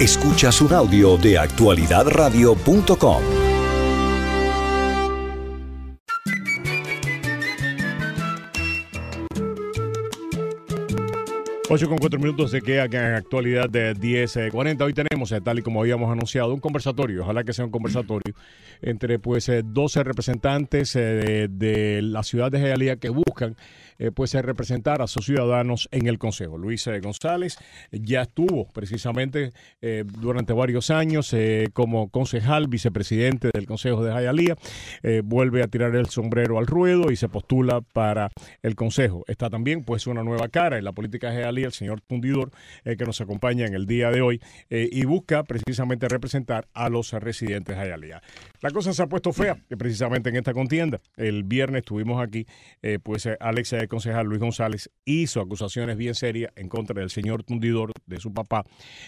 Escuchas 0.00 0.60
un 0.60 0.74
audio 0.74 1.16
de 1.16 1.38
actualidadradio.com. 1.38 3.22
8 11.68 11.88
con 11.88 11.98
4 11.98 12.20
minutos 12.20 12.52
se 12.52 12.62
queda 12.62 12.84
en 12.84 13.14
actualidad 13.14 13.68
de 13.68 13.94
10.40. 13.96 14.82
Hoy 14.82 14.92
tenemos, 14.92 15.32
eh, 15.32 15.40
tal 15.40 15.58
y 15.58 15.62
como 15.62 15.80
habíamos 15.80 16.12
anunciado, 16.12 16.54
un 16.54 16.60
conversatorio, 16.60 17.22
ojalá 17.22 17.42
que 17.42 17.52
sea 17.52 17.64
un 17.64 17.70
conversatorio, 17.70 18.34
entre 18.82 19.18
pues 19.18 19.50
12 19.64 20.00
eh, 20.00 20.04
representantes 20.04 20.94
eh, 20.94 21.00
de, 21.00 21.48
de, 21.48 22.02
la 22.02 22.22
ciudad 22.22 22.52
de 22.52 22.60
Jayalía 22.60 22.96
que 22.96 23.08
buscan 23.08 23.56
eh, 23.98 24.10
pues 24.10 24.34
representar 24.34 25.00
a 25.00 25.06
sus 25.06 25.26
ciudadanos 25.26 25.88
en 25.90 26.06
el 26.06 26.18
Consejo. 26.18 26.58
Luis 26.58 26.88
González 27.02 27.58
ya 27.90 28.22
estuvo 28.22 28.68
precisamente 28.68 29.52
eh, 29.80 30.04
durante 30.06 30.52
varios 30.52 30.90
años 30.90 31.32
eh, 31.32 31.68
como 31.72 32.10
concejal, 32.10 32.68
vicepresidente 32.68 33.50
del 33.52 33.66
Consejo 33.66 34.04
de 34.04 34.12
Jayalía, 34.12 34.56
vuelve 35.24 35.62
a 35.62 35.68
tirar 35.68 35.94
el 35.94 36.06
sombrero 36.06 36.58
al 36.58 36.66
ruedo 36.66 37.10
y 37.10 37.16
se 37.16 37.28
postula 37.28 37.80
para 37.80 38.30
el 38.62 38.74
Consejo. 38.74 39.24
Está 39.28 39.50
también 39.50 39.84
pues 39.84 40.06
una 40.06 40.22
nueva 40.22 40.48
cara 40.48 40.78
en 40.78 40.84
la 40.84 40.92
política 40.92 41.30
de 41.30 41.36
Jayalía, 41.36 41.66
el 41.66 41.72
señor 41.72 42.00
Tundidor, 42.00 42.50
que 42.84 43.04
nos 43.04 43.20
acompaña 43.20 43.66
en 43.66 43.74
el 43.74 43.86
día 43.86 44.10
de 44.10 44.20
hoy 44.20 44.40
y 44.68 45.04
busca 45.04 45.44
precisamente 45.44 46.08
representar 46.08 46.66
a 46.74 46.88
los 46.88 47.12
residentes 47.12 47.76
de 47.76 47.82
Jayalía. 47.82 48.22
La 48.60 48.70
cosa 48.70 48.92
se 48.92 49.02
ha 49.02 49.06
puesto 49.06 49.32
fea 49.32 49.56
precisamente 49.78 50.30
en 50.30 50.36
esta 50.36 50.52
contienda. 50.52 51.00
El 51.16 51.44
viernes 51.44 51.80
estuvimos 51.80 52.22
aquí, 52.22 52.46
pues 53.02 53.28
Alex 53.40 53.74
el 53.86 53.88
concejal 53.88 54.26
Luis 54.26 54.40
González 54.40 54.90
hizo 55.04 55.40
acusaciones 55.40 55.96
bien 55.96 56.14
serias 56.14 56.52
en 56.56 56.68
contra 56.68 57.00
del 57.00 57.08
señor 57.08 57.44
Tundidor, 57.44 57.92
de 58.06 58.18
su 58.18 58.32
papá, 58.32 58.64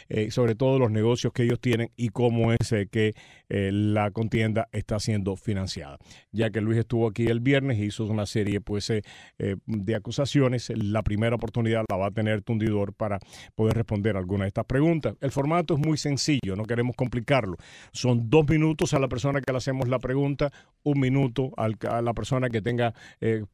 eh, 0.09 0.30
sobre 0.30 0.54
todo 0.54 0.78
los 0.78 0.91
negocios 0.91 1.32
que 1.32 1.42
ellos 1.42 1.60
tienen 1.60 1.91
y 1.96 2.09
cómo 2.09 2.52
es 2.52 2.73
eh, 2.73 2.88
que 2.91 3.14
eh, 3.48 3.70
la 3.73 4.10
contienda 4.12 4.68
está 4.73 5.01
siendo 5.01 5.37
financiada. 5.37 5.98
Ya 6.32 6.51
que 6.51 6.60
Luis 6.60 6.79
estuvo 6.79 7.09
aquí 7.09 7.26
el 7.26 7.40
viernes, 7.40 7.79
hizo 7.79 8.04
una 8.04 8.26
serie 8.26 8.60
pues, 8.60 8.93
de 9.38 9.95
acusaciones. 9.95 10.70
La 10.76 11.02
primera 11.02 11.37
oportunidad 11.37 11.85
la 11.88 11.96
va 11.96 12.07
a 12.07 12.10
tener 12.10 12.42
Tundidor 12.42 12.95
para 12.95 13.18
poder 13.54 13.74
responder 13.74 14.16
algunas 14.16 14.45
de 14.45 14.48
estas 14.48 14.66
preguntas. 14.66 15.15
El 15.20 15.32
formato 15.32 15.74
es 15.74 15.80
muy 15.80 15.96
sencillo, 15.98 16.54
no 16.57 16.65
queremos 16.65 16.95
complicarlo. 16.95 17.57
Son 17.92 18.30
dos 18.30 18.48
minutos 18.48 18.95
a 18.95 18.98
la 18.98 19.09
persona 19.09 19.40
que 19.40 19.52
le 19.52 19.59
hacemos 19.59 19.88
la 19.88 19.98
pregunta, 19.98 20.52
un 20.85 21.01
minuto 21.01 21.51
a 21.57 22.02
la 22.02 22.15
persona 22.15 22.48
que 22.51 22.63
tenga, 22.63 22.95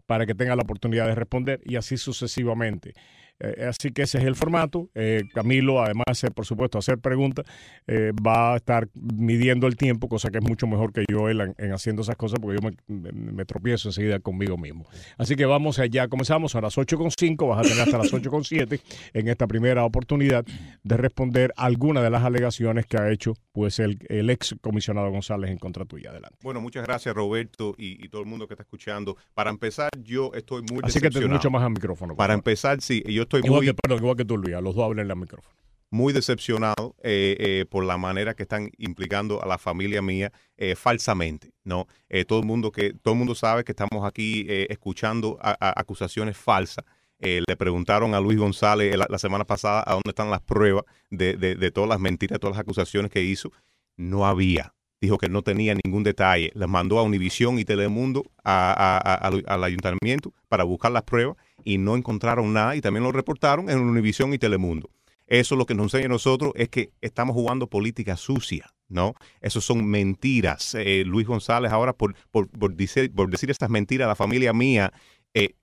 para 0.07 0.27
que 0.27 0.35
tenga 0.35 0.57
la 0.57 0.63
oportunidad 0.63 1.07
de 1.07 1.14
responder 1.15 1.61
y 1.65 1.77
así 1.77 1.97
sucesivamente. 1.97 2.95
Eh, 3.41 3.67
así 3.69 3.91
que 3.91 4.03
ese 4.03 4.19
es 4.19 4.25
el 4.25 4.37
formato. 4.37 4.89
Eh, 4.95 5.23
Camilo, 5.33 5.83
además, 5.83 6.23
eh, 6.23 6.31
por 6.31 6.47
supuesto, 6.47 6.79
hacer 6.79 6.99
preguntas, 6.99 7.45
va 7.87 8.55
a 8.55 8.57
estar 8.57 8.89
midiendo 8.95 9.67
el 9.67 9.77
tiempo, 9.77 10.09
cosa 10.09 10.31
que 10.31 10.39
es 10.39 10.45
mucho 10.45 10.67
mejor 10.67 10.93
que 10.93 11.05
yo 11.09 11.29
él 11.29 11.55
en, 11.59 11.73
haciendo 11.73 12.03
esas 12.03 12.17
cosas, 12.17 12.39
porque 12.41 12.61
yo 12.61 12.71
me, 12.89 13.45
tropiezo 13.45 13.89
enseguida 13.89 14.21
conmigo 14.21 14.57
mismo. 14.57 14.87
Así 15.19 15.37
que 15.37 15.45
vamos 15.45 15.79
allá, 15.79 16.09
comenzamos 16.09 16.55
a 16.55 16.61
las 16.61 16.77
8.5, 16.77 17.49
vas 17.49 17.59
a 17.59 17.63
tener 17.63 17.81
hasta 17.81 17.99
las 17.99 18.13
8.7 18.13 18.81
en 19.13 19.29
esta 19.29 19.47
primera 19.47 19.85
oportunidad 19.85 20.45
de 20.83 20.97
responder 20.97 21.53
alguna 21.57 22.03
de 22.03 22.11
las 22.11 22.23
alegaciones 22.23 22.87
que 22.87 22.97
ha 22.97 23.11
hecho 23.11 23.35
pues 23.53 23.79
el, 23.79 23.99
el 24.09 24.31
ex 24.31 24.55
comisionado 24.61 25.11
González 25.11 25.51
en 25.51 25.59
contra 25.59 25.85
tuya. 25.85 26.11
Adelante. 26.11 26.39
Bueno, 26.43 26.61
muchas 26.61 26.85
gracias 26.85 27.15
Roberto 27.15 27.75
y, 27.79 28.09
todo 28.09 28.23
el 28.23 28.29
mundo 28.29 28.47
que 28.47 28.55
está 28.55 28.63
escuchando. 28.63 29.17
Para 29.35 29.51
empezar, 29.51 29.91
yo 30.03 30.31
estoy 30.35 30.63
muy 30.63 30.81
Así 30.83 31.01
que 31.01 31.11
te 31.11 31.27
mucho 31.27 31.51
más 31.51 31.63
al 31.63 31.71
micrófono. 31.71 32.15
Para 32.17 32.35
empezar, 32.35 32.81
sí, 32.81 33.03
yo 33.07 33.24
estoy 33.25 33.43
igual 33.45 33.61
muy... 33.61 33.67
Que, 33.67 33.75
perdón, 33.75 33.99
igual 33.99 34.17
que 34.17 34.25
tú, 34.25 34.37
Luis, 34.37 34.55
los 34.63 34.75
dos 34.75 34.85
hablen 34.85 35.11
al 35.11 35.17
micrófono. 35.17 35.55
Muy 35.91 36.13
decepcionado 36.13 36.97
eh, 37.03 37.37
eh, 37.39 37.67
por 37.69 37.85
la 37.85 37.97
manera 37.97 38.35
que 38.35 38.43
están 38.43 38.71
implicando 38.79 39.43
a 39.43 39.47
la 39.47 39.59
familia 39.59 40.03
mía 40.03 40.33
eh, 40.57 40.75
falsamente, 40.75 41.53
¿no? 41.63 41.87
todo, 42.27 42.41
el 42.41 42.47
mundo 42.47 42.73
que, 42.73 42.95
todo 42.95 43.15
el 43.15 43.19
mundo 43.19 43.35
sabe 43.35 43.65
que 43.65 43.73
estamos 43.73 44.05
aquí 44.05 44.47
escuchando 44.49 45.39
acusaciones 45.41 46.37
falsas. 46.37 46.85
le 47.21 47.57
preguntaron 47.57 48.15
a 48.15 48.21
Luis 48.21 48.39
González 48.39 48.97
la, 48.97 49.19
semana 49.19 49.45
pasada 49.45 49.85
a 49.87 49.93
dónde 49.93 50.11
están 50.11 50.31
las 50.31 50.41
pruebas 50.41 50.85
de, 51.11 51.37
de, 51.37 51.71
todas 51.71 51.89
las 51.89 52.01
mentiras, 52.01 52.41
todas 52.41 52.57
las 52.57 52.63
acusaciones 52.63 53.11
que 53.11 53.23
hizo. 53.23 53.53
No 53.97 54.27
había 54.27 54.75
dijo 55.01 55.19
que 55.19 55.29
no 55.29 55.43
tenía 55.43 55.75
ningún 55.85 56.03
detalle. 56.03 56.51
Les 56.55 56.69
mandó 56.69 56.99
a 56.99 57.03
Univisión 57.03 57.59
y 57.59 57.65
Telemundo 57.65 58.25
al 58.43 59.65
ayuntamiento 59.65 60.33
para 60.49 60.65
buscar 60.65 60.93
las 60.93 61.03
pruebas 61.03 61.37
y 61.65 61.79
no 61.79 61.97
encontraron 61.97 62.53
nada 62.53 62.77
y 62.77 62.81
también 62.81 63.05
lo 63.05 63.13
reportaron 63.13 63.71
en 63.71 63.79
Univisión 63.79 64.33
y 64.35 64.39
Telemundo. 64.39 64.91
Eso 65.27 65.57
lo 65.57 65.65
que 65.65 65.75
nos 65.75 65.87
enseña 65.87 66.07
a 66.07 66.09
nosotros 66.09 66.53
es 66.55 66.69
que 66.69 66.93
estamos 67.01 67.35
jugando 67.35 67.69
política 67.69 68.17
sucia, 68.17 68.75
¿no? 68.89 69.15
Eso 69.41 69.61
son 69.61 69.87
mentiras. 69.87 70.75
Eh, 70.75 71.03
Luis 71.07 71.27
González 71.27 71.73
ahora 71.73 71.95
por, 71.95 72.15
por, 72.31 72.49
por, 72.49 72.75
decir, 72.75 73.13
por 73.13 73.31
decir 73.31 73.51
estas 73.51 73.71
mentiras 73.71 74.07
la 74.07 74.17
familia 74.17 74.53
mía, 74.53 74.93
eh, 75.33 75.55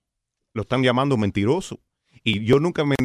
lo 0.53 0.63
están 0.63 0.81
llamando 0.81 1.15
mentiroso. 1.17 1.79
Y 2.23 2.43
yo 2.43 2.59
nunca 2.59 2.83
me, 2.85 2.95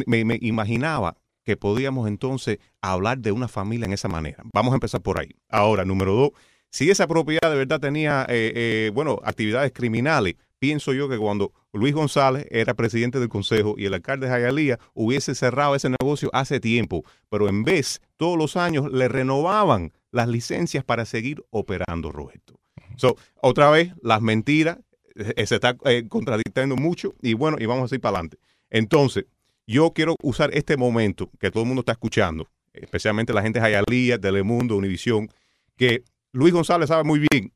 imaginaba 0.41 1.17
que 1.43 1.57
podíamos 1.57 2.07
entonces 2.07 2.59
hablar 2.81 3.19
de 3.19 3.31
una 3.31 3.47
familia 3.47 3.85
en 3.85 3.93
esa 3.93 4.07
manera. 4.07 4.43
Vamos 4.53 4.73
a 4.73 4.75
empezar 4.75 5.01
por 5.01 5.19
ahí. 5.19 5.35
Ahora, 5.49 5.85
número 5.85 6.13
dos, 6.13 6.31
si 6.69 6.89
esa 6.89 7.07
propiedad 7.07 7.49
de 7.49 7.55
verdad 7.55 7.79
tenía, 7.79 8.25
eh, 8.29 8.91
bueno, 8.93 9.19
actividades 9.23 9.71
criminales, 9.71 10.35
pienso 10.59 10.93
yo 10.93 11.07
que 11.07 11.17
cuando 11.17 11.53
Luis 11.77 11.93
González 11.93 12.45
era 12.51 12.73
presidente 12.73 13.19
del 13.19 13.29
consejo 13.29 13.75
y 13.77 13.85
el 13.85 13.93
alcalde 13.93 14.27
de 14.27 14.33
Jayalía 14.33 14.79
hubiese 14.93 15.35
cerrado 15.35 15.75
ese 15.75 15.89
negocio 15.89 16.29
hace 16.33 16.59
tiempo, 16.59 17.05
pero 17.29 17.47
en 17.47 17.63
vez, 17.63 18.01
todos 18.17 18.37
los 18.37 18.57
años 18.57 18.91
le 18.91 19.07
renovaban 19.07 19.93
las 20.11 20.27
licencias 20.27 20.83
para 20.83 21.05
seguir 21.05 21.43
operando, 21.49 22.11
Roberto. 22.11 22.59
Otra 23.41 23.69
vez, 23.69 23.93
las 24.01 24.21
mentiras, 24.21 24.79
eh, 25.15 25.45
se 25.45 25.55
está 25.55 25.75
contradictando 26.09 26.75
mucho 26.75 27.13
y 27.21 27.33
bueno, 27.33 27.57
y 27.59 27.65
vamos 27.65 27.91
a 27.91 27.95
ir 27.95 28.01
para 28.01 28.17
adelante. 28.17 28.37
Entonces, 28.69 29.25
yo 29.65 29.91
quiero 29.91 30.15
usar 30.21 30.49
este 30.53 30.77
momento 30.77 31.29
que 31.39 31.51
todo 31.51 31.63
el 31.63 31.67
mundo 31.67 31.81
está 31.81 31.91
escuchando, 31.91 32.47
especialmente 32.73 33.33
la 33.33 33.41
gente 33.41 33.59
de 33.59 33.65
Jayalía, 33.65 34.19
Telemundo, 34.19 34.77
Univisión, 34.77 35.29
que 35.75 36.03
Luis 36.31 36.53
González 36.53 36.89
sabe 36.89 37.03
muy 37.03 37.19
bien 37.19 37.53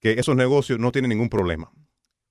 que 0.00 0.12
esos 0.12 0.36
negocios 0.36 0.78
no 0.78 0.92
tienen 0.92 1.10
ningún 1.10 1.28
problema. 1.28 1.70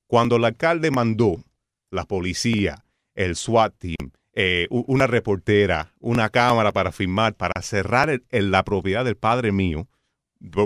Cuando 0.07 0.38
el 0.38 0.45
alcalde 0.45 0.90
mandó 0.90 1.44
la 1.91 2.06
policía, 2.06 2.85
el 3.13 3.35
SWAT 3.35 3.75
team, 3.78 4.12
eh, 4.34 4.68
una 4.69 5.07
reportera, 5.07 5.94
una 6.00 6.29
cámara 6.29 6.72
para 6.72 6.91
firmar, 6.91 7.34
para 7.35 7.62
cerrar 7.62 8.22
la 8.29 8.63
propiedad 8.63 9.03
del 9.03 9.18
padre 9.18 9.51
mío, 9.51 9.88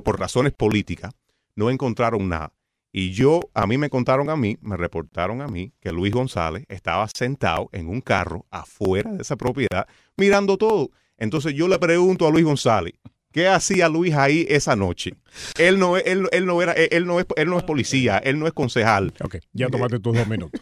por, 0.03 0.19
razones 0.19 0.53
políticas, 0.53 1.13
no 1.55 1.69
encontraron 1.69 2.29
nada. 2.29 2.53
Y 2.91 3.11
yo, 3.11 3.39
a 3.53 3.65
mí 3.67 3.77
me 3.77 3.89
contaron 3.89 4.29
a 4.29 4.35
mí, 4.35 4.57
me 4.61 4.75
reportaron 4.75 5.41
a 5.41 5.47
mí 5.47 5.71
que 5.79 5.93
Luis 5.93 6.13
González 6.13 6.65
estaba 6.67 7.07
sentado 7.07 7.69
en 7.71 7.87
un 7.87 8.01
carro 8.01 8.45
afuera 8.51 9.11
de 9.11 9.21
esa 9.21 9.37
propiedad 9.37 9.87
mirando 10.17 10.57
todo. 10.57 10.91
Entonces 11.17 11.53
yo 11.53 11.67
le 11.67 11.79
pregunto 11.79 12.27
a 12.27 12.31
Luis 12.31 12.43
González, 12.43 12.93
¿Qué 13.31 13.47
hacía 13.47 13.87
Luis 13.89 14.13
ahí 14.13 14.45
esa 14.49 14.75
noche? 14.75 15.13
Él 15.57 15.79
no, 15.79 15.97
él, 15.97 16.27
él 16.31 16.45
no 16.45 16.61
era, 16.61 16.73
él 16.73 17.05
no 17.05 17.19
es, 17.19 17.25
él 17.35 17.49
no 17.49 17.57
es 17.57 17.63
policía, 17.63 18.17
él 18.17 18.37
no 18.39 18.47
es 18.47 18.53
concejal. 18.53 19.13
Ok, 19.23 19.37
ya 19.53 19.69
tomaste 19.69 19.99
tus 19.99 20.15
dos 20.15 20.27
minutos. 20.27 20.61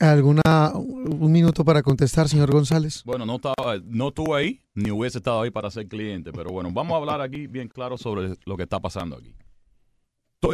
¿Alguna 0.00 0.72
un 0.74 1.30
minuto 1.30 1.64
para 1.64 1.82
contestar, 1.82 2.28
señor 2.28 2.50
González? 2.50 3.02
Bueno, 3.04 3.24
no 3.24 3.36
estaba, 3.36 3.78
no 3.84 4.08
estuve 4.08 4.36
ahí, 4.36 4.60
ni 4.74 4.90
hubiese 4.90 5.18
estado 5.18 5.42
ahí 5.42 5.50
para 5.50 5.70
ser 5.70 5.86
cliente, 5.86 6.32
pero 6.32 6.50
bueno, 6.50 6.70
vamos 6.72 6.94
a 6.94 6.96
hablar 6.96 7.20
aquí 7.20 7.46
bien 7.46 7.68
claro 7.68 7.96
sobre 7.96 8.34
lo 8.44 8.56
que 8.56 8.64
está 8.64 8.80
pasando 8.80 9.16
aquí. 9.16 9.34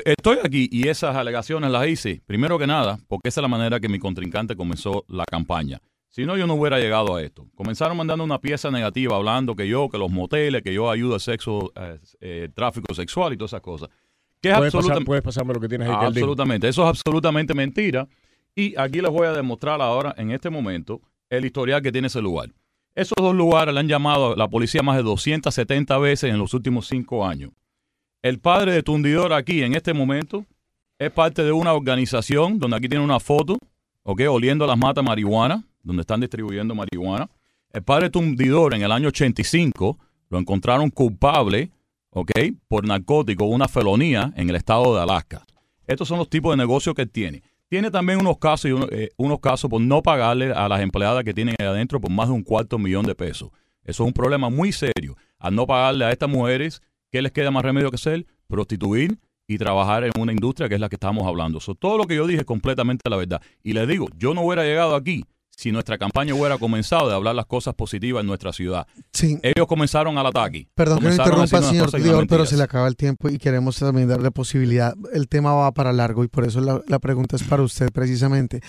Estoy 0.04 0.38
aquí 0.42 0.68
y 0.70 0.88
esas 0.88 1.16
alegaciones 1.16 1.70
las 1.70 1.86
hice, 1.86 2.22
primero 2.26 2.58
que 2.58 2.66
nada, 2.66 2.98
porque 3.08 3.28
esa 3.28 3.40
es 3.40 3.42
la 3.42 3.48
manera 3.48 3.80
que 3.80 3.88
mi 3.88 3.98
contrincante 3.98 4.56
comenzó 4.56 5.04
la 5.08 5.24
campaña. 5.24 5.80
Si 6.14 6.24
no, 6.24 6.36
yo 6.36 6.46
no 6.46 6.54
hubiera 6.54 6.78
llegado 6.78 7.16
a 7.16 7.22
esto. 7.22 7.48
Comenzaron 7.56 7.96
mandando 7.96 8.22
una 8.22 8.40
pieza 8.40 8.70
negativa 8.70 9.16
hablando 9.16 9.56
que 9.56 9.66
yo, 9.66 9.88
que 9.88 9.98
los 9.98 10.12
moteles, 10.12 10.62
que 10.62 10.72
yo 10.72 10.88
ayudo 10.88 11.14
al 11.14 11.20
sexo, 11.20 11.72
eh, 11.74 11.98
eh, 12.20 12.48
tráfico 12.54 12.94
sexual 12.94 13.32
y 13.32 13.36
todas 13.36 13.50
esas 13.50 13.62
cosas. 13.62 13.88
Que 14.40 14.54
¿Puedes, 14.54 14.72
puedes 15.04 15.24
pasarme 15.24 15.54
lo 15.54 15.58
que 15.58 15.68
tienes 15.68 15.88
ahí. 15.88 15.96
Absolutamente. 15.98 16.68
Eso 16.68 16.84
es 16.84 16.88
absolutamente 16.88 17.52
mentira. 17.52 18.06
Y 18.54 18.78
aquí 18.78 19.00
les 19.00 19.10
voy 19.10 19.26
a 19.26 19.32
demostrar 19.32 19.82
ahora, 19.82 20.14
en 20.16 20.30
este 20.30 20.50
momento, 20.50 21.00
el 21.30 21.46
historial 21.46 21.82
que 21.82 21.90
tiene 21.90 22.06
ese 22.06 22.22
lugar. 22.22 22.48
Esos 22.94 23.16
dos 23.16 23.34
lugares 23.34 23.74
le 23.74 23.80
han 23.80 23.88
llamado 23.88 24.34
a 24.34 24.36
la 24.36 24.46
policía 24.46 24.84
más 24.84 24.96
de 24.96 25.02
270 25.02 25.98
veces 25.98 26.30
en 26.30 26.38
los 26.38 26.54
últimos 26.54 26.86
cinco 26.86 27.26
años. 27.26 27.50
El 28.22 28.38
padre 28.38 28.70
de 28.70 28.84
Tundidor 28.84 29.32
aquí, 29.32 29.64
en 29.64 29.74
este 29.74 29.92
momento, 29.92 30.46
es 30.96 31.10
parte 31.10 31.42
de 31.42 31.50
una 31.50 31.72
organización 31.72 32.60
donde 32.60 32.76
aquí 32.76 32.88
tiene 32.88 33.04
una 33.04 33.18
foto, 33.18 33.58
¿ok? 34.04 34.20
Oliendo 34.28 34.64
las 34.64 34.78
matas 34.78 35.02
marihuana 35.02 35.64
donde 35.84 36.00
están 36.00 36.20
distribuyendo 36.20 36.74
marihuana. 36.74 37.30
El 37.70 37.82
padre 37.82 38.10
Tundidor 38.10 38.74
en 38.74 38.82
el 38.82 38.90
año 38.90 39.08
85 39.08 39.98
lo 40.30 40.38
encontraron 40.38 40.90
culpable, 40.90 41.70
¿ok? 42.10 42.30
Por 42.66 42.86
narcótico, 42.86 43.44
una 43.44 43.68
felonía 43.68 44.32
en 44.36 44.50
el 44.50 44.56
estado 44.56 44.94
de 44.94 45.02
Alaska. 45.02 45.44
Estos 45.86 46.08
son 46.08 46.18
los 46.18 46.28
tipos 46.28 46.52
de 46.52 46.56
negocios 46.56 46.94
que 46.94 47.06
tiene. 47.06 47.42
Tiene 47.68 47.90
también 47.90 48.20
unos 48.20 48.38
casos, 48.38 48.86
eh, 48.90 49.10
unos 49.16 49.40
casos 49.40 49.70
por 49.70 49.80
no 49.80 50.02
pagarle 50.02 50.52
a 50.52 50.68
las 50.68 50.80
empleadas 50.80 51.24
que 51.24 51.34
tienen 51.34 51.54
ahí 51.58 51.66
adentro 51.66 52.00
por 52.00 52.10
más 52.10 52.28
de 52.28 52.34
un 52.34 52.42
cuarto 52.42 52.78
millón 52.78 53.04
de 53.06 53.14
pesos. 53.14 53.50
Eso 53.82 54.02
es 54.02 54.06
un 54.06 54.12
problema 54.12 54.48
muy 54.48 54.72
serio. 54.72 55.16
al 55.38 55.54
no 55.54 55.66
pagarle 55.66 56.06
a 56.06 56.10
estas 56.10 56.30
mujeres, 56.30 56.80
¿qué 57.10 57.20
les 57.20 57.30
queda 57.30 57.50
más 57.50 57.62
remedio 57.62 57.90
que 57.90 57.96
hacer? 57.96 58.24
Prostituir 58.46 59.18
y 59.46 59.58
trabajar 59.58 60.04
en 60.04 60.12
una 60.18 60.32
industria 60.32 60.70
que 60.70 60.76
es 60.76 60.80
la 60.80 60.88
que 60.88 60.96
estamos 60.96 61.26
hablando. 61.26 61.60
So, 61.60 61.74
todo 61.74 61.98
lo 61.98 62.04
que 62.04 62.16
yo 62.16 62.26
dije 62.26 62.40
es 62.40 62.46
completamente 62.46 63.10
la 63.10 63.16
verdad. 63.16 63.42
Y 63.62 63.74
les 63.74 63.86
digo, 63.86 64.06
yo 64.16 64.32
no 64.32 64.40
hubiera 64.40 64.62
llegado 64.62 64.94
aquí 64.94 65.24
si 65.56 65.72
nuestra 65.72 65.98
campaña 65.98 66.34
hubiera 66.34 66.58
comenzado 66.58 67.08
de 67.08 67.14
hablar 67.14 67.34
las 67.34 67.46
cosas 67.46 67.74
positivas 67.74 68.20
en 68.20 68.26
nuestra 68.26 68.52
ciudad. 68.52 68.86
Sí. 69.12 69.38
Ellos 69.42 69.66
comenzaron 69.66 70.18
al 70.18 70.26
ataque. 70.26 70.68
Perdón 70.74 71.00
que 71.00 71.10
interrumpa, 71.10 71.62
señor 71.62 71.90
Dior, 71.92 72.26
pero 72.26 72.46
se 72.46 72.56
le 72.56 72.62
acaba 72.62 72.88
el 72.88 72.96
tiempo 72.96 73.28
y 73.28 73.38
queremos 73.38 73.78
también 73.78 74.08
darle 74.08 74.30
posibilidad. 74.30 74.94
El 75.12 75.28
tema 75.28 75.54
va 75.54 75.72
para 75.72 75.92
largo 75.92 76.24
y 76.24 76.28
por 76.28 76.44
eso 76.44 76.60
la, 76.60 76.80
la 76.86 76.98
pregunta 76.98 77.36
es 77.36 77.42
para 77.44 77.62
usted 77.62 77.90
precisamente. 77.92 78.60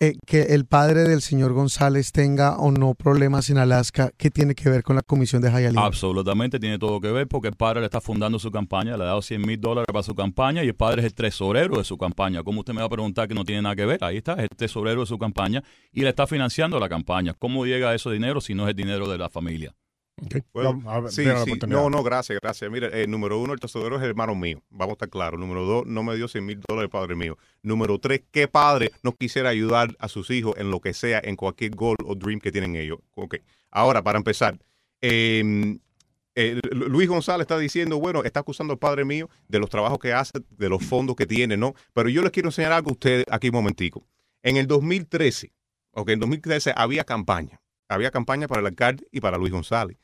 Eh, 0.00 0.14
que 0.26 0.42
el 0.54 0.66
padre 0.66 1.02
del 1.04 1.22
señor 1.22 1.52
González 1.52 2.12
tenga 2.12 2.56
o 2.56 2.70
no 2.70 2.94
problemas 2.94 3.50
en 3.50 3.58
Alaska, 3.58 4.10
¿qué 4.16 4.30
tiene 4.30 4.54
que 4.54 4.68
ver 4.68 4.82
con 4.82 4.96
la 4.96 5.02
comisión 5.02 5.42
de 5.42 5.50
Hialeah? 5.50 5.84
Absolutamente 5.84 6.58
tiene 6.58 6.78
todo 6.78 7.00
que 7.00 7.10
ver 7.10 7.28
porque 7.28 7.48
el 7.48 7.54
padre 7.54 7.80
le 7.80 7.86
está 7.86 8.00
fundando 8.00 8.38
su 8.38 8.50
campaña, 8.50 8.96
le 8.96 9.04
ha 9.04 9.06
dado 9.06 9.22
100 9.22 9.42
mil 9.42 9.60
dólares 9.60 9.86
para 9.92 10.02
su 10.02 10.14
campaña 10.14 10.64
y 10.64 10.68
el 10.68 10.74
padre 10.74 11.02
es 11.02 11.06
el 11.06 11.14
tesorero 11.14 11.78
de 11.78 11.84
su 11.84 11.96
campaña. 11.96 12.42
¿Cómo 12.42 12.60
usted 12.60 12.72
me 12.72 12.80
va 12.80 12.86
a 12.86 12.90
preguntar 12.90 13.28
que 13.28 13.34
no 13.34 13.44
tiene 13.44 13.62
nada 13.62 13.76
que 13.76 13.86
ver? 13.86 14.02
Ahí 14.02 14.16
está, 14.16 14.34
es 14.34 14.48
el 14.50 14.56
tesorero 14.56 15.00
de 15.00 15.06
su 15.06 15.18
campaña 15.18 15.62
y 15.92 16.02
le 16.02 16.08
está 16.08 16.26
financiando 16.32 16.80
la 16.80 16.88
campaña. 16.88 17.34
¿Cómo 17.38 17.64
llega 17.66 17.94
ese 17.94 18.10
dinero 18.10 18.40
si 18.40 18.54
no 18.54 18.64
es 18.64 18.70
el 18.70 18.76
dinero 18.76 19.08
de 19.08 19.18
la 19.18 19.28
familia? 19.28 19.74
Ok. 20.24 20.36
Bueno, 20.52 20.82
a 20.86 21.00
ver, 21.00 21.10
sí, 21.10 21.24
sí. 21.44 21.58
No, 21.68 21.88
no, 21.90 22.02
gracias, 22.02 22.38
gracias. 22.42 22.70
Mira, 22.70 22.88
eh, 22.92 23.06
número 23.06 23.38
uno, 23.40 23.54
el 23.54 23.60
tesorero 23.60 23.96
es 23.96 24.02
el 24.02 24.10
hermano 24.10 24.34
mío. 24.34 24.62
Vamos 24.70 24.92
a 24.92 24.94
estar 24.94 25.08
claros. 25.08 25.40
Número 25.40 25.64
dos, 25.64 25.86
no 25.86 26.02
me 26.02 26.14
dio 26.16 26.28
100 26.28 26.44
mil 26.44 26.60
dólares 26.68 26.86
el 26.88 26.90
padre 26.90 27.14
mío. 27.16 27.38
Número 27.62 27.98
tres, 27.98 28.22
¿qué 28.30 28.46
padre 28.48 28.92
no 29.02 29.12
quisiera 29.12 29.48
ayudar 29.48 29.96
a 29.98 30.08
sus 30.08 30.30
hijos 30.30 30.54
en 30.58 30.70
lo 30.70 30.80
que 30.80 30.92
sea, 30.92 31.20
en 31.24 31.36
cualquier 31.36 31.74
goal 31.74 31.96
o 32.04 32.14
dream 32.14 32.40
que 32.40 32.52
tienen 32.52 32.76
ellos? 32.76 32.98
Ok. 33.14 33.36
Ahora, 33.70 34.02
para 34.02 34.18
empezar, 34.18 34.58
eh, 35.00 35.78
eh, 36.34 36.60
Lu- 36.70 36.88
Luis 36.88 37.08
González 37.08 37.44
está 37.44 37.58
diciendo, 37.58 37.98
bueno, 37.98 38.22
está 38.22 38.40
acusando 38.40 38.72
al 38.74 38.78
padre 38.78 39.04
mío 39.04 39.28
de 39.48 39.58
los 39.58 39.70
trabajos 39.70 39.98
que 39.98 40.12
hace, 40.12 40.32
de 40.50 40.68
los 40.68 40.84
fondos 40.84 41.16
que 41.16 41.26
tiene, 41.26 41.56
¿no? 41.56 41.74
Pero 41.94 42.08
yo 42.10 42.22
les 42.22 42.30
quiero 42.32 42.48
enseñar 42.48 42.72
algo 42.72 42.90
a 42.90 42.92
ustedes 42.92 43.24
aquí 43.30 43.48
un 43.48 43.54
momentico. 43.54 44.04
En 44.42 44.56
el 44.56 44.66
2013, 44.66 45.52
ok, 45.92 46.08
en 46.10 46.20
2013 46.20 46.72
había 46.76 47.04
campaña. 47.04 47.60
Había 47.88 48.10
campaña 48.10 48.48
para 48.48 48.60
el 48.60 48.66
alcalde 48.66 49.06
y 49.12 49.20
para 49.20 49.36
Luis 49.38 49.52
González 49.52 49.96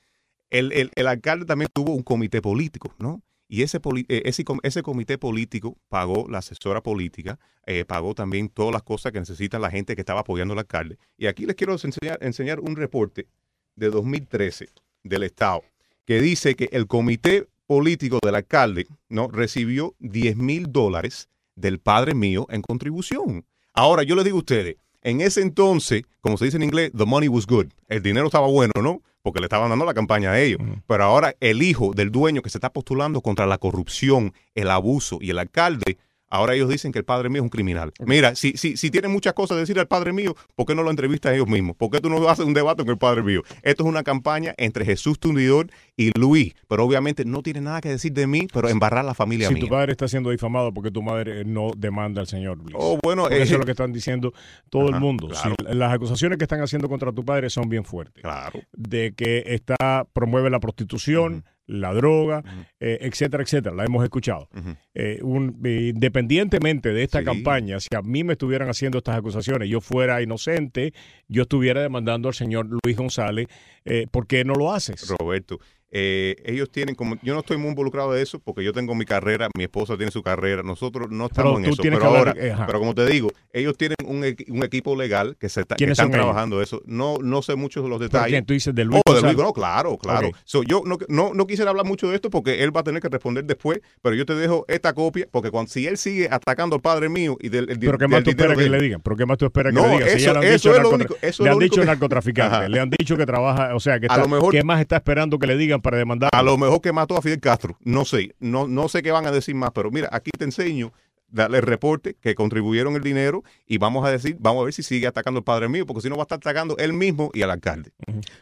el, 0.51 0.73
el- 0.73 0.91
el 0.95 1.07
alcalde 1.07 1.45
también 1.45 1.69
tuvo 1.73 1.95
un 1.95 2.03
comité 2.03 2.41
político, 2.41 2.95
¿no? 2.99 3.23
Y 3.51 3.63
ese, 3.63 3.79
eh, 4.09 4.23
ese, 4.27 4.45
ese 4.63 4.83
comité 4.83 5.17
político 5.19 5.77
pagó 5.89 6.27
la 6.29 6.39
asesora 6.39 6.83
política, 6.83 7.39
eh, 7.67 7.85
pagó 7.87 8.15
también 8.15 8.49
todas 8.51 8.73
las 8.73 8.83
cosas 8.83 9.13
que 9.13 9.19
necesita 9.21 9.59
la 9.59 9.71
gente 9.71 9.95
que 9.95 10.03
estaba 10.03 10.21
apoyando 10.21 10.53
al 10.53 10.59
alcalde. 10.61 10.99
Y 11.17 11.27
aquí 11.27 11.47
les 11.47 11.57
quiero 11.57 11.73
enseñar, 11.73 12.19
enseñar 12.21 12.61
un 12.61 12.77
reporte 12.77 13.27
de 13.75 13.89
2013 13.91 14.69
del 15.03 15.23
Estado 15.23 15.63
que 16.05 16.21
dice 16.21 16.57
que 16.57 16.69
el 16.73 16.87
comité 16.87 17.47
político 17.67 18.19
del 18.23 18.35
alcalde 18.35 18.87
¿no? 19.09 19.29
recibió 19.29 19.95
10 19.99 20.37
mil 20.37 20.71
dólares 20.73 21.29
del 21.55 21.79
padre 21.79 22.15
mío 22.15 22.47
en 22.51 22.61
contribución. 22.63 23.45
Ahora, 23.73 24.03
yo 24.03 24.15
les 24.15 24.25
digo 24.25 24.37
a 24.37 24.41
ustedes, 24.41 24.77
en 25.03 25.21
ese 25.21 25.43
entonces, 25.43 26.03
como 26.21 26.37
se 26.37 26.47
dice 26.47 26.57
en 26.57 26.65
inglés, 26.65 26.91
the 26.97 27.05
money 27.05 27.29
was 27.29 27.47
good. 27.47 27.67
El 27.89 28.03
dinero 28.03 28.27
estaba 28.27 28.49
bueno, 28.49 28.73
¿no? 28.83 29.03
Porque 29.23 29.41
le 29.41 29.47
estaban 29.47 29.71
dando 29.71 29.85
la 29.85 29.95
campaña 29.95 30.33
a 30.33 30.41
ellos. 30.41 30.61
Pero 30.87 31.05
ahora 31.05 31.35
el 31.41 31.63
hijo 31.63 31.93
del 31.95 32.11
dueño 32.11 32.43
que 32.43 32.51
se 32.51 32.59
está 32.59 32.73
postulando 32.73 33.21
contra 33.21 33.47
la 33.47 33.59
corrupción, 33.59 34.33
el 34.55 34.71
abuso 34.71 35.19
y 35.21 35.31
el 35.31 35.39
alcalde, 35.39 35.99
ahora 36.31 36.55
ellos 36.55 36.69
dicen 36.69 36.93
que 36.93 36.99
el 36.99 37.05
padre 37.05 37.29
mío 37.29 37.41
es 37.41 37.45
un 37.45 37.49
criminal. 37.49 37.93
Mira, 38.01 38.35
si, 38.35 38.53
si, 38.57 38.77
si 38.77 38.91
tienen 38.91 39.11
muchas 39.11 39.33
cosas 39.35 39.57
que 39.57 39.61
decir 39.61 39.79
al 39.79 39.87
padre 39.89 40.13
mío, 40.13 40.35
¿por 40.55 40.67
qué 40.67 40.75
no 40.75 40.83
lo 40.83 40.91
entrevistan 40.91 41.35
ellos 41.35 41.49
mismos? 41.49 41.77
¿Por 41.77 41.91
qué 41.91 42.01
tú 42.01 42.09
no 42.11 42.29
haces 42.29 42.45
un 42.45 42.55
debate 42.55 42.83
con 42.83 42.91
el 42.93 42.99
padre 42.99 43.23
mío? 43.23 43.43
Esto 43.63 43.83
es 43.85 43.89
una 43.89 44.03
campaña 44.03 44.55
entre 44.59 44.85
Jesús 44.85 45.19
Tundidor 45.19 45.69
y 45.97 46.11
Luis. 46.19 46.55
Pero 46.69 46.85
obviamente 46.85 47.25
no 47.25 47.43
tiene 47.43 47.61
nada 47.61 47.81
que 47.81 47.89
decir 47.89 48.13
de 48.13 48.27
mí, 48.27 48.47
pero 48.53 48.69
embarrar 48.69 49.05
la 49.05 49.15
familia 49.15 49.49
Si 49.49 49.55
mía. 49.55 49.63
tu 49.65 49.69
padre 49.69 49.93
está 49.93 50.07
siendo 50.09 50.31
difamado 50.31 50.73
porque 50.73 50.91
tu 50.91 51.03
madre 51.03 51.45
no 51.45 51.71
demanda 51.77 52.21
al 52.21 52.27
señor 52.27 52.59
Luis. 52.59 52.75
Oh, 52.79 52.99
bueno, 53.03 53.23
Porque 53.23 53.39
eh, 53.39 53.43
eso 53.43 53.55
es 53.55 53.59
lo 53.61 53.65
que 53.65 53.73
están 53.73 53.93
diciendo 53.93 54.33
todo 54.71 54.89
Ajá, 54.89 54.97
el 54.97 55.01
mundo. 55.03 55.29
claro. 55.29 55.55
Si 55.59 55.75
las 55.75 55.93
acusaciones 55.93 56.39
que 56.39 56.45
están 56.45 56.61
haciendo 56.61 56.89
contra 56.89 57.13
tu 57.13 57.25
padre 57.25 57.51
son 57.51 57.69
bien 57.69 57.85
fuertes. 57.85 58.23
claro. 58.23 58.61
De 58.77 59.13
que 59.15 59.43
está 59.47 60.07
promueve 60.13 60.51
la 60.51 60.61
prostitución, 60.61 61.45
la 61.69 61.93
droga, 61.95 62.43
eh, 62.81 62.99
etcétera, 63.03 63.43
etcétera. 63.45 63.77
La 63.77 63.85
hemos 63.85 64.03
escuchado. 64.03 64.49
Eh, 64.95 65.21
un- 65.23 65.61
eh, 65.65 65.93
independientemente 65.95 66.93
de 66.93 67.03
esta 67.05 67.21
Sí. 67.21 67.25
campaña, 67.25 67.79
si 67.79 67.89
a 67.95 68.03
mí 68.03 68.25
me 68.25 68.33
estuvieran 68.33 68.69
haciendo 68.69 68.99
estas 68.99 69.17
acusaciones, 69.17 69.69
yo 69.69 69.81
fuera 69.81 70.21
inocente, 70.23 70.93
yo 71.29 71.43
estuviera 71.43 71.81
demandando 71.83 72.29
al 72.29 72.35
señor 72.35 72.67
Luis 72.83 72.97
González, 72.97 73.47
eh, 73.85 74.07
¿por 74.11 74.27
qué 74.27 74.45
no 74.45 74.55
lo 74.55 74.73
haces? 74.73 75.07
Roberto, 75.21 75.59
eh, 75.91 76.37
ellos 76.45 76.71
tienen 76.71 76.95
como 76.95 77.17
yo 77.23 77.33
no 77.35 77.41
estoy 77.41 77.57
muy 77.57 77.69
involucrado 77.71 78.13
de 78.13 78.23
eso 78.23 78.39
porque 78.41 78.63
yo 78.63 78.73
tengo 78.73 78.95
mi 78.95 79.05
carrera, 79.07 79.49
mi 79.57 79.65
esposa 79.65 79.97
tiene 79.97 80.13
su 80.13 80.23
carrera, 80.23 80.63
nosotros 80.63 81.09
no 81.11 81.27
estamos 81.27 81.55
Pero 81.55 81.65
en 81.67 81.73
eso. 81.73 81.83
Pero 81.83 82.05
ahora, 82.05 82.31
hablar- 82.33 82.67
pero 82.67 82.79
como 82.79 82.95
te 82.95 83.07
digo, 83.07 83.31
ellos 83.53 83.77
tienen 83.77 83.97
un, 84.05 84.19
un 84.49 84.63
equipo 84.65 84.95
legal 84.97 85.37
que 85.41 85.49
se 85.49 85.63
está, 85.63 85.75
que 85.77 85.79
¿Quiénes 85.79 85.93
están 85.99 86.09
ellos? 86.09 86.19
trabajando 86.21 86.61
eso. 86.63 86.83
No, 86.85 87.17
no 87.23 87.41
sé 87.43 87.55
muchos 87.55 87.83
de 87.83 87.89
los 87.89 87.99
¿Por 87.99 88.07
detalles. 88.09 88.29
quién? 88.33 88.45
Tú 88.45 88.53
dices 88.55 88.75
de 88.75 88.85
Luis 88.85 89.01
Oh, 89.07 89.15
de. 89.15 89.23
Luis, 89.23 89.37
no, 89.37 89.53
claro, 89.53 89.97
claro. 89.97 90.31
So, 90.45 90.63
yo 90.63 90.83
no, 90.85 90.99
no, 91.09 91.33
no 91.35 91.47
quisiera 91.47 91.71
hablar 91.71 91.87
mucho 91.87 92.09
de 92.09 92.17
esto 92.17 92.29
porque 92.31 92.63
él 92.63 92.77
va 92.77 92.81
a 92.81 92.85
tener 92.85 93.01
que 93.01 93.09
responder 93.09 93.45
después, 93.45 93.81
pero 94.03 94.15
yo 94.15 94.27
te 94.27 94.35
dejo 94.35 94.65
esta 94.69 94.93
copia 94.93 95.27
porque 95.31 95.51
cuando, 95.51 95.71
si 95.71 95.87
él 95.87 95.97
sigue 95.97 96.29
atacando 96.31 96.77
al 96.77 96.83
padre 96.83 97.09
mío 97.09 97.37
y 97.41 97.49
del, 97.49 97.71
el, 97.71 97.79
¿Pero 97.79 97.97
qué 97.99 98.09
más 98.09 98.23
tú 98.23 98.31
esperas 98.31 98.59
que 98.59 98.69
le 98.69 98.81
digan? 98.81 99.01
¿Pero 99.01 99.17
qué 99.17 99.25
más 99.27 99.39
tú 99.39 99.47
esperas 99.47 99.73
que 99.73 99.81
No, 99.81 99.87
le 99.87 99.93
digan? 99.95 100.09
Si 100.11 100.25
eso- 100.25 100.43
eso 100.43 100.75
es 100.77 100.83
lo 100.83 100.91
único- 100.91 101.17
eso 101.23 101.27
es 101.29 101.41
le 101.41 101.51
han 101.51 101.59
dicho 101.59 101.83
narcotraficante, 101.85 102.69
le 102.69 102.81
han 102.81 102.91
dicho 102.91 103.17
que 103.17 103.27
trabaja, 103.27 103.75
o 103.75 103.81
sea, 103.81 103.99
que 104.01 104.07
A 104.09 104.17
lo 104.19 104.29
mejor- 104.29 104.53
¿qué 104.53 104.63
más 104.65 104.81
está 104.81 104.97
esperando 104.97 105.39
que 105.39 105.47
le 105.47 105.57
digan 105.57 105.78
para 105.81 105.99
demandar? 105.99 106.31
A 106.33 106.43
lo 106.43 106.57
mejor 106.59 106.81
que 106.81 106.93
mató 106.93 107.17
a 107.17 107.23
Fidel 107.23 107.41
Castro. 107.41 107.77
No 107.85 108.05
sé. 108.05 108.35
No, 108.41 108.67
no 108.69 108.89
sé 108.89 109.03
qué 109.03 109.11
van 109.11 109.27
a 109.27 109.31
decir 109.31 109.55
más. 109.55 109.71
Pero 109.75 109.91
mira, 109.91 110.09
aquí 110.13 110.31
te 110.37 110.45
enseño. 110.45 110.93
Dale 111.31 111.59
el 111.59 111.63
reporte 111.63 112.17
que 112.19 112.35
contribuyeron 112.35 112.97
el 112.97 113.03
dinero 113.03 113.45
y 113.67 113.77
vamos 113.77 114.07
a 114.07 114.11
decir, 114.11 114.39
vamos 114.41 114.63
a 114.63 114.65
ver 114.65 114.73
si 114.73 114.83
sigue 114.83 115.07
atacando 115.07 115.37
al 115.41 115.45
padre 115.45 115.69
mío, 115.69 115.85
porque 115.85 116.01
si 116.01 116.09
no 116.09 116.17
va 116.17 116.23
a 116.23 116.25
estar 116.25 116.39
atacando 116.39 116.75
él 116.79 116.95
mismo 116.95 117.31
y 117.35 117.43
al 117.43 117.51
alcalde. 117.51 117.93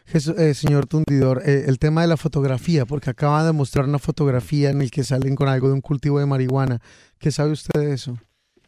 Jesús- 0.05 0.39
eh, 0.39 0.53
señor 0.53 0.85
Tundidor, 0.85 1.41
eh, 1.45 1.65
el 1.67 1.79
tema 1.79 1.99
de 1.99 2.07
la 2.07 2.15
fotografía, 2.15 2.85
porque 2.85 3.09
acaban 3.09 3.45
de 3.45 3.51
mostrar 3.51 3.83
una 3.83 3.99
fotografía 3.99 4.69
en 4.69 4.81
el 4.81 4.89
que 4.89 5.03
salen 5.03 5.35
con 5.35 5.49
algo 5.49 5.67
de 5.67 5.73
un 5.73 5.81
cultivo 5.81 6.17
de 6.21 6.27
marihuana. 6.27 6.79
¿Qué 7.19 7.29
sabe 7.29 7.51
usted 7.51 7.77
de 7.77 7.93
eso? 7.93 8.17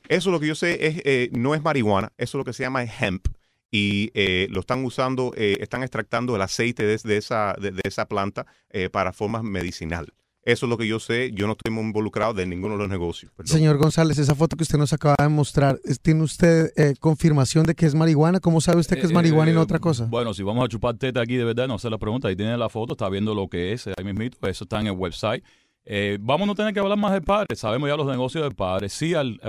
Eso 0.09 0.31
lo 0.31 0.41
que 0.41 0.47
yo 0.47 0.55
sé 0.55 0.85
es, 0.85 1.01
eh, 1.05 1.29
no 1.31 1.55
es 1.55 1.63
marihuana, 1.63 2.11
eso 2.17 2.37
lo 2.37 2.43
que 2.43 2.51
se 2.51 2.63
llama 2.63 2.83
hemp. 2.83 3.25
Y 3.71 4.09
eh, 4.13 4.47
lo 4.49 4.61
están 4.61 4.83
usando, 4.83 5.31
eh, 5.35 5.57
están 5.61 5.83
extractando 5.83 6.35
el 6.35 6.41
aceite 6.41 6.85
de, 6.85 6.97
de 7.03 7.17
esa, 7.17 7.55
de, 7.61 7.71
de 7.71 7.81
esa 7.83 8.07
planta 8.07 8.45
eh, 8.69 8.89
para 8.89 9.13
formas 9.13 9.43
medicinal. 9.43 10.07
Eso 10.43 10.65
es 10.65 10.69
lo 10.69 10.77
que 10.77 10.87
yo 10.87 10.99
sé. 10.99 11.31
Yo 11.33 11.45
no 11.45 11.51
estoy 11.53 11.71
muy 11.71 11.83
involucrado 11.83 12.33
de 12.33 12.47
ninguno 12.47 12.75
de 12.75 12.79
los 12.79 12.89
negocios. 12.89 13.31
perdón. 13.35 13.51
Señor 13.51 13.77
González, 13.77 14.17
esa 14.17 14.33
foto 14.33 14.55
que 14.55 14.63
usted 14.63 14.77
nos 14.79 14.93
acaba 14.93 15.15
de 15.19 15.27
mostrar, 15.27 15.79
¿tiene 16.01 16.23
usted 16.23 16.71
eh, 16.77 16.95
confirmación 16.99 17.65
de 17.65 17.75
que 17.75 17.85
es 17.85 17.93
marihuana? 17.93 18.39
¿Cómo 18.39 18.59
sabe 18.61 18.79
usted 18.79 18.95
que 18.95 19.03
es 19.05 19.11
Eh, 19.11 19.13
marihuana 19.13 19.51
y 19.51 19.53
no 19.53 19.61
otra 19.61 19.77
cosa? 19.79 20.05
Bueno, 20.05 20.33
si 20.33 20.41
vamos 20.41 20.65
a 20.65 20.67
chupar 20.67 20.95
teta 20.97 21.21
aquí 21.21 21.35
de 21.35 21.43
verdad, 21.43 21.67
no 21.67 21.77
sé 21.77 21.89
la 21.89 21.97
pregunta. 21.99 22.29
Ahí 22.29 22.35
tiene 22.35 22.57
la 22.57 22.69
foto, 22.69 22.93
está 22.93 23.09
viendo 23.09 23.35
lo 23.35 23.47
que 23.49 23.73
es, 23.73 23.85
ahí 23.87 24.03
mismito, 24.03 24.37
eso 24.47 24.63
está 24.63 24.79
en 24.79 24.87
el 24.87 24.93
website. 24.93 25.43
Eh, 25.85 26.17
vamos 26.21 26.43
a 26.43 26.47
no 26.47 26.55
tener 26.55 26.73
que 26.73 26.79
hablar 26.79 26.97
más 26.97 27.13
del 27.13 27.23
padre, 27.23 27.55
sabemos 27.55 27.89
ya 27.89 27.95
los 27.95 28.07
negocios 28.07 28.43
del 28.43 28.53
padre. 28.53 28.89
Sí, 28.89 29.13
al, 29.15 29.39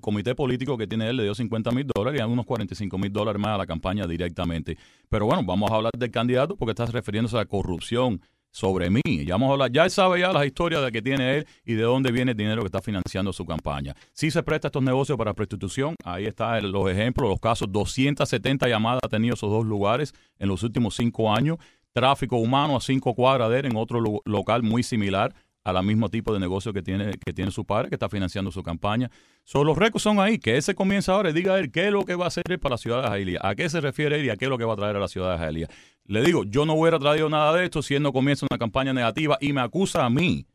comité 0.00 0.34
político 0.34 0.78
que 0.78 0.86
tiene 0.86 1.08
él 1.08 1.16
le 1.16 1.24
dio 1.24 1.34
50 1.34 1.70
mil 1.70 1.86
dólares 1.86 2.20
y 2.20 2.24
unos 2.24 2.46
45 2.46 2.96
mil 2.98 3.12
dólares 3.12 3.40
más 3.40 3.54
a 3.54 3.58
la 3.58 3.66
campaña 3.66 4.06
directamente. 4.06 4.78
Pero 5.08 5.26
bueno, 5.26 5.42
vamos 5.44 5.70
a 5.70 5.74
hablar 5.74 5.92
del 5.96 6.10
candidato 6.10 6.56
porque 6.56 6.70
está 6.70 6.86
refiriéndose 6.86 7.36
a 7.36 7.40
la 7.40 7.46
corrupción 7.46 8.20
sobre 8.56 8.88
mí. 8.88 9.02
Ya 9.04 9.34
vamos 9.34 9.50
a 9.50 9.52
hablar, 9.52 9.70
ya 9.70 9.84
él 9.84 9.90
sabe 9.90 10.20
ya 10.20 10.32
las 10.32 10.46
historias 10.46 10.82
de 10.82 10.90
que 10.90 11.02
tiene 11.02 11.38
él 11.38 11.46
y 11.62 11.74
de 11.74 11.82
dónde 11.82 12.10
viene 12.10 12.30
el 12.30 12.36
dinero 12.38 12.62
que 12.62 12.68
está 12.68 12.80
financiando 12.80 13.30
su 13.34 13.44
campaña. 13.44 13.94
Si 14.14 14.30
se 14.30 14.42
presta 14.42 14.68
estos 14.68 14.82
negocios 14.82 15.18
para 15.18 15.34
prostitución, 15.34 15.94
ahí 16.02 16.24
están 16.24 16.72
los 16.72 16.90
ejemplos, 16.90 17.28
los 17.28 17.38
casos, 17.38 17.70
270 17.70 18.66
llamadas 18.66 19.00
ha 19.04 19.08
tenido 19.08 19.34
esos 19.34 19.50
dos 19.50 19.66
lugares 19.66 20.14
en 20.38 20.48
los 20.48 20.62
últimos 20.62 20.96
cinco 20.96 21.30
años. 21.30 21.58
Tráfico 21.92 22.36
humano 22.36 22.76
a 22.76 22.80
cinco 22.80 23.14
cuadras 23.14 23.50
de 23.50 23.58
él 23.58 23.66
en 23.66 23.76
otro 23.76 24.00
local 24.24 24.62
muy 24.62 24.82
similar 24.82 25.34
a 25.66 25.72
la 25.72 25.82
mismo 25.82 26.08
tipo 26.08 26.32
de 26.32 26.38
negocio 26.38 26.72
que 26.72 26.80
tiene, 26.80 27.18
que 27.18 27.32
tiene 27.32 27.50
su 27.50 27.64
padre, 27.64 27.88
que 27.88 27.96
está 27.96 28.08
financiando 28.08 28.52
su 28.52 28.62
campaña. 28.62 29.10
So, 29.42 29.64
los 29.64 29.76
récords 29.76 30.00
son 30.00 30.20
ahí, 30.20 30.38
que 30.38 30.54
él 30.54 30.62
se 30.62 30.76
comienza 30.76 31.12
ahora 31.12 31.30
y 31.30 31.32
diga 31.32 31.58
él 31.58 31.72
qué 31.72 31.86
es 31.86 31.92
lo 31.92 32.04
que 32.04 32.14
va 32.14 32.26
a 32.26 32.28
hacer 32.28 32.44
para 32.60 32.74
la 32.74 32.78
ciudad 32.78 33.02
de 33.02 33.08
Jailía, 33.08 33.40
a 33.42 33.56
qué 33.56 33.68
se 33.68 33.80
refiere 33.80 34.20
él 34.20 34.26
y 34.26 34.30
a 34.30 34.36
qué 34.36 34.44
es 34.44 34.48
lo 34.48 34.58
que 34.58 34.64
va 34.64 34.74
a 34.74 34.76
traer 34.76 34.94
a 34.94 35.00
la 35.00 35.08
ciudad 35.08 35.32
de 35.32 35.38
Jailía. 35.38 35.68
Le 36.04 36.22
digo, 36.22 36.44
yo 36.44 36.66
no 36.66 36.74
hubiera 36.74 37.00
traído 37.00 37.28
nada 37.28 37.52
de 37.52 37.64
esto 37.64 37.82
si 37.82 37.96
él 37.96 38.02
no 38.04 38.12
comienza 38.12 38.46
una 38.48 38.58
campaña 38.58 38.92
negativa 38.92 39.38
y 39.40 39.52
me 39.52 39.60
acusa 39.60 40.04
a 40.04 40.08
mí, 40.08 40.46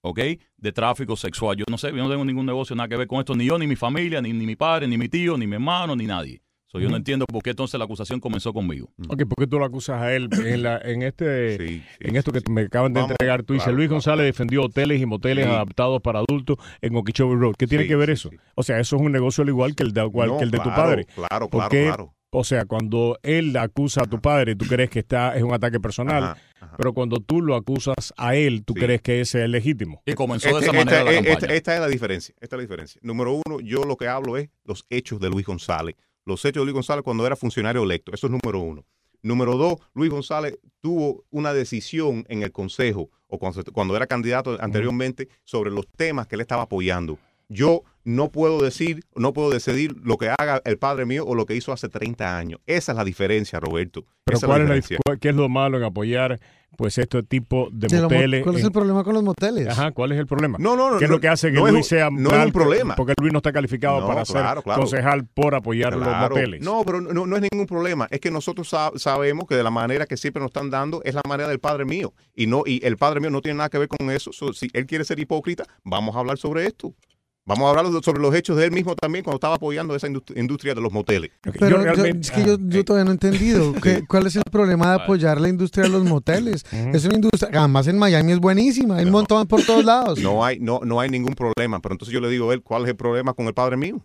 ¿ok? 0.00 0.20
De 0.56 0.70
tráfico 0.70 1.16
sexual. 1.16 1.56
Yo 1.56 1.64
no 1.68 1.76
sé, 1.76 1.90
yo 1.90 1.96
no 1.96 2.08
tengo 2.08 2.24
ningún 2.24 2.46
negocio 2.46 2.76
nada 2.76 2.88
que 2.88 2.96
ver 2.96 3.08
con 3.08 3.18
esto, 3.18 3.34
ni 3.34 3.46
yo, 3.46 3.58
ni 3.58 3.66
mi 3.66 3.74
familia, 3.74 4.22
ni, 4.22 4.32
ni 4.32 4.46
mi 4.46 4.54
padre, 4.54 4.86
ni 4.86 4.96
mi 4.96 5.08
tío, 5.08 5.36
ni 5.36 5.48
mi 5.48 5.54
hermano, 5.54 5.96
ni 5.96 6.06
nadie. 6.06 6.40
So, 6.72 6.80
yo 6.80 6.88
no 6.88 6.96
entiendo 6.96 7.26
por 7.26 7.42
qué 7.42 7.50
entonces 7.50 7.78
la 7.78 7.84
acusación 7.84 8.18
comenzó 8.18 8.54
conmigo. 8.54 8.90
Ok, 9.08 9.24
¿por 9.28 9.36
qué 9.38 9.46
tú 9.46 9.58
lo 9.58 9.66
acusas 9.66 10.00
a 10.00 10.14
él 10.14 10.30
en, 10.42 10.62
la, 10.62 10.78
en 10.78 11.02
este... 11.02 11.58
Sí, 11.58 11.66
sí, 11.68 11.82
En 12.00 12.16
esto 12.16 12.32
que 12.32 12.40
sí, 12.40 12.50
me 12.50 12.62
acaban 12.62 12.94
de 12.94 13.00
Vamos, 13.00 13.10
entregar, 13.10 13.42
tú 13.42 13.52
dices, 13.52 13.64
claro, 13.64 13.76
Luis 13.76 13.88
claro. 13.88 13.96
González 13.96 14.24
defendió 14.24 14.62
hoteles 14.62 14.98
y 14.98 15.04
moteles 15.04 15.44
Sí. 15.44 15.50
adaptados 15.50 16.00
para 16.00 16.20
adultos 16.20 16.56
en 16.80 16.96
Okeechobee 16.96 17.36
Road. 17.38 17.56
¿Qué 17.58 17.66
tiene 17.66 17.84
Sí, 17.84 17.88
que 17.90 17.96
ver 17.96 18.08
sí, 18.08 18.12
eso? 18.14 18.30
sí. 18.30 18.36
O 18.54 18.62
sea, 18.62 18.80
eso 18.80 18.96
es 18.96 19.02
un 19.02 19.12
negocio 19.12 19.42
al 19.42 19.48
igual 19.50 19.74
que 19.74 19.82
el 19.82 19.92
de, 19.92 20.02
igual 20.02 20.28
No, 20.30 20.38
que 20.38 20.44
el 20.44 20.50
de 20.50 20.58
tu 20.60 20.70
padre. 20.70 21.04
Claro, 21.14 21.48
¿Por 21.50 21.60
claro, 21.60 21.68
qué? 21.70 21.84
claro. 21.84 22.14
O 22.34 22.42
sea, 22.44 22.64
cuando 22.64 23.18
él 23.22 23.54
acusa 23.58 24.04
a 24.04 24.06
tu 24.06 24.18
padre, 24.22 24.56
tú 24.56 24.64
crees 24.64 24.88
que 24.88 25.00
está 25.00 25.36
es 25.36 25.42
un 25.42 25.52
ataque 25.52 25.78
personal, 25.78 26.24
Ajá, 26.24 26.36
ajá. 26.58 26.74
pero 26.78 26.94
cuando 26.94 27.18
tú 27.20 27.42
lo 27.42 27.54
acusas 27.54 28.14
a 28.16 28.34
él, 28.34 28.64
tú 28.64 28.72
Sí. 28.72 28.80
crees 28.80 29.02
que 29.02 29.20
ese 29.20 29.42
es 29.44 29.50
legítimo. 29.50 30.00
Y 30.06 30.14
comenzó 30.14 30.48
de 30.48 30.54
Este- 30.54 30.64
esa 30.64 30.72
manera 30.72 31.00
esta, 31.00 31.12
la 31.22 31.30
esta- 31.34 31.46
esta 31.54 31.74
es 31.74 31.80
la 31.80 31.88
diferencia. 31.88 32.34
Esta 32.40 32.56
es 32.56 32.58
la 32.58 32.62
diferencia. 32.62 32.98
Número 33.04 33.32
uno, 33.46 33.60
yo 33.60 33.84
lo 33.84 33.98
que 33.98 34.08
hablo 34.08 34.38
es 34.38 34.48
los 34.64 34.86
hechos 34.88 35.20
de 35.20 35.28
Luis 35.28 35.44
González. 35.44 35.96
Los 36.24 36.44
hechos 36.44 36.60
de 36.62 36.64
Luis 36.66 36.74
González 36.74 37.02
cuando 37.02 37.26
era 37.26 37.36
funcionario 37.36 37.82
electo. 37.82 38.12
Eso 38.12 38.26
es 38.26 38.30
número 38.30 38.60
uno. 38.60 38.84
Número 39.22 39.56
dos, 39.56 39.76
Luis 39.94 40.10
González 40.10 40.58
tuvo 40.80 41.24
una 41.30 41.52
decisión 41.52 42.24
en 42.28 42.42
el 42.42 42.50
Consejo 42.52 43.10
o 43.28 43.38
cuando, 43.38 43.96
era 43.96 44.06
candidato 44.06 44.58
anteriormente 44.60 45.28
sobre 45.44 45.70
los 45.70 45.86
temas 45.88 46.26
que 46.26 46.34
él 46.34 46.40
estaba 46.40 46.62
apoyando. 46.62 47.18
Yo 47.48 47.82
no 48.04 48.30
puedo 48.30 48.62
decir, 48.62 49.04
no 49.14 49.32
puedo 49.32 49.50
decidir 49.50 49.94
lo 50.02 50.16
que 50.16 50.30
haga 50.30 50.60
el 50.64 50.78
padre 50.78 51.06
mío 51.06 51.24
o 51.26 51.34
lo 51.34 51.46
que 51.46 51.54
hizo 51.54 51.72
hace 51.72 51.88
30 51.88 52.36
años. 52.36 52.60
Esa 52.66 52.92
es 52.92 52.98
la 52.98 53.04
diferencia, 53.04 53.60
Roberto. 53.60 54.04
Pero 54.24 54.38
Esa 54.38 54.46
¿cuál 54.46 54.62
es 54.62 54.68
la 54.68 54.74
diferencia. 54.74 54.96
dif- 54.98 55.02
cuál- 55.04 55.18
¿qué 55.20 55.28
es 55.28 55.34
lo 55.36 55.48
malo 55.48 55.76
en 55.78 55.84
apoyar 55.84 56.40
pues 56.76 56.98
este 56.98 57.22
tipo 57.22 57.68
de 57.72 57.88
De 57.88 58.00
los 58.00 58.10
mo- 58.10 58.16
moteles? 58.16 58.42
¿Cuál 58.42 58.54
es 58.56 58.60
en- 58.62 58.66
el 58.66 58.72
problema 58.72 59.04
con 59.04 59.14
los 59.14 59.22
moteles? 59.22 59.68
Ajá, 59.68 59.90
¿cuál 59.92 60.12
es 60.12 60.18
el 60.18 60.26
problema? 60.26 60.58
No, 60.58 60.74
no, 60.76 60.90
no. 60.90 60.98
¿Qué 60.98 61.04
es 61.04 61.10
no, 61.10 61.16
lo 61.16 61.20
que 61.20 61.28
hace 61.28 61.48
que 61.52 61.58
no 61.58 61.66
es 61.66 61.72
Luis 61.72 61.84
un- 61.86 61.88
sea 61.88 62.10
No 62.10 62.30
es 62.30 62.46
un 62.46 62.52
problema. 62.52 62.96
Porque 62.96 63.14
Luis 63.20 63.32
no 63.32 63.38
está 63.38 63.52
calificado 63.52 64.00
No, 64.00 64.06
para 64.06 64.24
ser 64.24 64.40
claro, 64.40 64.62
concejal 64.62 65.26
por 65.26 65.54
apoyar 65.54 65.96
los 65.96 66.06
moteles. 66.08 66.60
No, 66.62 66.82
pero 66.84 67.00
no, 67.00 67.26
no 67.26 67.36
es 67.36 67.42
ningún 67.42 67.66
problema. 67.66 68.08
Es 68.10 68.20
que 68.20 68.30
nosotros 68.30 68.68
sa- 68.68 68.92
sabemos 68.96 69.46
que 69.48 69.54
de 69.54 69.62
la 69.62 69.70
manera 69.70 70.06
que 70.06 70.16
siempre 70.16 70.40
nos 70.40 70.48
están 70.50 70.70
dando 70.70 71.02
es 71.04 71.14
la 71.14 71.22
manera 71.28 71.48
del 71.48 71.60
padre 71.60 71.84
mío. 71.84 72.12
Y 72.34 72.46
no 72.46 72.62
y 72.66 72.80
el 72.84 72.96
padre 72.96 73.20
mío 73.20 73.30
no 73.30 73.40
tiene 73.42 73.58
nada 73.58 73.68
que 73.68 73.78
ver 73.78 73.88
con 73.88 74.10
eso. 74.10 74.32
So, 74.32 74.52
si 74.52 74.68
él 74.72 74.86
quiere 74.86 75.04
ser 75.04 75.18
hipócrita, 75.18 75.64
vamos 75.84 76.16
a 76.16 76.20
hablar 76.20 76.38
sobre 76.38 76.66
esto. 76.66 76.94
Vamos 77.44 77.66
a 77.66 77.70
hablar 77.70 78.02
sobre 78.04 78.22
los 78.22 78.32
hechos 78.36 78.56
de 78.56 78.66
él 78.66 78.70
mismo 78.70 78.94
también 78.94 79.24
cuando 79.24 79.36
estaba 79.38 79.56
apoyando 79.56 79.96
esa 79.96 80.06
indust- 80.06 80.38
industria 80.38 80.76
de 80.76 80.80
los 80.80 80.92
moteles. 80.92 81.32
Pero 81.42 81.58
yo 81.58 81.68
yo- 81.70 81.82
realmente- 81.82 82.20
es 82.20 82.30
que 82.30 82.44
yo, 82.44 82.54
ah, 82.54 82.58
yo 82.60 82.80
eh, 82.80 82.84
todavía 82.84 83.04
no 83.04 83.10
he 83.10 83.14
entendido 83.14 83.72
¿Qué- 83.82 84.04
cuál 84.06 84.28
es 84.28 84.36
el 84.36 84.44
problema 84.44 84.90
de 84.96 85.02
apoyar 85.02 85.40
la 85.40 85.48
industria 85.48 85.84
de 85.84 85.90
los 85.90 86.04
moteles. 86.04 86.64
Es 86.94 87.04
una 87.04 87.16
industria, 87.16 87.48
además 87.58 87.88
en 87.88 87.98
Miami 87.98 88.32
es 88.32 88.38
buenísima, 88.38 88.98
hay 88.98 89.06
un 89.06 89.10
montón 89.10 89.46
por 89.48 89.60
todos 89.64 89.84
lados. 89.84 90.20
No 90.20 90.44
hay, 90.44 90.60
no, 90.60 90.80
no 90.84 91.00
hay 91.00 91.10
ningún 91.10 91.34
problema. 91.34 91.80
Pero 91.80 91.94
entonces 91.94 92.12
yo 92.14 92.20
le 92.20 92.28
digo 92.28 92.50
a 92.50 92.54
él, 92.54 92.62
¿cuál 92.62 92.82
es 92.84 92.90
el 92.90 92.96
problema 92.96 93.34
con 93.34 93.46
el 93.48 93.54
padre 93.54 93.76
mío? 93.76 94.00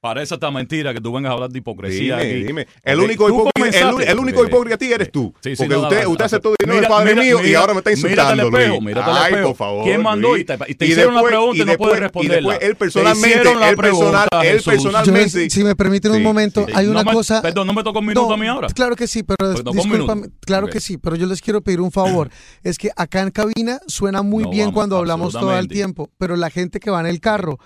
Parece 0.00 0.32
esta 0.34 0.50
mentira 0.50 0.94
que 0.94 1.00
tú 1.02 1.12
vengas 1.12 1.28
a 1.28 1.34
hablar 1.34 1.50
de 1.50 1.58
hipocresía 1.58 2.16
Dime, 2.16 2.30
aquí. 2.30 2.42
dime. 2.44 2.66
El 2.82 3.00
único 3.00 3.28
hipócrita, 3.28 3.90
el, 3.90 4.00
el 4.08 4.18
único 4.18 4.42
hipócrita 4.46 4.76
a 4.76 4.78
ti 4.78 4.90
eres 4.90 5.12
tú. 5.12 5.34
Sí, 5.42 5.54
sí, 5.54 5.56
porque 5.62 5.74
no, 5.74 5.82
usted, 5.82 6.04
no, 6.04 6.10
usted 6.12 6.22
no, 6.22 6.24
aceptó 6.26 6.54
dinero 6.58 6.78
mira, 6.78 6.80
del 6.80 6.88
padre 6.88 7.14
mira, 7.14 7.22
mío 7.36 7.46
y 7.46 7.54
ahora 7.54 7.74
me 7.74 7.80
está 7.80 7.90
mírate 7.90 8.08
al 8.08 8.38
insultando, 8.38 8.42
espejo, 8.44 8.68
Luis. 8.70 8.82
mírate 8.86 9.10
al 9.10 9.16
Ay, 9.18 9.24
espejo. 9.32 9.48
por 9.48 9.56
favor, 9.56 9.84
¿Quién 9.84 10.02
mandó? 10.02 10.28
Luis. 10.30 10.40
Y 10.40 10.44
te- 10.46 10.58
y 10.68 10.74
te 10.74 10.86
hicieron 10.86 11.14
la 11.14 11.22
pregunta 11.22 11.56
y 11.56 11.58
no 11.60 11.64
después- 11.66 11.88
puedes 11.90 12.00
responderla. 12.00 12.36
Y 12.38 12.40
después 12.40 12.58
él 12.62 12.70
Te 12.70 12.74
personalmente, 12.78 13.36
él, 13.36 13.42
personal, 13.44 13.76
pregunta, 13.76 14.28
él 14.42 14.52
Jesús. 14.52 14.64
Yo, 14.64 14.70
personalmente. 14.90 15.50
si 15.50 15.64
me 15.64 15.76
permiten 15.76 16.10
un 16.12 16.16
Sí, 16.16 16.22
momento, 16.22 16.64
sí. 16.66 16.72
hay 16.74 16.86
No 16.86 16.92
una 16.92 17.04
me- 17.04 17.12
cosa... 17.12 17.42
Perdón, 17.42 17.66
no 17.66 17.74
me 17.74 17.84
tocó 17.84 17.98
un 17.98 18.06
minuto 18.06 18.26
No, 18.26 18.32
a 18.32 18.36
mí 18.38 18.46
ahora. 18.46 18.68
Claro 18.68 18.96
que 18.96 19.06
sí, 19.06 19.22
pero 19.22 19.50
un 19.50 19.76
discúlpame, 19.76 20.28
claro 20.40 20.66
que 20.68 20.80
sí, 20.80 20.96
pero 20.96 21.14
yo 21.16 21.26
les 21.26 21.42
quiero 21.42 21.60
pedir 21.60 21.82
un 21.82 21.92
favor. 21.92 22.30
es 22.62 22.78
que 22.78 22.90
acá 22.96 23.20
en 23.20 23.30
cabina 23.32 23.80
suena 23.86 24.22
muy 24.22 24.44
No, 24.44 24.50
bien 24.50 24.72
cuando 24.72 24.96
hablamos 24.96 25.34
todo 25.34 25.58
el 25.58 25.68
tiempo, 25.68 26.08
pero 26.16 26.36
la 26.36 26.48
gente 26.48 26.80
que 26.80 26.90
va 26.90 27.00
en 27.00 27.06
el 27.06 27.20
carro, 27.20 27.58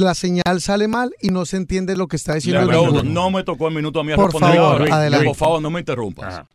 la 0.00 0.14
señal 0.14 0.60
sale 0.60 0.88
mal 0.88 1.12
y 1.20 1.28
no 1.28 1.44
se 1.44 1.56
entiende 1.56 1.96
lo 1.96 2.06
que 2.08 2.16
está 2.16 2.34
diciendo 2.34 2.60
Le 2.60 2.64
el 2.66 2.70
pregunto, 2.70 3.02
no 3.04 3.30
me 3.30 3.42
tocó 3.44 3.68
el 3.68 3.74
minuto 3.74 4.00
a 4.00 4.04
mí 4.04 4.12
a 4.12 4.16
Por 4.16 4.26
responder 4.26 4.56
favor, 4.58 4.80
ahora. 4.82 4.94
adelante. 4.96 5.26
Por 5.26 5.36
favor, 5.36 5.62
no 5.62 5.70
me 5.70 5.80
interrumpas. 5.80 6.34
Ajá. 6.34 6.48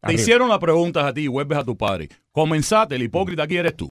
Te 0.00 0.06
Arriba. 0.06 0.20
hicieron 0.22 0.48
las 0.48 0.58
preguntas 0.58 1.04
a 1.04 1.12
ti 1.12 1.22
y 1.22 1.26
vuelves 1.26 1.58
a 1.58 1.64
tu 1.64 1.76
padre. 1.76 2.08
Comenzaste, 2.30 2.94
el 2.94 3.02
hipócrita 3.02 3.42
aquí 3.42 3.56
eres 3.56 3.74
tú. 3.76 3.88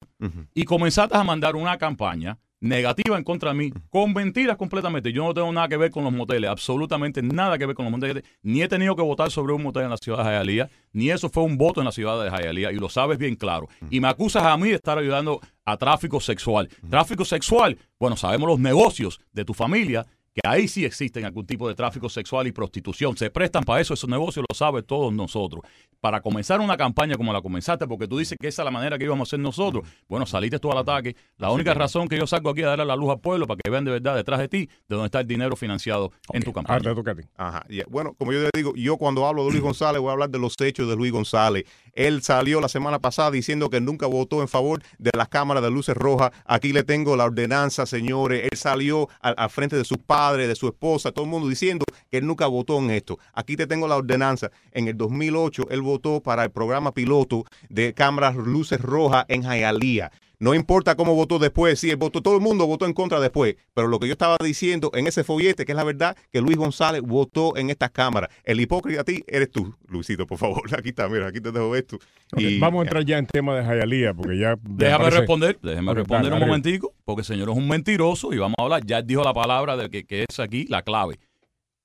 Y 0.54 0.64
comenzaste 0.64 1.18
a 1.18 1.24
mandar 1.24 1.56
una 1.58 1.78
campaña 1.78 2.38
negativa 2.60 3.18
en 3.18 3.24
contra 3.24 3.52
de 3.52 3.58
mí, 3.58 3.74
con 3.90 4.14
mentiras 4.14 4.58
completamente. 4.58 5.12
Yo 5.12 5.24
no 5.24 5.34
tengo 5.34 5.52
nada 5.52 5.68
que 5.68 5.78
ver 5.78 5.92
con 5.92 6.04
los 6.04 6.14
moteles, 6.14 6.50
absolutamente 6.50 7.22
nada 7.22 7.58
que 7.58 7.66
ver 7.66 7.76
con 7.76 7.86
los 7.86 7.92
moteles. 7.92 8.24
Ni 8.42 8.62
he 8.62 8.68
tenido 8.68 8.96
que 8.96 9.02
votar 9.02 9.32
sobre 9.32 9.54
un 9.54 9.64
motel 9.64 9.84
en 9.84 9.90
la 9.92 9.98
ciudad 9.98 10.24
de 10.24 10.32
Hialeah, 10.32 10.70
ni 10.94 11.10
eso 11.10 11.30
fue 11.30 11.44
un 11.44 11.58
voto 11.58 11.82
en 11.82 11.86
la 11.86 11.92
ciudad 11.92 12.24
de 12.24 12.30
Hialeah, 12.30 12.72
y 12.72 12.76
lo 12.76 12.90
sabes 12.90 13.18
bien 13.18 13.36
claro. 13.36 13.68
Y 13.90 14.00
me 14.00 14.08
acusas 14.08 14.44
a 14.44 14.58
mí 14.58 14.70
de 14.70 14.76
estar 14.76 14.98
ayudando 14.98 15.40
a 15.66 15.78
tráfico 15.78 16.20
sexual. 16.20 16.70
Tráfico 16.90 17.26
sexual, 17.26 17.78
bueno, 18.00 18.16
sabemos 18.16 18.48
los 18.48 18.60
negocios 18.60 19.20
de 19.34 19.46
tu 19.46 19.54
familia, 19.54 20.06
que 20.38 20.48
ahí 20.48 20.68
sí 20.68 20.86
existen 20.86 21.26
algún 21.26 21.48
tipo 21.48 21.68
de 21.68 21.74
tráfico 21.74 22.10
sexual 22.10 22.46
y 22.46 22.52
prostitución. 22.52 23.18
Se 23.18 23.32
prestan 23.32 23.64
para 23.64 23.82
eso, 23.82 23.96
esos 23.96 24.08
negocios 24.08 24.46
lo 24.48 24.56
saben 24.56 24.84
todos 24.84 25.12
nosotros. 25.12 25.64
Para 26.00 26.22
comenzar 26.22 26.62
una 26.62 26.78
campaña 26.78 27.18
como 27.18 27.34
la 27.34 27.42
comenzaste, 27.42 27.88
porque 27.88 28.08
tú 28.08 28.20
dices 28.20 28.38
que 28.40 28.48
esa 28.48 28.62
es 28.62 28.66
la 28.66 28.70
manera 28.70 29.00
que 29.00 29.06
íbamos 29.06 29.28
a 29.28 29.30
hacer 29.30 29.40
nosotros, 29.40 29.88
bueno, 30.08 30.28
saliste 30.28 30.60
tú 30.60 30.72
al 30.72 30.78
ataque. 30.78 31.16
La 31.38 31.50
única 31.50 31.74
razón 31.74 32.08
que 32.08 32.20
yo 32.20 32.28
salgo 32.28 32.52
aquí 32.52 32.62
a 32.62 32.68
darle 32.68 32.86
la 32.86 32.96
luz 32.96 33.10
al 33.10 33.20
pueblo 33.20 33.48
para 33.48 33.60
que 33.64 33.72
vean 33.72 33.84
de 33.84 33.92
verdad 33.92 34.16
detrás 34.16 34.40
de 34.40 34.48
ti 34.48 34.68
de 34.68 34.96
dónde 34.96 35.06
está 35.06 35.22
el 35.22 35.28
dinero 35.28 35.56
financiado 35.56 36.12
en 36.32 36.44
tu 36.44 36.54
campaña. 36.54 36.94
te. 36.94 37.28
Ajá. 37.36 37.66
ya. 37.68 37.86
Bueno, 37.90 38.14
como 38.14 38.32
yo 38.32 38.42
le 38.42 38.50
digo, 38.54 38.74
yo 38.76 38.98
cuando 38.98 39.26
hablo 39.26 39.44
de 39.46 39.52
Luis 39.52 39.64
González 39.64 40.00
voy 40.00 40.10
a 40.10 40.14
hablar 40.14 40.30
de 40.30 40.38
los 40.38 40.54
hechos 40.62 40.88
de 40.88 40.96
Luis 40.96 41.12
González. 41.12 41.64
Él 41.98 42.22
salió 42.22 42.62
la 42.62 42.70
semana 42.70 43.00
pasada 43.00 43.32
diciendo 43.32 43.72
que 43.72 43.82
nunca 43.82 44.06
votó 44.06 44.42
en 44.42 44.48
favor 44.48 44.84
de 45.00 45.10
las 45.18 45.30
cámaras 45.30 45.64
de 45.64 45.72
luces 45.72 45.98
rojas. 45.98 46.32
Aquí 46.46 46.72
le 46.72 46.84
tengo 46.84 47.16
la 47.18 47.26
ordenanza, 47.26 47.88
señores. 47.88 48.48
Él 48.52 48.58
salió 48.58 49.10
al, 49.20 49.50
frente 49.50 49.76
de 49.76 49.84
sus 49.84 49.98
padres, 49.98 50.48
de 50.48 50.56
su 50.56 50.68
esposa, 50.68 51.12
todo 51.12 51.26
el 51.26 51.32
mundo 51.32 51.50
diciendo 51.50 51.86
que 52.12 52.20
él 52.20 52.28
nunca 52.28 52.46
votó 52.46 52.78
en 52.78 52.92
esto. 52.92 53.18
Aquí 53.34 53.58
te 53.58 53.66
tengo 53.66 53.88
la 53.88 53.96
ordenanza. 53.96 54.52
En 54.72 54.88
el 54.88 54.96
2008 54.96 55.70
él 55.72 55.82
votó 55.82 56.22
para 56.22 56.44
el 56.44 56.52
programa 56.52 56.94
piloto 56.94 57.46
de 57.68 57.96
cámaras 57.96 58.36
luces 58.36 58.80
rojas 58.80 59.26
en 59.28 59.42
Hialeah. 59.42 60.12
No 60.40 60.54
importa 60.54 60.96
cómo 60.96 61.16
votó 61.16 61.40
después, 61.40 61.80
sí, 61.80 61.90
él 61.90 61.96
votó, 61.98 62.22
todo 62.22 62.36
el 62.36 62.42
mundo 62.42 62.68
votó 62.68 62.86
en 62.86 62.94
contra 62.94 63.20
después, 63.20 63.56
pero 63.74 63.88
lo 63.88 63.98
que 64.00 64.06
yo 64.06 64.12
estaba 64.12 64.38
diciendo 64.44 64.92
en 64.94 65.08
ese 65.08 65.24
follete, 65.24 65.66
que 65.66 65.72
es 65.72 65.76
la 65.76 65.84
verdad, 65.84 66.16
que 66.32 66.42
Luis 66.42 66.58
González 66.58 67.02
votó 67.02 67.58
en 67.58 67.72
estas 67.72 67.90
cámaras. 67.90 68.30
El 68.44 68.60
hipócrita 68.62 69.02
a 69.02 69.04
ti 69.04 69.24
eres 69.28 69.52
tú, 69.52 69.74
Luisito, 69.88 70.28
por 70.28 70.38
favor. 70.38 70.62
Aquí 70.78 70.90
está, 70.90 71.10
mira, 71.10 71.28
aquí 71.28 71.42
te 71.42 71.52
dejo 71.52 71.76
esto. 71.76 71.98
Y- 72.38 72.60
Vamos 72.60 72.82
a 72.82 72.84
entrar 72.84 73.04
ya 73.04 73.18
en 73.18 73.26
tema 73.26 73.56
de 73.58 73.64
Jayalía, 73.66 74.14
porque 74.14 74.38
ya... 74.38 74.56
Déjame 74.62 75.06
parece- 75.06 75.18
responder, 75.22 75.60
déjeme 75.62 75.92
Ok, 75.92 75.98
responder 75.98 76.32
dale, 76.32 76.44
un 76.44 76.48
momentico, 76.48 76.94
porque 77.04 77.22
el 77.22 77.26
señor 77.26 77.50
es 77.50 77.56
un 77.58 77.68
mentiroso 77.68 78.32
y 78.32 78.38
vamos 78.38 78.56
a 78.60 78.64
hablar. 78.64 78.84
Ya 78.86 79.02
dijo 79.02 79.24
la 79.24 79.34
palabra 79.34 79.76
de 79.76 79.90
que, 79.90 80.04
que 80.06 80.26
es 80.30 80.40
aquí 80.40 80.66
la 80.70 80.84
clave. 80.84 81.18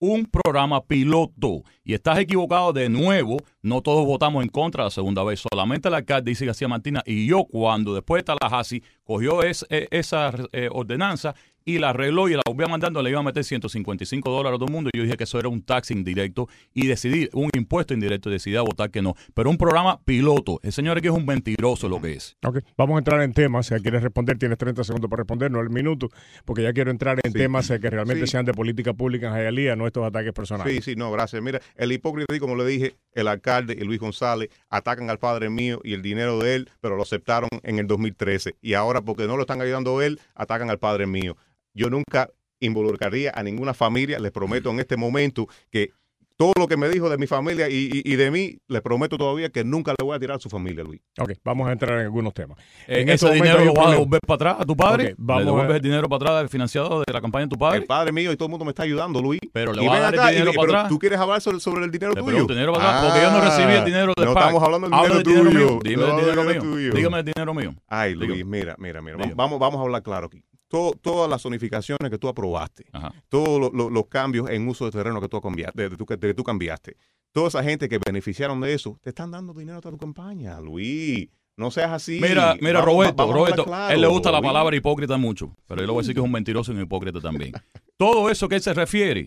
Un 0.05 0.27
programa 0.27 0.83
piloto. 0.85 1.63
Y 1.85 1.95
estás 1.95 2.19
equivocado 2.19 2.73
de 2.73 2.89
nuevo. 2.89 3.37
No 3.63 3.83
todos 3.83 4.05
votamos 4.05 4.43
en 4.43 4.49
contra 4.49 4.83
la 4.83 4.91
segunda 4.91 5.23
vez. 5.23 5.45
Solamente 5.49 5.87
el 5.87 5.95
alcalde 5.95 6.33
dice 6.33 6.45
García 6.45 6.67
Martina 6.67 7.05
y 7.07 7.25
yo 7.29 7.45
cuando 7.45 7.95
después 7.95 8.25
de 8.25 8.35
Tallahassee 8.35 8.83
cogió 9.05 9.45
es- 9.45 9.65
eh, 9.71 9.87
esa 9.93 10.33
eh, 10.51 10.69
ordenanza 10.73 11.37
y 11.65 11.79
la 11.79 11.91
arregló 11.91 12.29
y 12.29 12.35
la 12.35 12.43
volvió 12.47 12.69
mandando, 12.69 13.03
le 13.03 13.11
iba 13.11 13.21
a 13.21 13.23
meter 13.23 13.45
155 13.45 14.31
dólares 14.31 14.57
a 14.57 14.59
todo 14.59 14.67
el 14.67 14.73
mundo. 14.73 14.91
Y 14.93 14.99
yo 14.99 15.05
dije 15.05 15.17
que 15.17 15.25
eso 15.25 15.39
era 15.39 15.49
un 15.49 15.63
tax 15.63 15.91
indirecto 15.91 16.49
y 16.75 16.87
decidí, 16.87 17.29
un 17.33 17.51
impuesto 17.55 17.95
indirecto, 17.95 18.29
y 18.29 18.33
decidí 18.33 18.57
a 18.57 18.63
votar 18.63 18.91
que 18.91 19.03
no. 19.03 19.15
Pero 19.35 19.51
un 19.51 19.57
programa 19.59 20.01
piloto. 20.05 20.59
El 20.63 20.73
señor 20.73 20.99
aquí 20.99 21.09
es 21.09 21.13
un 21.15 21.27
mentiroso 21.27 21.89
lo 21.89 22.01
que 22.01 22.13
es. 22.15 22.37
Ok, 22.45 22.59
vamos 22.77 22.97
a 22.97 22.99
entrar 22.99 23.23
en 23.23 23.33
temas. 23.33 23.67
Si 23.67 23.75
quieres 23.77 24.03
responder, 24.03 24.39
tienes 24.39 24.59
30 24.59 24.85
segundos 24.85 25.09
para 25.11 25.21
responder, 25.23 25.51
no 25.51 25.61
el 25.61 25.71
minuto, 25.71 26.09
porque 26.45 26.63
ya 26.63 26.73
quiero 26.73 26.91
entrar 26.91 27.19
en 27.23 27.33
Sí. 27.33 27.39
temas 27.39 27.71
eh, 27.71 27.81
que 27.81 27.91
realmente 27.91 28.27
Sí. 28.27 28.33
sean 28.33 28.45
de 28.45 28.53
política 28.55 28.93
pública 28.93 29.29
en 29.29 29.33
Jayalía, 29.35 29.77
no 29.77 29.87
estos 29.87 30.05
ataques 30.05 30.33
personales. 30.33 30.75
Sí, 30.75 30.83
sí, 30.93 30.97
no, 30.97 31.11
gracias. 31.11 31.43
Mira, 31.43 31.61
el 31.77 31.93
hipócrita, 31.93 32.39
como 32.39 32.57
le 32.57 32.67
dije, 32.67 32.95
el 33.15 33.29
alcalde 33.29 33.77
y 33.79 33.85
Luis 33.85 34.01
González 34.01 34.49
atacan 34.69 35.11
al 35.11 35.19
padre 35.19 35.51
mío 35.51 35.81
y 35.85 35.95
el 35.95 36.03
dinero 36.03 36.39
de 36.39 36.55
él, 36.57 36.71
pero 36.81 36.97
lo 36.97 37.03
aceptaron 37.03 37.49
en 37.63 37.79
el 37.79 37.87
2013. 37.87 38.55
Y 38.61 38.75
ahora, 38.75 39.01
porque 39.03 39.27
no 39.27 39.37
lo 39.37 39.43
están 39.43 39.61
ayudando 39.61 40.01
él, 40.03 40.21
atacan 40.35 40.71
al 40.71 40.79
padre 40.79 41.07
mío. 41.07 41.37
Yo 41.75 41.91
nunca 41.91 42.29
involucraría 42.61 43.33
a 43.35 43.43
ninguna 43.43 43.75
familia, 43.75 44.19
les 44.19 44.31
prometo 44.33 44.71
en 44.71 44.81
este 44.81 44.97
momento 44.97 45.47
que 45.71 45.91
todo 46.37 46.53
lo 46.59 46.67
que 46.67 46.77
me 46.77 46.89
dijo 46.89 47.09
de 47.09 47.19
mi 47.19 47.27
familia 47.29 47.69
y, 47.69 47.89
y- 47.93 48.03
y 48.13 48.17
de 48.17 48.31
mí, 48.31 48.57
les 48.67 48.81
prometo 48.83 49.17
todavía 49.17 49.51
que 49.51 49.63
nunca 49.65 49.93
le 49.97 50.05
voy 50.05 50.17
a 50.17 50.19
tirar 50.19 50.39
a 50.39 50.41
su 50.41 50.49
familia, 50.49 50.83
Luis. 50.83 51.01
Ok, 51.21 51.33
vamos 51.45 51.69
a 51.69 51.73
entrar 51.73 51.99
en 52.01 52.07
algunos 52.07 52.35
temas. 52.35 52.59
Eh, 52.89 53.03
En 53.03 53.09
ese 53.11 53.27
este 53.27 53.35
dinero 53.37 53.65
lo 53.65 53.75
vas 53.75 53.89
a 53.89 53.91
devolver 53.93 54.19
para 54.27 54.35
atrás 54.37 54.57
a 54.61 54.65
tu 54.65 54.75
padre. 54.77 55.15
Vamos 55.19 55.43
le 55.43 55.47
devuelves 55.51 55.73
a- 55.75 55.77
el 55.77 55.83
dinero 55.83 56.09
para 56.09 56.17
atrás 56.25 56.39
del 56.41 56.49
financiado 56.49 57.01
de 57.07 57.13
la 57.13 57.21
campaña 57.21 57.45
de 57.47 57.51
tu 57.51 57.59
padre. 57.59 57.79
El 57.79 57.85
padre 57.85 58.11
mío 58.13 58.33
y 58.33 58.37
todo 58.37 58.47
el 58.47 58.51
mundo 58.51 58.65
me 58.65 58.71
está 58.71 58.83
ayudando, 58.83 59.21
Luis. 59.23 59.41
Pero 59.53 59.73
le 59.73 59.85
Y 59.85 59.87
vas 59.87 59.97
a 59.99 60.01
ven 60.01 60.03
dar 60.11 60.15
acá, 60.15 60.31
y- 60.33 60.35
dinero 60.35 60.51
y- 60.51 60.57
para 60.57 60.67
pero 60.67 60.79
atrás. 60.79 60.89
tú 60.91 60.99
quieres 60.99 61.19
hablar 61.21 61.41
sobre, 61.43 61.61
sobre 61.61 61.85
el 61.85 61.91
dinero 61.93 62.13
Le 62.13 62.21
tuyo. 62.21 62.27
pregunto, 62.33 62.55
dinero 62.55 62.73
para 62.73 62.89
atrás, 62.89 63.05
porque 63.13 63.23
yo 63.25 63.31
no 63.31 63.41
recibí 63.45 63.73
el 63.75 63.85
dinero 63.85 64.13
del 64.17 64.25
No 64.27 64.35
PAC. 64.35 64.43
estamos 64.43 64.63
hablando 64.65 64.87
del 64.89 64.95
Habla 64.95 65.09
dinero, 65.19 65.23
del 65.23 65.35
dinero 65.45 65.51
tuyo. 65.51 65.71
mío. 65.75 65.81
Dime 65.85 66.03
No, 66.03 66.19
el 66.19 66.25
dinero 66.25 66.45
mío. 66.45 66.61
tuyo. 66.63 66.93
Dígame 66.93 67.19
el 67.21 67.25
dinero 67.27 67.55
mío. 67.55 67.75
Ay, 67.87 68.15
Luis, 68.15 68.31
Dígame. 68.33 68.59
mira, 68.59 68.75
mira, 68.79 69.03
mira. 69.03 69.17
Dígame. 69.19 69.35
Vamos, 69.35 69.61
vamos 69.61 69.79
a 69.79 69.83
hablar 69.83 70.03
claro 70.03 70.27
aquí. 70.27 70.43
Todo- 70.73 70.93
todas 70.93 71.29
las 71.29 71.43
zonificaciones 71.43 72.11
que 72.11 72.17
tú 72.17 72.29
aprobaste, 72.29 72.87
Ajá. 72.93 73.13
todos 73.29 73.61
lo- 73.61 73.71
lo- 73.71 73.91
los 73.91 74.07
cambios 74.07 74.49
en 74.49 74.67
uso 74.67 74.87
de 74.87 74.91
terreno 74.91 75.21
que 75.21 75.29
tú, 75.29 75.39
cambiaste, 75.39 75.91
de, 75.91 75.97
que 76.19 76.33
tú 76.33 76.43
cambiaste, 76.43 76.97
toda 77.31 77.49
esa 77.49 77.63
gente 77.63 77.91
que 77.91 77.99
beneficiaron 77.99 78.59
de 78.63 78.73
eso, 78.73 78.99
te 79.03 79.11
están 79.11 79.31
dando 79.31 79.53
dinero 79.53 79.77
a 79.79 79.81
tu 79.83 79.99
campaña, 79.99 80.59
Luis. 80.63 81.29
No 81.59 81.71
seas 81.71 81.91
así. 81.93 82.19
Mira, 82.23 82.57
mira, 82.63 82.81
Vamos- 82.81 82.87
Roberto, 82.87 83.15
vamos 83.17 83.35
Roberto, 83.35 83.65
claro, 83.67 83.95
él 83.95 84.01
le 84.01 84.07
gusta 84.07 84.31
la 84.33 84.41
palabra 84.41 84.75
hipócrita 84.75 85.19
mucho, 85.19 85.55
pero 85.69 85.83
yo 85.83 85.87
le 85.89 85.93
voy 85.93 85.99
a 85.99 86.03
decir 86.05 86.15
que 86.15 86.21
es 86.21 86.25
un 86.25 86.33
mentiroso 86.33 86.73
y 86.73 86.77
un 86.77 86.83
hipócrita 86.85 87.21
también. 87.21 87.53
Todo 87.99 88.31
eso 88.31 88.49
que 88.49 88.55
él 88.55 88.63
se 88.63 88.73
refiere, 88.73 89.27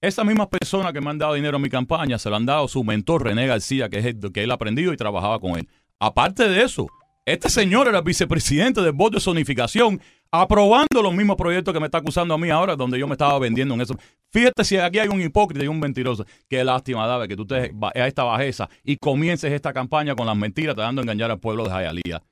esas 0.00 0.24
mismas 0.24 0.46
personas 0.46 0.92
que 0.92 1.00
me 1.00 1.10
han 1.10 1.18
dado 1.18 1.34
dinero 1.34 1.56
a 1.56 1.60
mi 1.60 1.70
campaña, 1.70 2.18
se 2.20 2.30
lo 2.30 2.36
han 2.36 2.46
dado 2.46 2.68
su 2.68 2.84
mentor 2.84 3.24
René 3.24 3.48
García, 3.48 3.88
que 3.88 3.98
es 3.98 4.04
el 4.04 4.30
que 4.32 4.44
él 4.44 4.52
aprendió 4.52 4.92
y 4.92 4.96
trabajaba 4.96 5.40
con 5.40 5.58
él. 5.58 5.68
Aparte 5.98 6.48
de 6.48 6.62
eso, 6.62 6.86
este 7.26 7.48
señor 7.48 7.88
era 7.88 8.02
vicepresidente 8.02 8.80
del 8.82 8.92
board 8.92 9.14
de 9.14 9.20
zonificación, 9.20 10.00
aprobando 10.40 11.02
los 11.02 11.14
mismos 11.14 11.36
proyectos 11.36 11.72
que 11.72 11.80
me 11.80 11.86
está 11.86 11.98
acusando 11.98 12.34
a 12.34 12.38
mí 12.38 12.50
ahora, 12.50 12.76
donde 12.76 12.98
yo 12.98 13.06
me 13.06 13.14
estaba 13.14 13.38
vendiendo 13.38 13.74
en 13.74 13.80
eso. 13.80 13.94
Fíjate 14.30 14.64
si 14.64 14.76
aquí 14.76 14.98
hay 14.98 15.08
un 15.08 15.20
hipócrita 15.20 15.64
y 15.64 15.68
un 15.68 15.78
mentiroso. 15.78 16.24
Qué 16.48 16.64
lástima, 16.64 17.06
David, 17.06 17.28
que 17.28 17.36
tú 17.36 17.46
te 17.46 17.72
a 17.94 18.06
esta 18.06 18.24
bajeza 18.24 18.68
y 18.82 18.96
comiences 18.96 19.52
esta 19.52 19.72
campaña 19.72 20.14
con 20.14 20.26
las 20.26 20.36
mentiras 20.36 20.74
tratando 20.74 21.02
de 21.02 21.04
engañar 21.04 21.30
al 21.30 21.38
pueblo 21.38 21.64
de 21.64 21.70
Jayalía. 21.70 22.22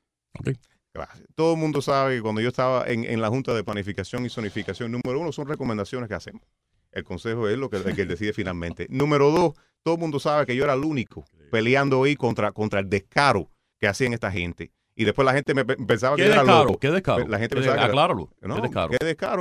Gracias. 0.94 1.26
Todo 1.34 1.54
el 1.54 1.58
mundo 1.58 1.80
sabe 1.80 2.16
que 2.16 2.22
cuando 2.22 2.40
yo 2.40 2.48
estaba 2.48 2.84
en, 2.86 3.04
en 3.04 3.20
la 3.20 3.28
Junta 3.28 3.54
de 3.54 3.64
Planificación 3.64 4.26
y 4.26 4.30
Zonificación, 4.30 4.92
número 4.92 5.20
uno 5.20 5.32
son 5.32 5.48
recomendaciones 5.48 6.08
que 6.08 6.14
hacemos. 6.14 6.42
El 6.92 7.04
consejo 7.04 7.48
es 7.48 7.56
lo 7.56 7.70
que, 7.70 7.76
el 7.76 7.96
que 7.96 8.04
decide 8.04 8.32
finalmente. 8.32 8.86
Número 8.90 9.30
dos, 9.30 9.54
todo 9.82 9.94
el 9.94 10.00
mundo 10.00 10.20
sabe 10.20 10.44
que 10.44 10.54
yo 10.54 10.64
era 10.64 10.74
el 10.74 10.84
único 10.84 11.24
peleando 11.50 12.04
ahí 12.04 12.16
contra, 12.16 12.52
contra 12.52 12.80
el 12.80 12.88
descaro 12.88 13.50
que 13.80 13.88
hacían 13.88 14.12
esta 14.12 14.30
gente. 14.30 14.72
Y 14.94 15.04
después 15.04 15.24
la 15.24 15.32
gente 15.32 15.54
me 15.54 15.64
pe- 15.64 15.76
pensaba 15.76 16.16
¿Qué 16.16 16.24
que 16.24 16.28
era 16.30 16.42
loco. 16.44 16.78
¿Qué 16.78 16.90
descaro? 16.90 17.26
La 17.26 17.38
gente 17.38 17.56
¿Qué 17.56 17.62
pensaba 17.62 17.84
Acláralo. 17.86 18.28
No, 18.42 18.56
¿Qué 18.56 18.60
descaro? 18.62 18.90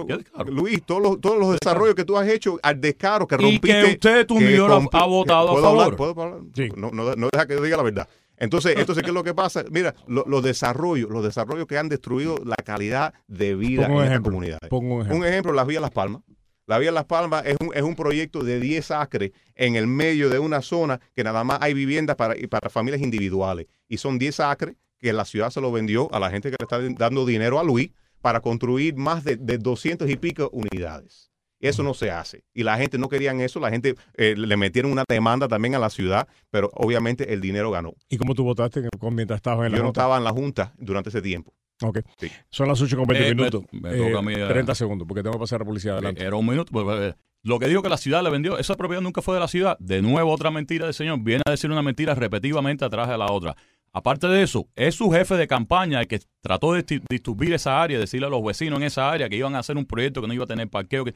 ¿Qué 0.07 0.15
descaro? 0.17 0.49
Luis, 0.49 0.81
todos 0.85 1.01
los, 1.01 1.19
todos 1.21 1.37
los 1.37 1.57
desarrollos 1.61 1.93
que 1.95 2.05
tú 2.05 2.17
has 2.17 2.27
hecho 2.29 2.57
al 2.63 2.79
descaro 2.79 3.27
que 3.27 3.35
Y 3.35 3.37
rompiste. 3.37 3.67
que 3.83 3.91
usted, 3.91 4.25
tu 4.25 4.39
millón, 4.39 4.71
ha- 4.71 5.05
votado 5.05 5.57
a 5.57 5.61
favor. 5.61 5.95
¿Puedo 5.97 6.21
hablar? 6.21 6.39
Sí. 6.55 6.69
No, 6.77 6.89
no, 6.91 7.15
no 7.15 7.29
deja 7.31 7.45
que 7.47 7.55
diga 7.59 7.75
la 7.77 7.83
verdad. 7.83 8.07
Entonces, 8.37 8.75
entonces, 8.77 9.03
¿qué 9.03 9.09
es 9.09 9.13
lo 9.13 9.23
que 9.23 9.33
pasa? 9.35 9.63
Mira, 9.69 9.93
lo- 10.07 10.23
los 10.25 10.41
desarrollos, 10.41 11.09
los 11.11 11.23
desarrollos 11.23 11.67
que 11.67 11.77
han 11.77 11.89
destruido 11.89 12.39
la 12.45 12.55
calidad 12.55 13.13
de 13.27 13.53
vida 13.55 13.87
Pongo 13.87 13.99
en 13.99 14.03
estas 14.05 14.11
ejemplo. 14.13 14.31
comunidades. 14.31 14.69
Pongo 14.69 14.95
un 14.95 15.01
ejemplo. 15.01 15.17
Un 15.17 15.25
ejemplo, 15.25 15.53
las 15.53 15.67
vías 15.67 15.81
Las 15.81 15.91
Palmas. 15.91 16.21
La 16.67 16.79
vía 16.79 16.91
Las 16.93 17.05
Palmas 17.05 17.43
es 17.45 17.57
un, 17.59 17.71
es 17.75 17.81
un 17.81 17.95
proyecto 17.95 18.43
de 18.43 18.59
10 18.61 18.91
acres 18.91 19.31
en 19.55 19.75
el 19.75 19.87
medio 19.87 20.29
de 20.29 20.39
una 20.39 20.61
zona 20.61 21.01
que 21.13 21.23
nada 21.23 21.43
más 21.43 21.57
hay 21.61 21.73
viviendas 21.73 22.15
para, 22.15 22.37
y 22.37 22.47
para 22.47 22.69
familias 22.69 23.01
individuales. 23.01 23.67
Y 23.89 23.97
son 23.97 24.17
10 24.17 24.39
acres 24.39 24.75
que 25.01 25.11
la 25.13 25.25
ciudad 25.25 25.49
se 25.49 25.61
lo 25.61 25.71
vendió 25.71 26.13
a 26.13 26.19
la 26.19 26.29
gente 26.29 26.49
que 26.51 26.57
le 26.59 26.63
está 26.63 26.79
dando 27.03 27.25
dinero 27.25 27.59
a 27.59 27.63
Luis 27.63 27.91
para 28.21 28.39
construir 28.41 28.95
más 28.95 29.23
de, 29.23 29.35
de 29.35 29.57
200 29.57 30.09
y 30.09 30.15
pico 30.15 30.49
unidades. 30.53 31.31
Eso 31.59 31.83
no 31.83 31.93
se 31.93 32.09
hace. 32.09 32.43
Y 32.55 32.63
la 32.63 32.77
gente 32.77 32.97
no 32.97 33.07
querían 33.07 33.39
eso. 33.39 33.59
La 33.59 33.69
gente 33.69 33.95
eh, 34.15 34.33
le 34.35 34.57
metieron 34.57 34.91
una 34.91 35.03
demanda 35.07 35.47
también 35.47 35.75
a 35.75 35.79
la 35.79 35.89
ciudad, 35.91 36.27
pero 36.49 36.71
obviamente 36.73 37.33
el 37.33 37.41
dinero 37.41 37.69
ganó. 37.69 37.93
¿Y 38.09 38.17
cómo 38.17 38.33
tú 38.33 38.43
votaste 38.43 38.81
con- 38.99 39.13
mientras 39.15 39.37
estabas 39.37 39.67
en 39.67 39.71
la 39.73 39.77
Yo 39.77 39.83
no 39.83 39.89
Junta? 39.89 40.01
estaba 40.01 40.17
en 40.17 40.23
la 40.23 40.31
Junta 40.31 40.73
durante 40.77 41.09
ese 41.09 41.21
tiempo. 41.21 41.53
Ok. 41.83 41.99
Sí. 42.17 42.31
Son 42.49 42.67
las 42.67 42.81
8 42.81 42.95
con 42.97 43.05
20 43.07 43.25
Eh, 43.25 43.29
me- 43.29 43.35
minutos. 43.35 43.63
me 43.71 43.95
toca 43.95 44.19
a 44.19 44.21
mí, 44.23 44.33
eh. 44.33 44.47
30 44.47 44.73
segundos, 44.75 45.07
porque 45.07 45.21
tengo 45.23 45.33
que 45.33 45.39
pasar 45.39 45.57
a 45.57 45.59
la 45.59 45.65
publicidad 45.65 45.95
adelante. 45.95 46.23
Era 46.23 46.35
un 46.35 46.45
minuto. 46.47 46.71
pues, 46.71 47.15
Lo 47.43 47.57
que 47.57 47.67
digo 47.67 47.81
que 47.81 47.89
la 47.89 47.97
ciudad 47.97 48.23
le 48.23 48.29
vendió, 48.29 48.59
esa 48.59 48.75
propiedad 48.75 49.01
nunca 49.01 49.23
fue 49.23 49.33
de 49.35 49.39
la 49.39 49.47
ciudad. 49.47 49.75
De 49.79 50.01
nuevo, 50.03 50.31
otra 50.31 50.51
mentira 50.51 50.85
del 50.85 50.93
señor. 50.93 51.19
Viene 51.21 51.41
a 51.45 51.49
decir 51.51 51.71
una 51.71 51.81
mentira 51.81 52.13
repetitivamente 52.13 52.85
atrás 52.85 53.07
de 53.09 53.17
la 53.17 53.31
otra. 53.31 53.55
Aparte 53.93 54.27
de 54.27 54.41
eso, 54.43 54.67
es 54.75 54.95
su 54.95 55.09
jefe 55.11 55.35
de 55.35 55.47
campaña 55.47 55.99
el 55.99 56.07
que 56.07 56.19
trató 56.41 56.73
de 56.73 56.85
disturbir 57.09 57.53
esa 57.53 57.81
área, 57.81 57.99
decirle 57.99 58.27
a 58.27 58.29
los 58.29 58.43
vecinos 58.43 58.79
en 58.79 58.85
esa 58.85 59.11
área 59.11 59.27
que 59.27 59.35
iban 59.35 59.55
a 59.55 59.59
hacer 59.59 59.75
un 59.77 59.85
proyecto 59.85 60.21
que 60.21 60.27
no 60.27 60.33
iba 60.33 60.45
a 60.45 60.47
tener 60.47 60.69
parqueo. 60.69 61.03
que- 61.05 61.13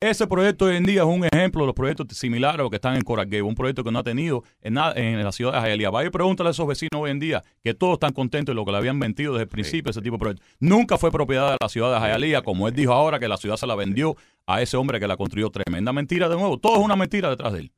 Ese 0.00 0.28
proyecto 0.28 0.66
hoy 0.66 0.76
en 0.76 0.84
día 0.84 1.00
es 1.00 1.06
un 1.08 1.24
ejemplo 1.24 1.62
de 1.62 1.66
los 1.66 1.74
proyectos 1.74 2.06
similares 2.16 2.60
a 2.60 2.62
los 2.62 2.70
que 2.70 2.76
están 2.76 2.94
en 2.94 3.02
Coral 3.02 3.28
un 3.42 3.56
proyecto 3.56 3.82
que 3.82 3.90
no 3.90 3.98
ha 3.98 4.04
tenido 4.04 4.44
en, 4.60 4.74
nada, 4.74 4.92
en 4.94 5.24
la 5.24 5.32
ciudad 5.32 5.60
de 5.60 5.68
Hialeah. 5.70 5.90
Vaya 5.90 6.06
y 6.06 6.10
pregúntale 6.10 6.48
a 6.48 6.52
esos 6.52 6.68
vecinos 6.68 7.00
hoy 7.00 7.10
en 7.10 7.18
día 7.18 7.42
que 7.64 7.74
todos 7.74 7.94
están 7.94 8.12
contentos 8.12 8.52
de 8.52 8.54
lo 8.54 8.64
que 8.64 8.70
le 8.70 8.76
habían 8.78 8.96
mentido 8.96 9.32
desde 9.32 9.42
el 9.44 9.48
principio 9.48 9.90
ese 9.90 10.00
tipo 10.00 10.14
de 10.14 10.18
proyecto. 10.20 10.44
Nunca 10.60 10.98
fue 10.98 11.10
propiedad 11.10 11.50
de 11.50 11.56
la 11.60 11.68
ciudad 11.68 12.00
de 12.00 12.06
Hialeah, 12.06 12.42
como 12.42 12.68
él 12.68 12.74
dijo 12.74 12.92
ahora 12.92 13.18
que 13.18 13.26
la 13.26 13.38
ciudad 13.38 13.56
se 13.56 13.66
la 13.66 13.74
vendió 13.74 14.16
a 14.46 14.62
ese 14.62 14.76
hombre 14.76 15.00
que 15.00 15.08
la 15.08 15.16
construyó. 15.16 15.50
Tremenda 15.50 15.92
mentira 15.92 16.28
de 16.28 16.36
nuevo. 16.36 16.58
Todo 16.58 16.76
es 16.76 16.84
una 16.84 16.94
mentira 16.94 17.30
detrás 17.30 17.54
de 17.54 17.58
él. 17.60 17.72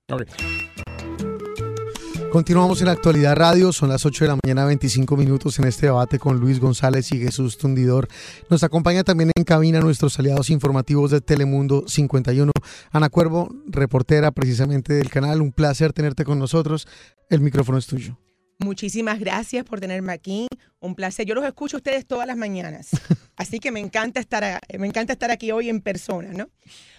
Continuamos 2.31 2.81
en 2.81 2.87
Actualidad 2.87 3.35
Radio, 3.35 3.73
son 3.73 3.89
las 3.89 4.07
8 4.07 4.25
de 4.25 4.29
la 4.29 4.39
mañana, 4.45 4.65
25 4.65 5.17
minutos 5.17 5.59
en 5.59 5.65
este 5.65 5.87
debate 5.87 6.21
con 6.21 6.39
Luis 6.39 6.61
González 6.61 7.11
y 7.11 7.19
Jesús 7.19 7.59
Tundidor. 7.59 8.07
Nos 8.49 8.63
acompaña 8.63 9.03
también 9.03 9.33
en 9.35 9.43
cabina 9.43 9.81
nuestros 9.81 10.17
aliados 10.17 10.49
informativos 10.49 11.11
de 11.11 11.21
Telemundo 11.21 11.89
51. 11.89 12.53
Ana 12.93 13.09
Cuervo, 13.09 13.49
reportera 13.67 14.31
precisamente 14.31 14.93
del 14.93 15.11
canal, 15.11 15.43
un 15.43 15.51
placer 15.51 15.93
tenerte 15.93 16.25
con 16.25 16.39
nosotros. 16.39 16.87
El 17.31 17.41
micrófono 17.41 17.79
es 17.79 17.87
tuyo. 17.89 18.17
Muchísimas 18.61 19.19
gracias 19.19 19.65
por 19.65 19.81
tenerme 19.81 20.13
aquí. 20.13 20.47
Un 20.79 20.95
placer. 20.95 21.27
Yo 21.27 21.35
los 21.35 21.45
escucho 21.45 21.79
a 21.79 21.79
ustedes 21.79 22.07
todas 22.07 22.29
las 22.29 22.37
mañanas. 22.37 22.91
Así 23.37 23.59
que 23.59 23.73
me 23.73 23.81
encanta 23.81 24.21
estar, 24.21 24.61
me 24.79 24.87
encanta 24.87 25.15
estar 25.15 25.33
aquí 25.33 25.51
hoy 25.51 25.69
en 25.69 25.81
persona, 25.81 26.31
¿no? 26.33 26.49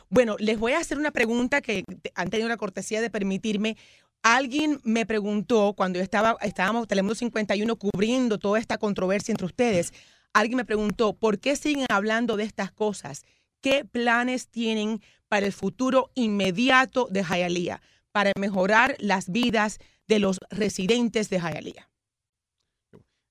Bueno, 0.09 0.35
les 0.39 0.59
voy 0.59 0.73
a 0.73 0.79
hacer 0.79 0.97
una 0.97 1.11
pregunta 1.11 1.61
que 1.61 1.85
han 2.15 2.29
tenido 2.29 2.49
la 2.49 2.57
cortesía 2.57 2.99
de 2.99 3.09
permitirme. 3.09 3.77
Alguien 4.23 4.79
me 4.83 5.05
preguntó 5.05 5.73
cuando 5.73 5.97
yo 5.97 6.03
estaba, 6.03 6.37
estábamos 6.41 6.87
Telemundo 6.87 7.15
51 7.15 7.75
cubriendo 7.75 8.37
toda 8.37 8.59
esta 8.59 8.77
controversia 8.77 9.31
entre 9.31 9.47
ustedes. 9.47 9.93
Alguien 10.33 10.57
me 10.57 10.65
preguntó, 10.65 11.13
¿por 11.13 11.39
qué 11.39 11.55
siguen 11.55 11.87
hablando 11.89 12.37
de 12.37 12.43
estas 12.43 12.71
cosas? 12.71 13.23
¿Qué 13.61 13.83
planes 13.83 14.47
tienen 14.47 15.01
para 15.27 15.45
el 15.47 15.53
futuro 15.53 16.11
inmediato 16.13 17.07
de 17.09 17.23
Hialeah? 17.23 17.81
Para 18.11 18.31
mejorar 18.37 18.95
las 18.99 19.31
vidas 19.31 19.79
de 20.07 20.19
los 20.19 20.39
residentes 20.51 21.29
de 21.29 21.39
Hialeah. 21.39 21.89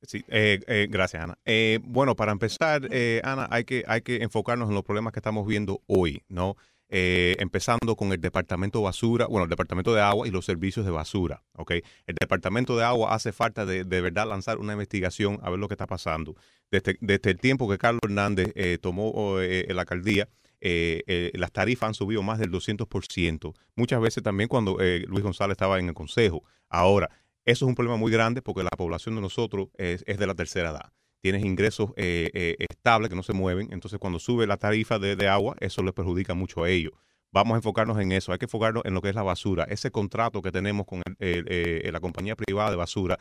Sí, 0.03 0.24
eh, 0.29 0.61
eh, 0.66 0.88
gracias, 0.90 1.22
Ana. 1.22 1.38
Eh, 1.44 1.79
bueno, 1.83 2.16
para 2.16 2.33
empezar, 2.33 2.88
Ana, 3.22 3.46
hay 3.50 3.64
que, 3.64 3.85
hay 3.87 4.00
que 4.03 4.16
enfocarnos 4.22 4.68
en 4.70 4.74
los 4.74 4.85
problemas 4.85 5.12
que 5.12 5.20
estamos 5.20 5.46
viendo 5.46 5.83
hoy, 5.87 6.24
¿no? 6.29 6.57
Eh, 6.92 7.37
empezando 7.38 7.94
con 7.94 8.12
el 8.12 8.20
departamento 8.20 8.79
de 8.81 8.85
basura, 8.85 9.26
bueno, 9.26 9.44
el 9.44 9.50
departamento 9.50 9.94
de 9.94 10.00
agua 10.00 10.26
y 10.26 10.31
los 10.31 10.44
servicios 10.44 10.85
de 10.85 10.90
basura. 10.90 11.44
El 11.68 12.16
departamento 12.20 12.76
de 12.76 12.85
agua 12.85 13.14
hace 13.14 13.33
falta 13.33 13.64
de, 13.64 13.85
de 13.85 14.00
verdad 14.00 14.29
lanzar 14.29 14.59
una 14.59 14.72
investigación 14.72 15.38
a 15.42 15.50
ver 15.50 15.61
lo 15.61 15.68
que 15.68 15.74
está 15.74 15.87
pasando. 15.87 16.35
Desde, 16.70 16.96
desde 17.00 17.31
el 17.31 17.38
tiempo 17.38 17.68
que 17.68 17.79
Carlos 17.79 18.00
Hernández 18.05 18.53
eh, 18.57 18.79
tomó 18.81 19.38
eh, 19.40 19.66
la 19.72 19.83
alcaldía, 19.83 20.29
eh, 20.61 21.03
eh, 21.07 21.31
las 21.35 21.53
tarifas 21.53 21.88
han 21.88 21.94
subido 21.94 22.22
más 22.22 22.38
del 22.38 22.50
200%. 22.50 23.55
Muchas 23.76 24.00
veces 24.00 24.22
también 24.22 24.48
cuando 24.48 24.79
eh, 24.81 25.05
Luis 25.09 25.24
González 25.24 25.55
estaba 25.55 25.79
en 25.79 25.88
el 25.88 25.94
consejo. 25.94 26.44
Ahora, 26.68 27.09
eso 27.44 27.64
es 27.64 27.68
un 27.68 27.74
problema 27.74 27.96
muy 27.96 28.12
grande 28.12 28.42
porque 28.42 28.62
la 28.62 28.70
población 28.70 29.14
de 29.14 29.22
nosotros 29.22 29.68
es, 29.79 30.05
es 30.07 30.18
de 30.18 30.26
la 30.26 30.35
tercera 30.35 30.70
edad. 30.70 30.92
Tienes 31.20 31.44
ingresos 31.44 31.90
eh, 31.96 32.30
eh, 32.33 32.56
estables 32.70 33.11
que 33.11 33.16
no 33.16 33.22
se 33.22 33.35
mueven, 33.35 33.68
entonces 33.72 33.98
cuando 33.98 34.18
sube 34.18 34.46
la 34.46 34.56
tarifa 34.56 34.98
de, 34.98 35.28
agua, 35.28 35.54
eso 35.61 35.83
les 35.83 35.92
perjudica 35.92 36.35
mucho 36.35 36.64
a 36.64 36.70
ellos. 36.70 36.92
Vamos 37.30 37.54
a 37.54 37.56
enfocarnos 37.56 38.00
en 38.00 38.11
eso, 38.12 38.33
hay 38.33 38.38
que 38.38 38.46
enfocarnos 38.46 38.85
en 38.87 38.94
lo 38.94 39.02
que 39.02 39.11
es 39.11 39.14
la 39.14 39.22
basura. 39.22 39.64
Ese 39.64 39.90
contrato 39.90 40.40
que 40.40 40.50
tenemos 40.50 40.87
con 40.87 41.02
eh, 41.18 41.88
la 41.92 42.00
compañía 42.00 42.35
privada 42.35 42.70
de 42.70 42.76
basura, 42.76 43.18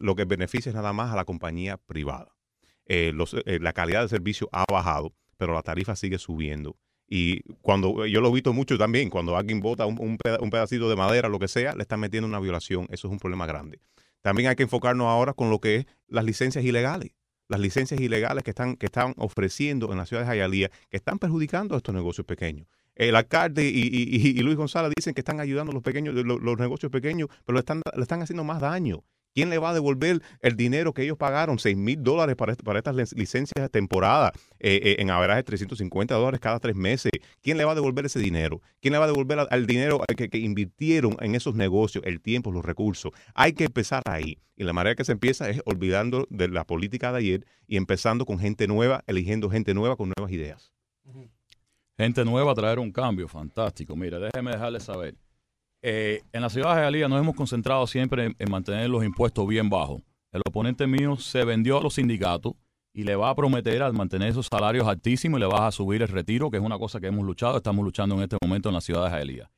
lo 0.00 0.14
que 0.16 0.24
beneficia 0.24 0.70
es 0.70 0.74
nada 0.74 0.92
más 0.92 1.12
a 1.12 1.16
la 1.16 1.24
compañía 1.24 1.76
privada. 1.76 2.34
La 2.86 3.72
calidad 3.72 4.02
de 4.02 4.08
servicio 4.08 4.48
ha 4.50 4.64
bajado, 4.70 5.12
pero 5.36 5.52
la 5.52 5.62
tarifa 5.62 5.94
sigue 5.94 6.18
subiendo. 6.18 6.76
Y 7.06 7.42
cuando 7.60 8.06
yo 8.06 8.22
lo 8.22 8.30
he 8.30 8.32
visto 8.32 8.54
mucho 8.54 8.78
también, 8.78 9.10
cuando 9.10 9.36
alguien 9.36 9.60
bota 9.60 9.84
un, 9.84 9.98
un 10.00 10.50
pedacito 10.50 10.88
de 10.88 10.96
madera, 10.96 11.28
lo 11.28 11.38
que 11.38 11.48
sea, 11.48 11.74
le 11.74 11.82
están 11.82 12.00
metiendo 12.00 12.26
una 12.26 12.40
violación. 12.40 12.86
Eso 12.90 13.06
es 13.06 13.12
un 13.12 13.18
problema 13.18 13.46
grande. 13.46 13.78
También 14.22 14.48
hay 14.48 14.56
que 14.56 14.62
enfocarnos 14.62 15.06
ahora 15.06 15.34
con 15.34 15.50
lo 15.50 15.60
que 15.60 15.76
es 15.76 15.86
las 16.08 16.24
licencias 16.24 16.64
ilegales. 16.64 17.12
Las 17.48 17.60
licencias 17.60 18.00
ilegales 18.00 18.42
que 18.42 18.50
están, 18.50 18.76
que 18.76 18.86
están 18.86 19.14
ofreciendo 19.18 19.92
en 19.92 19.98
la 19.98 20.06
ciudad 20.06 20.26
de 20.28 20.36
Hialeah, 20.36 20.70
que 20.90 20.96
están 20.96 21.18
perjudicando 21.18 21.74
a 21.74 21.78
estos 21.78 21.94
negocios 21.94 22.26
pequeños. 22.26 22.66
El 22.94 23.16
alcalde 23.16 23.64
y, 23.68 23.80
y- 23.80 24.28
y- 24.38 24.42
Luis 24.42 24.56
González 24.56 24.92
dicen 24.96 25.14
que 25.14 25.20
están 25.20 25.40
ayudando 25.40 25.70
a 25.72 25.74
los 25.74 25.82
pequeños, 25.82 26.14
los, 26.14 26.40
los 26.40 26.58
negocios 26.58 26.90
pequeños, 26.92 27.28
pero 27.44 27.58
están, 27.58 27.82
le 27.94 28.02
están 28.02 28.22
haciendo 28.22 28.44
más 28.44 28.60
daño. 28.60 29.02
¿Quién 29.34 29.50
le 29.50 29.58
va 29.58 29.70
a 29.70 29.74
devolver 29.74 30.22
el 30.40 30.56
dinero 30.56 30.94
que 30.94 31.02
ellos 31.02 31.16
pagaron, 31.18 31.58
6 31.58 31.76
mil 31.76 32.02
dólares 32.02 32.36
para, 32.36 32.54
para 32.54 32.78
estas 32.78 32.94
lic- 32.94 33.12
licencias 33.16 33.60
de 33.64 33.68
temporada, 33.68 34.32
eh, 34.60 34.80
eh, 34.82 34.96
en 35.00 35.10
averaje 35.10 35.42
350 35.42 36.14
dólares 36.14 36.38
cada 36.40 36.60
tres 36.60 36.76
meses? 36.76 37.10
¿Quién 37.42 37.56
le 37.58 37.64
va 37.64 37.72
a 37.72 37.74
devolver 37.74 38.06
ese 38.06 38.20
dinero? 38.20 38.62
¿Quién 38.80 38.92
le 38.92 38.98
va 38.98 39.04
a 39.06 39.08
devolver 39.08 39.40
al 39.50 39.66
dinero 39.66 40.00
que, 40.16 40.28
que 40.28 40.38
invirtieron 40.38 41.16
en 41.20 41.34
esos 41.34 41.56
negocios, 41.56 42.04
el 42.06 42.20
tiempo, 42.20 42.52
los 42.52 42.64
recursos? 42.64 43.10
Hay 43.34 43.52
que 43.54 43.64
empezar 43.64 44.02
ahí. 44.08 44.38
Y 44.56 44.62
la 44.62 44.72
manera 44.72 44.94
que 44.94 45.04
se 45.04 45.10
empieza 45.10 45.50
es 45.50 45.60
olvidando 45.64 46.28
de 46.30 46.46
la 46.48 46.64
política 46.64 47.10
de 47.10 47.18
ayer 47.18 47.46
y 47.66 47.76
empezando 47.76 48.24
con 48.26 48.38
gente 48.38 48.68
nueva, 48.68 49.02
eligiendo 49.08 49.50
gente 49.50 49.74
nueva 49.74 49.96
con 49.96 50.12
nuevas 50.16 50.32
ideas. 50.32 50.72
Gente 51.96 52.24
nueva 52.24 52.52
a 52.52 52.54
traer 52.54 52.78
un 52.78 52.92
cambio, 52.92 53.26
fantástico. 53.26 53.96
Mira, 53.96 54.18
déjeme 54.20 54.52
dejarles 54.52 54.84
saber. 54.84 55.16
Eh, 55.86 56.22
en 56.32 56.40
la 56.40 56.48
ciudad 56.48 56.74
de 56.74 56.80
Jalía 56.82 57.08
nos 57.08 57.20
hemos 57.20 57.34
concentrado 57.34 57.86
siempre 57.86 58.24
en, 58.24 58.36
en 58.38 58.50
mantener 58.50 58.88
los 58.88 59.04
impuestos 59.04 59.46
bien 59.46 59.68
bajos. 59.68 60.00
El 60.32 60.40
oponente 60.48 60.86
mío 60.86 61.16
se 61.16 61.44
vendió 61.44 61.76
a 61.78 61.82
los 61.82 61.94
sindicatos 61.94 62.54
y 62.94 63.02
le 63.02 63.16
va 63.16 63.28
a 63.28 63.34
prometer 63.34 63.82
al 63.82 63.92
mantener 63.92 64.28
esos 64.30 64.46
salarios 64.50 64.88
altísimos 64.88 65.38
y 65.38 65.42
le 65.42 65.46
va 65.46 65.66
a 65.66 65.72
subir 65.72 66.00
el 66.00 66.08
retiro, 66.08 66.50
que 66.50 66.56
es 66.56 66.62
una 66.62 66.78
cosa 66.78 67.00
que 67.00 67.08
hemos 67.08 67.26
luchado, 67.26 67.58
estamos 67.58 67.84
luchando 67.84 68.14
en 68.14 68.22
este 68.22 68.38
momento 68.40 68.70
en 68.70 68.74
la 68.76 68.80
ciudad 68.80 69.04
de 69.04 69.10
Jalía. 69.10 69.50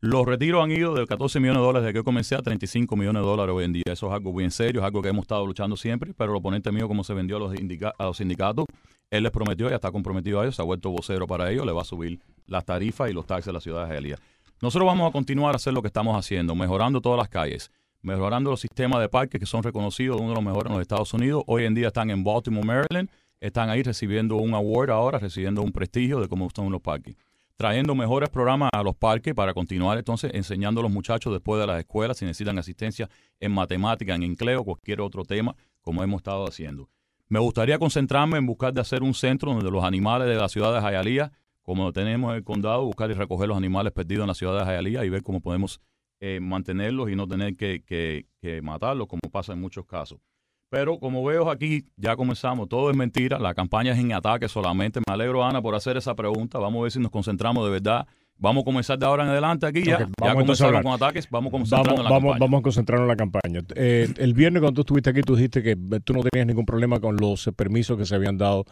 Los 0.00 0.24
retiros 0.26 0.62
han 0.62 0.70
ido 0.70 0.94
de 0.94 1.06
14 1.06 1.40
millones 1.40 1.60
de 1.60 1.66
dólares 1.66 1.86
desde 1.86 1.98
que 1.98 2.04
comencé 2.04 2.36
a 2.36 2.42
35 2.42 2.94
millones 2.94 3.22
de 3.22 3.26
dólares 3.26 3.54
hoy 3.56 3.64
en 3.64 3.72
día. 3.72 3.82
Eso 3.86 4.06
es 4.08 4.12
algo 4.12 4.32
bien 4.32 4.50
serio, 4.52 4.80
es 4.82 4.86
algo 4.86 5.02
que 5.02 5.08
hemos 5.08 5.22
estado 5.22 5.44
luchando 5.46 5.76
siempre, 5.76 6.12
pero 6.14 6.30
el 6.32 6.36
oponente 6.36 6.70
mío, 6.70 6.86
como 6.86 7.02
se 7.02 7.14
vendió 7.14 7.38
a 7.38 7.40
los, 7.40 7.54
indica- 7.58 7.94
a 7.98 8.04
los 8.04 8.18
sindicatos, 8.18 8.66
él 9.10 9.22
les 9.24 9.32
prometió, 9.32 9.68
ya 9.70 9.76
está 9.76 9.90
comprometido 9.90 10.38
a 10.40 10.44
ellos, 10.44 10.54
se 10.56 10.62
ha 10.62 10.64
vuelto 10.64 10.90
vocero 10.90 11.26
para 11.26 11.50
ellos, 11.50 11.64
le 11.66 11.72
va 11.72 11.82
a 11.82 11.86
subir 11.86 12.20
las 12.46 12.64
tarifas 12.64 13.10
y 13.10 13.14
los 13.14 13.26
taxes 13.26 13.46
de 13.46 13.52
la 13.54 13.60
ciudad 13.60 13.88
de 13.88 13.94
Jalía. 13.94 14.18
Nosotros 14.62 14.86
vamos 14.86 15.08
a 15.08 15.12
continuar 15.12 15.54
a 15.54 15.56
hacer 15.56 15.72
lo 15.74 15.82
que 15.82 15.88
estamos 15.88 16.16
haciendo, 16.16 16.54
mejorando 16.54 17.00
todas 17.00 17.18
las 17.18 17.28
calles, 17.28 17.70
mejorando 18.02 18.50
los 18.50 18.60
sistemas 18.60 19.00
de 19.00 19.08
parques 19.08 19.38
que 19.38 19.46
son 19.46 19.62
reconocidos, 19.62 20.20
uno 20.20 20.30
de 20.30 20.34
los 20.36 20.44
mejores 20.44 20.66
en 20.66 20.72
los 20.72 20.82
Estados 20.82 21.12
Unidos. 21.12 21.42
Hoy 21.46 21.64
en 21.64 21.74
día 21.74 21.88
están 21.88 22.10
en 22.10 22.24
Baltimore, 22.24 22.66
Maryland, 22.66 23.10
están 23.40 23.68
ahí 23.68 23.82
recibiendo 23.82 24.36
un 24.36 24.54
award 24.54 24.90
ahora, 24.90 25.18
recibiendo 25.18 25.60
un 25.60 25.72
prestigio 25.72 26.20
de 26.20 26.28
cómo 26.28 26.46
están 26.46 26.70
los 26.70 26.80
parques. 26.80 27.16
trayendo 27.56 27.94
mejores 27.94 28.30
programas 28.30 28.70
a 28.72 28.82
los 28.82 28.96
parques 28.96 29.32
para 29.34 29.54
continuar 29.54 29.96
entonces 29.96 30.32
enseñando 30.34 30.80
a 30.80 30.82
los 30.82 30.92
muchachos 30.92 31.32
después 31.32 31.60
de 31.60 31.66
las 31.66 31.78
escuelas 31.78 32.18
si 32.18 32.24
necesitan 32.24 32.58
asistencia 32.58 33.08
en 33.38 33.52
matemática, 33.52 34.14
en 34.14 34.24
empleo, 34.24 34.64
cualquier 34.64 35.00
otro 35.00 35.24
tema, 35.24 35.54
como 35.80 36.02
hemos 36.02 36.18
estado 36.18 36.46
haciendo. 36.48 36.88
Me 37.28 37.38
gustaría 37.38 37.78
concentrarme 37.78 38.38
en 38.38 38.46
buscar 38.46 38.72
de 38.72 38.80
hacer 38.80 39.02
un 39.02 39.14
centro 39.14 39.52
donde 39.52 39.70
los 39.70 39.84
animales 39.84 40.26
de 40.28 40.34
la 40.34 40.48
ciudad 40.48 40.74
de 40.74 40.80
Jayalía, 40.80 41.32
como 41.64 41.92
tenemos 41.92 42.30
en 42.30 42.36
el 42.36 42.44
condado, 42.44 42.84
buscar 42.84 43.10
y 43.10 43.14
recoger 43.14 43.48
los 43.48 43.56
animales 43.56 43.92
perdidos 43.92 44.24
en 44.24 44.28
la 44.28 44.34
ciudad 44.34 44.58
de 44.58 44.64
Jayalía 44.64 45.04
y 45.04 45.08
ver 45.08 45.22
cómo 45.22 45.40
podemos 45.40 45.80
eh, 46.20 46.38
mantenerlos 46.40 47.10
y 47.10 47.16
no 47.16 47.26
tener 47.26 47.56
que, 47.56 47.82
que, 47.82 48.26
que 48.40 48.62
matarlos, 48.62 49.08
como 49.08 49.22
pasa 49.32 49.54
en 49.54 49.60
muchos 49.60 49.86
casos. 49.86 50.20
Pero 50.68 50.98
como 50.98 51.24
veo 51.24 51.50
aquí, 51.50 51.84
ya 51.96 52.16
comenzamos, 52.16 52.68
todo 52.68 52.90
es 52.90 52.96
mentira, 52.96 53.38
la 53.38 53.54
campaña 53.54 53.92
es 53.92 53.98
en 53.98 54.12
ataque 54.12 54.48
solamente. 54.48 55.00
Me 55.06 55.14
alegro, 55.14 55.44
Ana, 55.44 55.62
por 55.62 55.74
hacer 55.74 55.96
esa 55.96 56.14
pregunta. 56.14 56.58
Vamos 56.58 56.80
a 56.80 56.82
ver 56.82 56.92
si 56.92 56.98
nos 56.98 57.10
concentramos 57.10 57.64
de 57.64 57.70
verdad. 57.70 58.06
Vamos 58.36 58.62
a 58.62 58.64
comenzar 58.64 58.98
de 58.98 59.06
ahora 59.06 59.22
en 59.24 59.30
adelante 59.30 59.64
aquí 59.64 59.84
ya. 59.84 59.96
Ok, 59.96 60.00
ya 60.20 60.66
hablar. 60.66 60.82
con 60.82 60.92
ataques, 60.92 61.28
vamos 61.30 61.50
a 61.50 61.52
concentrarnos 61.52 61.86
Vamos, 61.86 61.98
en 62.00 62.04
la 62.04 62.10
vamos, 62.10 62.22
campaña. 62.32 62.38
vamos 62.40 62.58
a 62.58 62.62
concentrarnos 62.62 63.04
en 63.04 63.08
la 63.08 63.16
campaña. 63.16 63.60
Eh, 63.76 64.08
el 64.18 64.34
viernes 64.34 64.60
cuando 64.60 64.74
tú 64.74 64.80
estuviste 64.82 65.10
aquí, 65.10 65.20
tú 65.22 65.36
dijiste 65.36 65.62
que 65.62 65.76
tú 66.02 66.12
no 66.12 66.22
tenías 66.22 66.46
ningún 66.46 66.66
problema 66.66 67.00
con 67.00 67.16
los 67.16 67.48
permisos 67.56 67.96
que 67.96 68.04
se 68.04 68.14
habían 68.14 68.36
dado 68.36 68.64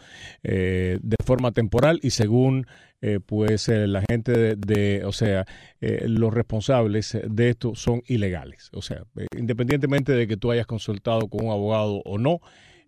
eh, 0.43 0.99
de 1.03 1.17
forma 1.25 1.53
temporal 1.53 2.01
y 2.03 2.11
según 2.11 2.67
eh, 3.01 3.21
pues 3.25 3.69
eh, 3.69 3.87
la 3.87 4.03
gente 4.09 4.33
de, 4.33 4.57
de- 4.57 5.05
o 5.05 5.13
sea, 5.13 5.47
eh, 5.81 6.05
los 6.09 6.35
responsables 6.35 7.17
de 7.25 7.49
esto 7.49 7.75
son 7.75 8.03
ilegales. 8.07 8.69
O 8.75 8.83
sea, 8.83 9.05
eh, 9.17 9.27
independientemente 9.39 10.13
de 10.13 10.27
que 10.27 10.37
tú 10.37 10.51
hayas 10.51 10.67
consultado 10.67 11.29
con 11.29 11.47
un 11.47 11.53
abogado 11.53 12.03
o 12.05 12.19
no, 12.19 12.41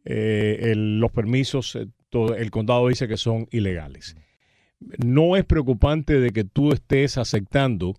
eh, 0.05 0.71
el- 0.73 0.99
los 1.01 1.11
permisos, 1.13 1.79
todo- 2.11 2.35
el 2.37 2.51
condado 2.51 2.89
dice 2.89 3.09
que 3.09 3.17
son 3.17 3.47
ilegales. 3.51 4.17
No 5.05 5.37
es 5.37 5.45
preocupante 5.45 6.21
de 6.21 6.31
que 6.31 6.45
tú 6.45 6.73
estés 6.73 7.19
aceptando 7.19 7.95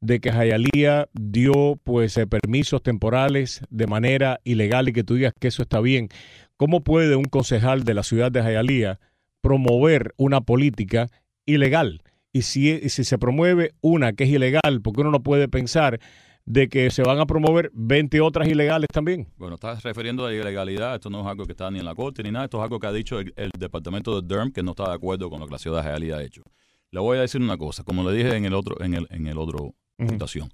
de 0.00 0.20
que 0.20 0.32
Jayalía 0.32 1.08
dio 1.12 1.78
pues 1.82 2.16
eh, 2.16 2.26
permisos 2.26 2.82
temporales 2.82 3.62
de 3.70 3.86
manera 3.86 4.40
ilegal 4.44 4.88
y 4.88 4.92
que 4.92 5.04
tú 5.04 5.14
digas 5.14 5.32
que 5.38 5.48
eso 5.48 5.62
está 5.62 5.80
bien. 5.80 6.08
¿Cómo 6.56 6.82
puede 6.82 7.16
un 7.16 7.24
concejal 7.24 7.84
de 7.84 7.94
la 7.94 8.02
ciudad 8.02 8.30
de 8.30 8.42
Jayalía 8.42 9.00
promover 9.40 10.14
una 10.16 10.40
política 10.40 11.08
ilegal? 11.46 12.02
Y 12.32 12.42
si, 12.42 12.88
si 12.88 13.04
se 13.04 13.18
promueve 13.18 13.72
una 13.80 14.12
que 14.12 14.24
es 14.24 14.30
ilegal, 14.30 14.80
porque 14.82 15.00
uno 15.00 15.10
no 15.10 15.22
puede 15.22 15.48
pensar 15.48 15.98
de 16.48 16.66
que 16.70 16.90
se 16.90 17.02
van 17.02 17.18
a 17.18 17.26
promover 17.26 17.70
20 17.74 18.22
otras 18.22 18.48
ilegales 18.48 18.88
también. 18.90 19.28
Bueno, 19.36 19.56
estás 19.56 19.82
refiriendo 19.82 20.24
a 20.24 20.30
la 20.30 20.36
ilegalidad. 20.36 20.94
Esto 20.94 21.10
no 21.10 21.20
es 21.20 21.26
algo 21.26 21.44
que 21.44 21.52
está 21.52 21.70
ni 21.70 21.78
en 21.78 21.84
la 21.84 21.94
corte 21.94 22.22
ni 22.22 22.30
nada. 22.30 22.46
Esto 22.46 22.56
es 22.56 22.64
algo 22.64 22.80
que 22.80 22.86
ha 22.86 22.92
dicho 22.92 23.20
el, 23.20 23.34
el 23.36 23.50
departamento 23.58 24.18
de 24.18 24.26
Durham 24.26 24.50
que 24.50 24.62
no 24.62 24.70
está 24.70 24.88
de 24.88 24.94
acuerdo 24.94 25.28
con 25.28 25.40
lo 25.40 25.46
que 25.46 25.52
la 25.52 25.58
ciudad 25.58 25.84
de 25.84 25.90
Hialeah 25.90 26.16
ha 26.16 26.22
hecho. 26.22 26.42
Le 26.90 27.00
voy 27.00 27.18
a 27.18 27.20
decir 27.20 27.42
una 27.42 27.58
cosa, 27.58 27.84
como 27.84 28.02
le 28.02 28.16
dije 28.16 28.34
en 28.34 28.46
el 28.46 28.54
otro, 28.54 28.82
en 28.82 28.94
el, 28.94 29.06
en 29.10 29.26
el 29.26 29.36
otro 29.36 29.74
Ujú. 29.98 30.08
situación. 30.10 30.50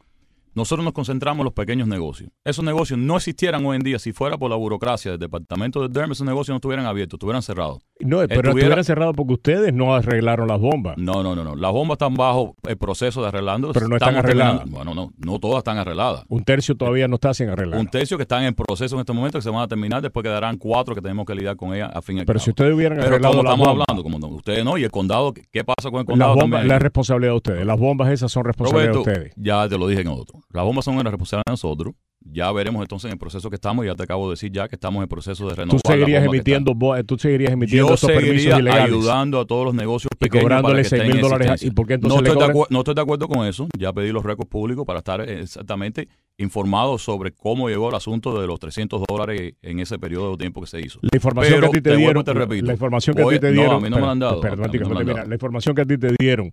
Nosotros 0.55 0.85
nos 0.85 0.93
concentramos 0.93 1.41
en 1.41 1.45
los 1.45 1.53
pequeños 1.53 1.89
negocios. 1.89 2.31
Esos 2.45 2.65
negocios 2.65 2.99
no 2.99 3.17
existieran 3.17 3.65
hoy 3.67 3.77
en 3.77 3.83
día 3.83 3.99
si 3.99 4.13
fuera 4.13 4.39
por 4.39 4.51
la 4.51 4.57
burocracia 4.57 5.11
del 5.13 5.21
departamento 5.21 5.83
de 5.83 5.89
Durham. 5.89 6.13
Esos 6.13 6.27
negocios 6.27 6.51
no 6.53 6.57
estuvieran 6.57 6.87
abiertos, 6.87 7.17
estuvieran 7.19 7.43
cerrados. 7.43 7.79
No, 8.01 8.19
pero 8.19 8.23
Estuviera- 8.23 8.49
estuvieran 8.51 8.85
cerrados 8.85 9.15
porque 9.17 9.33
ustedes 9.35 9.73
no 9.73 9.95
arreglaron 9.95 10.49
las 10.49 10.61
bombas. 10.61 10.97
No, 10.99 11.23
no, 11.23 11.35
no, 11.35 11.43
no. 11.45 11.57
Las 11.57 11.73
bombas 11.73 11.95
están 11.97 12.15
bajo 12.15 12.55
el 12.69 12.77
proceso 12.77 13.23
de 13.23 13.29
arreglando. 13.29 13.73
Pero 13.73 13.89
no 13.89 13.97
están 13.97 14.17
arregladas. 14.17 14.59
terminando. 14.61 14.85
Bueno, 14.85 14.95
no, 14.95 15.13
no 15.33 15.39
todas 15.39 15.59
están 15.59 15.79
arregladas. 15.79 16.25
Un 16.29 16.45
tercio 16.45 16.77
todavía 16.77 17.09
no 17.09 17.17
está 17.17 17.35
sin 17.35 17.49
arreglar. 17.49 17.79
Un 17.81 17.89
tercio 17.89 18.17
que 18.17 18.23
están 18.23 18.45
en 18.45 18.55
proceso 18.55 18.95
en 18.97 19.01
este 19.01 19.13
momento 19.13 19.39
que 19.39 19.43
se 19.43 19.51
van 19.51 19.63
a 19.63 19.69
terminar, 19.69 20.03
después 20.03 20.23
quedarán 20.25 20.57
cuatro 20.59 20.95
que 20.95 21.01
tenemos 21.01 21.25
que 21.27 21.35
lidiar 21.35 21.57
con 21.57 21.75
ellas 21.75 21.91
a 21.95 22.01
fin 22.03 22.19
al 22.21 22.27
Pero 22.27 22.39
si 22.39 22.51
ustedes 22.51 22.75
hubieran 22.75 22.99
Pero 22.99 23.09
arreglado 23.09 23.35
las 23.35 23.45
estamos 23.45 23.67
bombas, 23.69 23.85
hablando, 23.89 24.03
como 24.03 24.19
no- 24.19 24.29
ustedes 24.37 24.65
no, 24.65 24.79
y 24.79 24.85
el 24.85 24.91
condado, 24.91 25.33
¿qué- 25.35 25.45
¿qué 25.53 25.65
pasa 25.65 25.91
con 25.91 26.01
el 26.01 26.07
las 26.07 26.07
condado 26.07 26.35
bombas, 26.35 26.51
también? 26.61 26.69
la 26.69 26.79
responsabilidad 26.79 27.33
de 27.33 27.37
ustedes. 27.37 27.67
Las 27.67 27.79
bombas 27.79 28.11
esas 28.13 28.31
son 28.31 28.45
responsabilidad 28.45 28.93
Roberto, 28.95 29.11
de 29.11 29.17
ustedes. 29.19 29.35
ya 29.37 29.69
te 29.69 29.79
lo 29.79 29.87
dije 29.89 30.03
en 30.03 30.09
otro. 30.09 30.41
Las 30.51 30.65
bombas 30.65 30.85
son 30.85 30.97
una 30.97 31.11
responsabilidad 31.11 31.45
de 31.47 31.53
nosotros. 31.53 31.95
Ya 32.27 32.51
veremos 32.53 32.81
entonces 32.81 33.09
en 33.09 33.13
el 33.13 33.19
proceso 33.19 33.51
que 33.51 33.57
estamos. 33.57 33.85
Ya 33.85 33.95
te 33.95 34.03
acabo 34.03 34.29
de 34.29 34.33
decir 34.33 34.51
ya 34.51 34.67
que 34.67 34.77
estamos 34.77 34.97
en 34.99 35.03
el 35.03 35.09
proceso 35.09 35.45
de 35.45 35.51
Tú 35.51 35.57
renovar 35.57 35.81
las 35.85 35.93
seguirías 35.93 36.25
emitiendo, 36.25 36.97
eh, 36.97 37.05
tú 37.05 37.19
seguirías 37.19 37.53
emitiendo 37.53 37.89
Yo 37.89 37.95
estos 37.95 38.11
permisos 38.11 38.59
ilegales 38.59 38.85
ayudando 38.85 39.41
a 39.41 39.47
todos 39.47 39.67
los 39.67 39.75
negocios 39.75 40.09
y 40.15 40.17
pequeños 40.17 40.45
para 40.45 40.61
cobrándole 40.63 40.83
que 40.83 40.89
6 40.89 41.03
estén 41.03 41.17
mil 41.17 41.25
en 41.25 41.31
dólares. 41.31 41.63
¿Y 41.63 41.71
por 41.71 41.87
qué 41.87 41.95
entonces 41.95 42.23
no, 42.23 42.27
estoy 42.27 42.49
de 42.49 42.65
no 42.71 42.79
estoy 42.79 42.95
de 42.95 43.01
acuerdo 43.03 43.29
con 43.29 43.47
eso. 43.47 43.69
Ya 43.79 43.93
pedí 43.93 44.11
los 44.11 44.25
récords 44.25 44.49
públicos 44.49 44.87
para 44.87 45.01
estar 45.01 45.21
exactamente 45.21 46.09
informado 46.39 46.99
sobre 46.99 47.33
cómo 47.33 47.69
llegó 47.69 47.91
el 47.91 47.95
asunto 47.95 48.41
de 48.41 48.47
los 48.47 48.59
300 48.59 49.03
dólares 49.07 49.55
en 49.61 49.81
ese 49.81 49.99
periodo 49.99 50.33
de 50.33 50.39
tiempo 50.39 50.63
que 50.63 50.67
se 50.67 50.81
hizo. 50.81 50.99
La 51.03 51.11
información 51.15 51.61
Pero 51.61 51.71
que 51.71 51.79
a 51.79 51.81
ti 51.81 51.83
te, 51.83 51.91
te 51.91 51.97
dieron, 51.97 52.25
te 52.25 52.33
repito. 52.33 52.67
la 52.67 52.73
información 52.73 53.17
que 53.17 53.23
a 53.23 53.29
ti 53.29 53.39
te 53.39 53.49
no, 53.49 53.53
dieron, 53.53 53.77
a 53.77 53.81
mí 53.81 53.91
no 53.91 53.97
me 53.97 54.03
la 54.03 54.11
han 54.13 54.19
dado. 54.19 54.41
Perdón, 54.41 54.71
no 54.73 55.25
la 55.25 55.35
información 55.35 55.75
que 55.75 55.83
a 55.83 55.87
ti 55.87 55.99
te 55.99 56.15
dieron, 56.19 56.51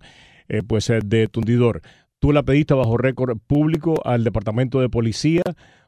eh, 0.48 0.62
pues 0.66 0.92
de 1.02 1.28
Tundidor, 1.28 1.80
¿tú 2.22 2.32
la 2.32 2.44
pediste 2.44 2.72
bajo 2.72 2.96
récord 2.96 3.36
público 3.36 4.00
al 4.04 4.22
departamento 4.22 4.80
de 4.80 4.88
policía 4.88 5.42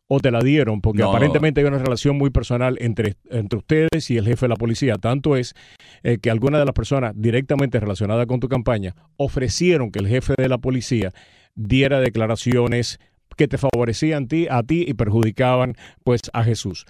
o 0.08 0.18
te 0.18 0.32
la 0.32 0.40
dieron? 0.40 0.80
Porque 0.80 1.00
No, 1.00 1.10
aparentemente 1.10 1.60
hay 1.60 1.66
una 1.68 1.78
relación 1.78 2.18
muy 2.18 2.30
personal 2.30 2.76
entre, 2.80 3.14
entre 3.30 3.58
ustedes 3.60 4.10
y 4.10 4.16
el 4.16 4.26
jefe 4.26 4.46
de 4.46 4.48
la 4.48 4.56
policía. 4.56 4.96
Tanto 4.96 5.36
es 5.36 5.54
eh, 6.02 6.18
que 6.18 6.32
algunas 6.32 6.60
de 6.60 6.64
las 6.64 6.74
personas 6.74 7.12
directamente 7.14 7.78
relacionadas 7.78 8.26
con 8.26 8.40
tu 8.40 8.48
campaña 8.48 8.96
ofrecieron 9.16 9.92
que 9.92 10.00
el 10.00 10.08
jefe 10.08 10.34
de 10.36 10.48
la 10.48 10.58
policía 10.58 11.12
diera 11.54 12.00
declaraciones 12.00 12.98
que 13.36 13.46
te 13.46 13.56
favorecían 13.56 14.26
ti, 14.26 14.48
a 14.50 14.64
ti 14.64 14.84
y 14.88 14.94
perjudicaban 14.94 15.76
pues 16.02 16.22
a 16.32 16.42
Jesús. 16.42 16.84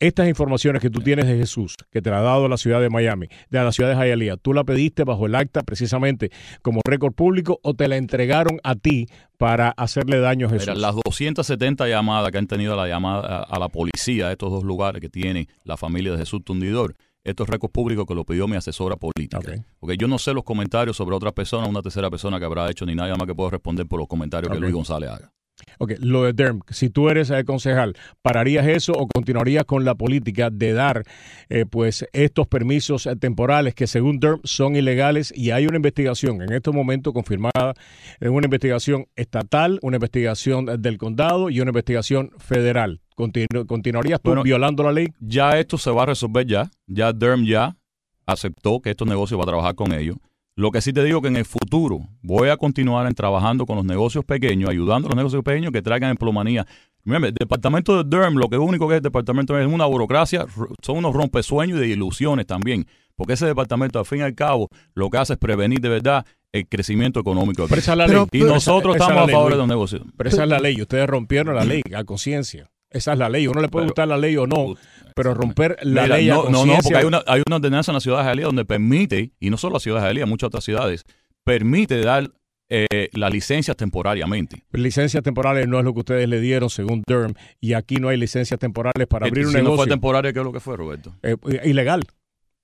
Estas 0.00 0.28
informaciones 0.28 0.80
que 0.80 0.90
tú 0.90 1.00
tienes 1.00 1.26
de 1.26 1.36
Jesús, 1.36 1.74
que 1.90 2.00
te 2.00 2.10
la 2.10 2.18
ha 2.18 2.22
dado 2.22 2.46
la 2.46 2.56
ciudad 2.56 2.80
de 2.80 2.88
Miami, 2.88 3.26
de 3.50 3.64
la 3.64 3.72
ciudad 3.72 3.90
de 3.90 3.96
Hialeah, 3.96 4.36
¿tú 4.36 4.54
la 4.54 4.62
pediste 4.62 5.02
bajo 5.02 5.26
el 5.26 5.34
acta 5.34 5.64
precisamente 5.64 6.30
como 6.62 6.82
récord 6.84 7.14
público 7.14 7.58
o 7.64 7.74
te 7.74 7.88
la 7.88 7.96
entregaron 7.96 8.60
a 8.62 8.76
ti 8.76 9.08
para 9.38 9.70
hacerle 9.70 10.20
daño 10.20 10.46
a 10.46 10.50
Jesús? 10.50 10.68
Mira, 10.68 10.80
las 10.80 10.94
270 11.04 11.88
llamadas 11.88 12.30
que 12.30 12.38
han 12.38 12.46
tenido 12.46 12.76
la 12.76 12.86
llamada 12.86 13.42
a, 13.42 13.58
la 13.58 13.68
policía 13.70 14.28
de 14.28 14.32
estos 14.34 14.52
dos 14.52 14.62
lugares 14.62 15.00
que 15.00 15.08
tiene 15.08 15.48
la 15.64 15.76
familia 15.76 16.12
de 16.12 16.18
Jesús 16.18 16.44
Tundidor, 16.44 16.94
esto 17.24 17.42
es 17.42 17.48
récord 17.48 17.72
público 17.72 18.06
que 18.06 18.14
lo 18.14 18.24
pidió 18.24 18.46
mi 18.46 18.54
asesora 18.54 18.94
política. 18.94 19.38
Ok. 19.38 19.64
Porque 19.80 19.96
yo 19.96 20.06
no 20.06 20.20
sé 20.20 20.32
los 20.32 20.44
comentarios 20.44 20.96
sobre 20.96 21.16
otra 21.16 21.32
persona, 21.32 21.66
una 21.66 21.82
tercera 21.82 22.08
persona 22.08 22.38
que 22.38 22.44
habrá 22.44 22.70
hecho, 22.70 22.86
ni 22.86 22.94
nadie 22.94 23.14
más 23.14 23.26
que 23.26 23.34
puedo 23.34 23.50
responder 23.50 23.88
por 23.88 23.98
los 23.98 24.06
comentarios 24.06 24.52
que 24.52 24.60
Luis 24.60 24.72
González 24.72 25.10
haga. 25.10 25.32
Ok, 25.78 25.92
lo 26.00 26.24
de 26.24 26.32
Derm, 26.32 26.60
si 26.70 26.90
tú 26.90 27.08
eres 27.08 27.30
el 27.30 27.44
concejal, 27.44 27.94
¿pararías 28.22 28.66
eso 28.66 28.92
o 28.92 29.06
continuarías 29.06 29.64
con 29.64 29.84
la 29.84 29.94
política 29.94 30.50
de 30.50 30.72
dar 30.72 31.02
eh, 31.48 31.64
pues 31.68 32.06
estos 32.12 32.46
permisos 32.48 33.06
eh, 33.06 33.16
temporales 33.16 33.74
que 33.74 33.86
según 33.86 34.18
Derm 34.18 34.40
son 34.44 34.76
ilegales 34.76 35.32
y 35.36 35.50
hay 35.50 35.66
una 35.66 35.76
investigación 35.76 36.42
en 36.42 36.52
estos 36.52 36.74
momentos 36.74 37.12
confirmada, 37.12 37.74
es 38.20 38.28
una 38.28 38.46
investigación 38.46 39.06
estatal, 39.16 39.78
una 39.82 39.96
investigación 39.96 40.68
eh, 40.68 40.76
del 40.78 40.98
condado 40.98 41.50
y 41.50 41.60
una 41.60 41.70
investigación 41.70 42.30
federal? 42.38 43.00
Continu- 43.16 43.66
¿Continuarías 43.66 44.20
tú 44.20 44.30
Bueno, 44.30 44.42
violando 44.42 44.82
la 44.84 44.92
ley? 44.92 45.08
Ya 45.20 45.58
esto 45.58 45.76
se 45.78 45.90
va 45.90 46.04
a 46.04 46.06
resolver 46.06 46.46
ya. 46.46 46.70
Ya 46.86 47.12
Derm 47.12 47.44
ya 47.44 47.76
aceptó 48.26 48.80
que 48.80 48.90
estos 48.90 49.08
negocios 49.08 49.38
va 49.40 49.44
a 49.44 49.46
trabajar 49.48 49.74
con 49.74 49.92
ellos. 49.92 50.16
Lo 50.58 50.72
que 50.72 50.80
sí 50.80 50.92
te 50.92 51.04
digo 51.04 51.22
que 51.22 51.28
en 51.28 51.36
el 51.36 51.44
futuro 51.44 52.00
voy 52.20 52.48
a 52.48 52.56
continuar 52.56 53.06
en 53.06 53.14
trabajando 53.14 53.64
con 53.64 53.76
los 53.76 53.84
negocios 53.84 54.24
pequeños, 54.24 54.68
ayudando 54.68 55.06
a 55.06 55.10
los 55.10 55.16
negocios 55.16 55.44
pequeños 55.44 55.70
que 55.70 55.82
traigan 55.82 56.10
emplomanía. 56.10 56.66
Mira, 57.04 57.28
el 57.28 57.32
departamento 57.32 57.96
de 58.02 58.02
Durham, 58.10 58.34
lo 58.34 58.48
que 58.48 58.58
único 58.58 58.88
que 58.88 58.94
es 58.94 58.96
el 58.96 59.02
departamento 59.04 59.56
es 59.56 59.68
una 59.68 59.86
burocracia, 59.86 60.46
son 60.82 60.96
unos 60.96 61.14
rompesueños 61.14 61.78
y 61.78 61.82
de 61.82 61.86
ilusiones 61.90 62.44
también. 62.46 62.86
Porque 63.14 63.34
ese 63.34 63.46
departamento, 63.46 64.00
al 64.00 64.04
fin 64.04 64.18
y 64.18 64.22
al 64.22 64.34
cabo, 64.34 64.68
lo 64.94 65.08
que 65.10 65.18
hace 65.18 65.34
es 65.34 65.38
prevenir 65.38 65.78
de 65.80 65.90
verdad 65.90 66.26
el 66.50 66.66
crecimiento 66.68 67.20
económico. 67.20 67.66
Pero 67.68 67.80
esa 67.80 67.92
es 67.92 67.98
la 67.98 68.06
Pero- 68.06 68.18
ley. 68.22 68.28
Y 68.32 68.40
pero- 68.42 68.54
nosotros 68.54 68.96
esa- 68.96 69.04
es 69.04 69.10
estamos 69.10 69.22
a 69.22 69.26
ley, 69.26 69.34
favor 69.36 69.52
de 69.52 69.58
los 69.58 69.68
negocios. 69.68 70.02
Pero 70.16 70.28
esa 70.28 70.42
es 70.42 70.48
la 70.48 70.58
ley. 70.58 70.82
Ustedes 70.82 71.06
rompieron 71.06 71.54
la 71.54 71.64
ley 71.64 71.82
a 71.96 72.02
conciencia. 72.02 72.68
Esa 72.90 73.12
es 73.12 73.18
la 73.18 73.28
ley. 73.28 73.46
Uno 73.46 73.60
le 73.60 73.68
puede 73.68 73.84
Pero- 73.84 73.90
gustar 73.90 74.08
la 74.08 74.16
ley 74.16 74.36
o 74.36 74.46
no, 74.46 74.74
pero 75.14 75.34
romper 75.34 75.76
la 75.82 76.02
Mira, 76.04 76.16
ley 76.16 76.30
a 76.30 76.34
no, 76.34 76.48
no, 76.48 76.66
no, 76.66 76.74
porque 76.82 76.96
hay 76.96 77.04
una, 77.04 77.22
hay 77.26 77.42
una 77.46 77.56
ordenanza 77.56 77.92
en 77.92 77.94
la 77.94 78.00
ciudad 78.00 78.18
de 78.18 78.24
Jalía 78.24 78.46
donde 78.46 78.64
permite, 78.64 79.32
y 79.40 79.50
no 79.50 79.56
solo 79.56 79.74
la 79.74 79.80
ciudad 79.80 80.00
de 80.00 80.06
Jalía, 80.06 80.26
muchas 80.26 80.46
otras 80.48 80.64
ciudades, 80.64 81.04
permite 81.44 82.00
dar 82.00 82.30
eh, 82.70 83.08
las 83.12 83.32
licencias 83.32 83.76
temporariamente. 83.76 84.62
Licencias 84.72 85.22
temporales 85.22 85.66
no 85.68 85.78
es 85.78 85.84
lo 85.84 85.94
que 85.94 86.00
ustedes 86.00 86.28
le 86.28 86.38
dieron 86.40 86.68
según 86.68 87.02
Durham 87.06 87.32
y 87.60 87.72
aquí 87.72 87.96
no 87.96 88.08
hay 88.08 88.18
licencias 88.18 88.60
temporales 88.60 89.06
para 89.06 89.26
abrir 89.26 89.44
Eh, 89.44 89.46
un 89.46 89.52
si 89.52 89.58
no 89.58 89.62
fue 89.64 89.70
negocio. 89.72 89.90
temporaria, 89.94 90.32
¿qué 90.34 90.38
es 90.40 90.44
lo 90.44 90.52
que 90.52 90.60
fue, 90.60 90.76
Roberto? 90.76 91.14
Eh, 91.22 91.36
ilegal. 91.64 92.04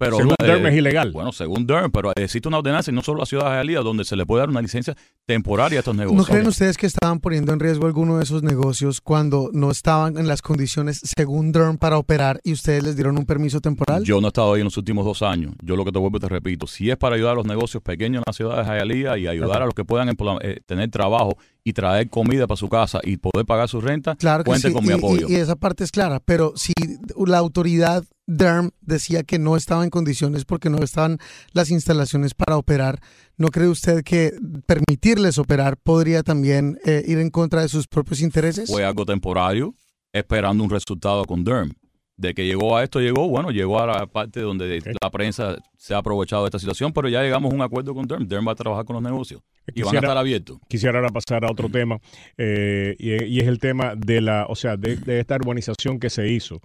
Pero, 0.04 0.16
según 0.16 0.32
eh, 0.32 0.46
Durham 0.46 0.66
es 0.66 0.74
ilegal. 0.74 1.12
Bueno, 1.12 1.32
según 1.32 1.66
Durham, 1.66 1.90
pero 1.90 2.12
existe 2.14 2.48
una 2.48 2.58
ordenanza, 2.58 2.90
y 2.90 2.94
no 2.94 3.02
solo 3.02 3.20
la 3.20 3.26
ciudad 3.26 3.44
de 3.44 3.56
Jalía, 3.56 3.80
donde 3.80 4.04
se 4.04 4.16
le 4.16 4.26
puede 4.26 4.40
dar 4.40 4.50
una 4.50 4.62
licencia 4.62 4.96
temporaria 5.26 5.78
a 5.78 5.80
estos 5.80 5.96
negocios. 5.96 6.18
¿No 6.18 6.32
creen 6.32 6.46
ustedes 6.46 6.76
que 6.76 6.86
estaban 6.86 7.20
poniendo 7.20 7.52
en 7.52 7.60
riesgo 7.60 7.86
alguno 7.86 8.18
de 8.18 8.24
esos 8.24 8.42
negocios 8.42 9.00
cuando 9.00 9.50
no 9.52 9.70
estaban 9.70 10.18
en 10.18 10.28
las 10.28 10.42
condiciones 10.42 11.00
según 11.16 11.52
Durham 11.52 11.78
para 11.78 11.98
operar 11.98 12.40
y 12.44 12.52
ustedes 12.52 12.82
les 12.82 12.96
dieron 12.96 13.18
un 13.18 13.26
permiso 13.26 13.60
temporal? 13.60 14.04
Yo 14.04 14.20
no 14.20 14.26
he 14.26 14.28
estado 14.28 14.54
ahí 14.54 14.60
en 14.60 14.64
los 14.64 14.76
últimos 14.76 15.04
dos 15.04 15.22
años. 15.22 15.54
Yo 15.62 15.76
lo 15.76 15.84
que 15.84 15.92
te 15.92 15.98
vuelvo 15.98 16.18
y 16.18 16.20
te 16.20 16.28
repito, 16.28 16.66
si 16.66 16.90
es 16.90 16.96
para 16.96 17.16
ayudar 17.16 17.32
a 17.32 17.36
los 17.36 17.46
negocios 17.46 17.82
pequeños 17.82 18.18
en 18.18 18.24
la 18.26 18.32
ciudad 18.32 18.64
de 18.64 18.64
Hialeah 18.64 19.18
y 19.18 19.26
ayudar 19.26 19.62
a 19.62 19.66
los 19.66 19.74
que 19.74 19.84
puedan 19.84 20.08
eh, 20.08 20.60
tener 20.66 20.90
trabajo 20.90 21.36
y 21.64 21.72
traer 21.72 22.10
comida 22.10 22.46
para 22.46 22.56
su 22.56 22.68
casa 22.68 23.00
y 23.02 23.16
poder 23.16 23.46
pagar 23.46 23.68
su 23.68 23.80
renta, 23.80 24.14
Claro 24.16 24.44
cuente 24.44 24.68
sí, 24.68 24.74
con 24.74 24.84
mi 24.84 24.92
apoyo. 24.92 25.26
Y, 25.28 25.32
y 25.32 25.36
esa 25.36 25.56
parte 25.56 25.82
es 25.82 25.90
clara, 25.90 26.20
pero 26.20 26.52
si 26.56 26.74
la 27.16 27.38
autoridad 27.38 28.04
DERM 28.26 28.70
decía 28.82 29.22
que 29.22 29.38
no 29.38 29.56
estaba 29.56 29.82
en 29.82 29.90
condiciones 29.90 30.44
porque 30.44 30.70
no 30.70 30.78
estaban 30.78 31.18
las 31.52 31.70
instalaciones 31.70 32.34
para 32.34 32.56
operar, 32.58 33.00
¿no 33.36 33.48
cree 33.48 33.68
usted 33.68 34.02
que 34.04 34.34
permitirles 34.66 35.38
operar 35.38 35.76
podría 35.78 36.22
también 36.22 36.78
eh, 36.84 37.02
ir 37.06 37.18
en 37.18 37.30
contra 37.30 37.62
de 37.62 37.68
sus 37.68 37.86
propios 37.86 38.20
intereses? 38.20 38.70
Fue 38.70 38.84
algo 38.84 39.06
temporario, 39.06 39.74
esperando 40.12 40.62
un 40.64 40.70
resultado 40.70 41.24
con 41.24 41.44
Derm. 41.44 41.72
De 42.16 42.32
que 42.32 42.46
llegó 42.46 42.76
a 42.76 42.84
esto, 42.84 43.00
llegó, 43.00 43.28
bueno, 43.28 43.50
llegó 43.50 43.80
a 43.80 43.86
la 43.86 44.06
parte 44.06 44.40
donde 44.40 44.80
la 45.02 45.10
prensa 45.10 45.56
se 45.76 45.94
ha 45.94 45.98
aprovechado 45.98 46.44
de 46.44 46.48
esta 46.48 46.60
situación, 46.60 46.92
pero 46.92 47.08
ya 47.08 47.22
llegamos 47.22 47.50
a 47.50 47.54
un 47.56 47.62
acuerdo 47.62 47.92
con 47.92 48.06
Derm. 48.06 48.28
Derm 48.28 48.46
va 48.46 48.52
a 48.52 48.54
trabajar 48.54 48.84
con 48.84 48.94
los 48.94 49.02
negocios 49.02 49.42
y 49.74 49.82
van 49.82 49.96
a 49.96 49.98
estar 49.98 50.16
abiertos. 50.16 50.58
Quisiera 50.68 50.98
ahora 50.98 51.10
pasar 51.10 51.44
a 51.44 51.50
otro 51.50 51.68
tema, 51.68 51.98
eh, 52.38 52.94
y, 53.00 53.24
y 53.24 53.40
es 53.40 53.48
el 53.48 53.58
tema 53.58 53.94
de 53.96 54.20
la, 54.20 54.46
o 54.48 54.54
sea, 54.54 54.76
de, 54.76 54.94
de 54.94 55.18
esta 55.18 55.34
urbanización 55.34 55.98
que 55.98 56.08
se 56.08 56.28
hizo 56.28 56.60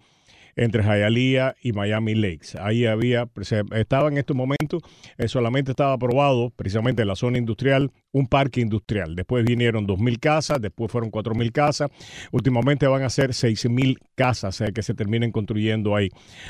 entre 0.56 0.84
Hialeah 0.84 1.56
y 1.62 1.72
Miami 1.72 2.16
Lakes. 2.16 2.58
Ahí 2.60 2.86
había, 2.86 3.30
estaba 3.72 4.10
en 4.10 4.18
estos 4.18 4.36
momentos, 4.36 4.82
eh, 5.18 5.28
solamente 5.28 5.72
estaba 5.72 5.94
aprobado 5.94 6.52
precisamente 6.52 7.02
en 7.02 7.08
la 7.08 7.16
zona 7.16 7.38
industrial 7.38 7.92
un 8.12 8.28
parque 8.28 8.62
industrial. 8.62 9.16
Después 9.16 9.46
vinieron 9.46 9.88
2.000 9.88 10.20
casas, 10.20 10.62
después 10.62 10.92
fueron 10.92 11.12
4.000 11.12 11.52
casas. 11.52 11.90
Últimamente 12.32 12.88
van 12.88 13.04
a 13.04 13.10
ser 13.10 13.32
6.000 13.32 13.98
casas 14.16 14.62
eh, 14.62 14.72
que 14.74 14.82
se 14.82 14.94
terminen 14.94 15.32
construyendo 15.32 15.96
ahí. 15.96 16.10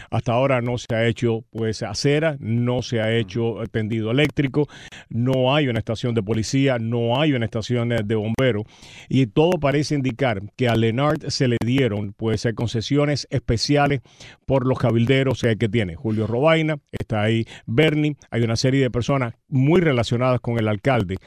Hasta 0.10 0.34
ahora 0.34 0.62
no 0.62 0.78
se 0.78 0.93
ha 0.95 1.06
hecho 1.06 1.43
pues 1.52 1.84
acera, 1.84 2.38
no 2.39 2.82
se 2.82 3.02
ha 3.02 3.15
hecho 3.15 3.63
eh, 3.63 3.67
tendido 3.67 4.12
eléctrico, 4.12 4.67
no 5.10 5.54
hay 5.54 5.67
una 5.67 5.80
estación 5.80 6.13
de 6.13 6.24
policía, 6.24 6.78
no 6.80 7.19
hay 7.19 7.34
una 7.34 7.45
estación 7.45 7.91
eh, 7.91 8.02
de 8.04 8.15
bomberos 8.15 8.63
y 9.08 9.26
todo 9.28 9.60
parece 9.60 9.95
indicar 9.95 10.41
que 10.56 10.67
a 10.69 10.76
Lenard 10.76 11.30
se 11.30 11.48
le 11.48 11.58
dieron 11.65 12.13
pues 12.13 12.45
eh, 12.45 12.54
concesiones 12.54 13.28
especiales 13.30 14.02
por 14.45 14.65
los 14.65 14.80
cabilderos 14.80 15.43
eh, 15.43 15.58
que 15.58 15.69
tiene. 15.69 15.95
Julio 15.95 16.28
Robaina, 16.28 16.78
está 16.91 17.24
ahí 17.24 17.45
Bernie, 17.65 18.15
hay 18.30 18.43
una 18.43 18.56
serie 18.56 18.82
de 18.82 18.91
personas 18.91 19.34
muy 19.48 19.82
relacionadas 19.82 20.39
con 20.39 20.60
el 20.60 20.67
alcalde 20.67 21.17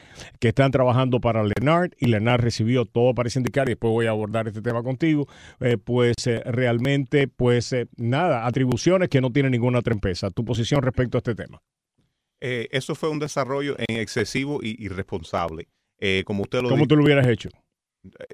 que 0.41 0.49
están 0.49 0.71
trabajando 0.71 1.21
para 1.21 1.43
Lenard 1.43 1.93
y 1.99 2.07
Lenard 2.07 2.41
recibió 2.41 2.85
todo 2.85 3.15
parece 3.15 3.39
indicar 3.39 3.69
y 3.69 3.73
después 3.73 3.91
voy 3.91 4.07
a 4.07 4.11
abordar 4.11 4.49
este 4.49 4.63
tema 4.63 4.83
contigo 4.83 5.27
eh, 5.61 5.79
pues 5.79 6.15
eh, 6.27 6.43
realmente 6.45 7.29
pues 7.29 7.73
eh, 7.73 7.89
nada 7.97 8.47
atribuciones 8.47 9.09
que 9.09 9.21
no 9.21 9.31
tienen 9.31 9.53
ninguna 9.53 9.81
otra 9.81 9.95
empresa 9.95 10.31
tu 10.31 10.45
posición 10.45 10.83
respecto 10.83 11.19
a 11.19 11.21
este 11.21 11.35
tema 11.35 11.61
eso 12.41 12.97
fue 12.97 13.09
un 13.09 13.21
desarrollo 13.21 13.77
en 13.79 13.99
excesivo 13.99 14.59
y 14.61 14.85
irresponsable. 14.85 15.69
Como 16.25 16.43
usted 16.43 16.61
lo 16.61 16.71
¿cómo 16.71 16.79
dijo, 16.79 16.89
tú 16.89 16.97
lo 16.97 17.05
hubieras 17.05 17.29
hecho? 17.29 17.51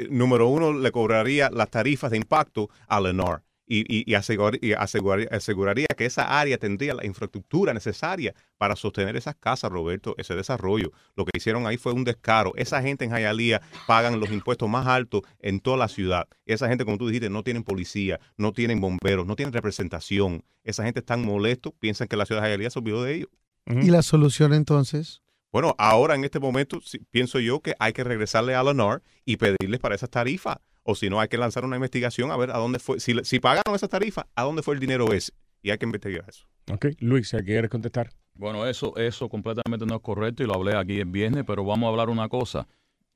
número 0.09 0.49
uno, 0.49 0.73
le 0.73 0.91
cobraría 0.91 1.51
las 1.51 1.69
tarifas 1.69 2.11
de 2.11 2.17
impacto 2.17 2.71
a 2.87 3.03
Lennar 3.03 3.43
y, 3.69 3.81
y- 3.81 4.05
y 4.11 4.15
asegurar- 4.15 4.59
y 4.63 4.73
asegurar- 4.73 5.29
aseguraría 5.31 5.87
que 5.97 6.07
esa 6.07 6.41
área 6.41 6.57
tendría 6.59 6.95
la 6.95 7.05
infraestructura 7.05 7.75
necesaria 7.75 8.35
para 8.57 8.75
sostener 8.75 9.15
esas 9.17 9.37
casas, 9.37 9.71
Roberto, 9.71 10.15
ese 10.19 10.35
desarrollo. 10.35 10.91
Lo 11.15 11.25
que 11.25 11.33
hicieron 11.37 11.67
ahí 11.67 11.77
fue 11.77 11.93
un 11.93 12.05
descaro. 12.05 12.53
Esa 12.57 12.81
gente 12.83 13.05
en 13.05 13.11
Hialeah 13.13 13.61
pagan 13.87 14.19
los 14.21 14.31
impuestos 14.31 14.69
más 14.69 14.87
altos 14.87 15.23
en 15.41 15.61
toda 15.61 15.77
la 15.77 15.89
ciudad. 15.89 16.27
Esa 16.47 16.67
gente, 16.69 16.85
como 16.85 16.99
tú 16.99 17.07
dijiste, 17.09 17.29
no 17.31 17.43
tienen 17.43 17.63
policía, 17.63 18.19
no 18.37 18.53
tienen 18.53 18.81
bomberos, 18.81 19.27
no 19.27 19.37
tienen 19.37 19.53
representación. 19.53 20.43
Esa 20.65 20.85
gente 20.85 21.01
están 21.01 21.25
molestos, 21.25 21.73
piensan 21.79 22.09
que 22.09 22.17
la 22.17 22.27
ciudad 22.27 22.43
de 22.43 22.49
Hialeah 22.49 22.71
se 22.71 22.79
olvidó 22.79 23.03
de 23.03 23.15
ellos. 23.15 23.29
¿Y 23.67 23.91
la 23.91 24.01
solución 24.03 24.55
entonces? 24.55 25.21
Bueno, 25.53 25.75
ahora 25.79 26.15
en 26.15 26.25
este 26.25 26.41
momento 26.41 26.81
sí, 26.83 27.01
pienso 27.11 27.39
yo 27.39 27.61
que 27.61 27.75
hay 27.79 27.93
que 27.93 28.03
regresarle 28.05 28.55
a 28.55 28.63
Lennar 28.63 29.03
y 29.25 29.37
pedirles 29.37 29.81
para 29.81 29.95
esas 29.95 30.11
tarifas. 30.11 30.57
O 30.91 30.95
si 30.95 31.11
no, 31.11 31.21
hay 31.21 31.29
que 31.29 31.37
lanzar 31.37 31.67
una 31.67 31.77
investigación 31.77 32.31
a 32.31 32.37
ver 32.39 32.51
a 32.51 32.57
dónde 32.57 32.79
fue. 32.79 32.99
Si, 32.99 33.41
pagaron 33.41 33.75
esas 33.75 33.91
tarifas, 33.91 34.25
¿a 34.35 34.45
dónde 34.45 34.63
fue 34.63 34.73
el 34.73 34.81
dinero 34.81 35.13
ese? 35.13 35.33
Y 35.61 35.69
hay 35.69 35.77
que 35.77 35.85
investigar 35.85 36.25
eso. 36.27 36.47
Ok, 36.73 36.87
Luis, 37.01 37.31
¿quieres 37.45 37.71
contestar? 37.71 38.09
Bueno, 38.33 38.67
eso, 38.67 38.97
eso 38.97 39.29
completamente 39.29 39.85
no 39.85 39.97
es 39.97 40.01
correcto 40.01 40.43
y 40.43 40.47
lo 40.47 40.55
hablé 40.55 40.75
aquí 40.75 40.99
el 40.99 41.05
viernes, 41.05 41.45
pero 41.47 41.63
vamos 41.63 41.89
a 41.89 41.91
hablar 41.91 42.09
una 42.09 42.31
cosa. 42.31 42.67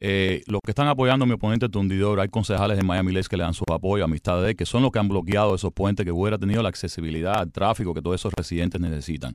Eh, 0.00 0.42
los 0.48 0.60
que 0.62 0.72
están 0.72 0.86
apoyando 0.86 1.22
a 1.22 1.26
mi 1.26 1.32
oponente 1.32 1.66
Tundidor, 1.70 2.20
hay 2.20 2.28
concejales 2.28 2.76
de 2.76 2.82
Miami 2.82 3.10
Lakes 3.10 3.28
que 3.30 3.38
le 3.38 3.44
dan 3.44 3.54
su 3.54 3.64
apoyo, 3.72 4.04
amistad 4.04 4.42
de 4.42 4.50
él, 4.50 4.56
que 4.56 4.66
son 4.66 4.82
los 4.82 4.92
que 4.92 4.98
han 4.98 5.08
bloqueado 5.08 5.54
esos 5.54 5.72
puentes 5.72 6.04
que 6.04 6.12
hubiera 6.12 6.36
tenido 6.36 6.62
la 6.62 6.68
accesibilidad 6.68 7.38
al 7.38 7.50
tráfico 7.52 7.94
que 7.94 8.02
todos 8.02 8.20
esos 8.20 8.34
residentes 8.34 8.82
necesitan. 8.82 9.34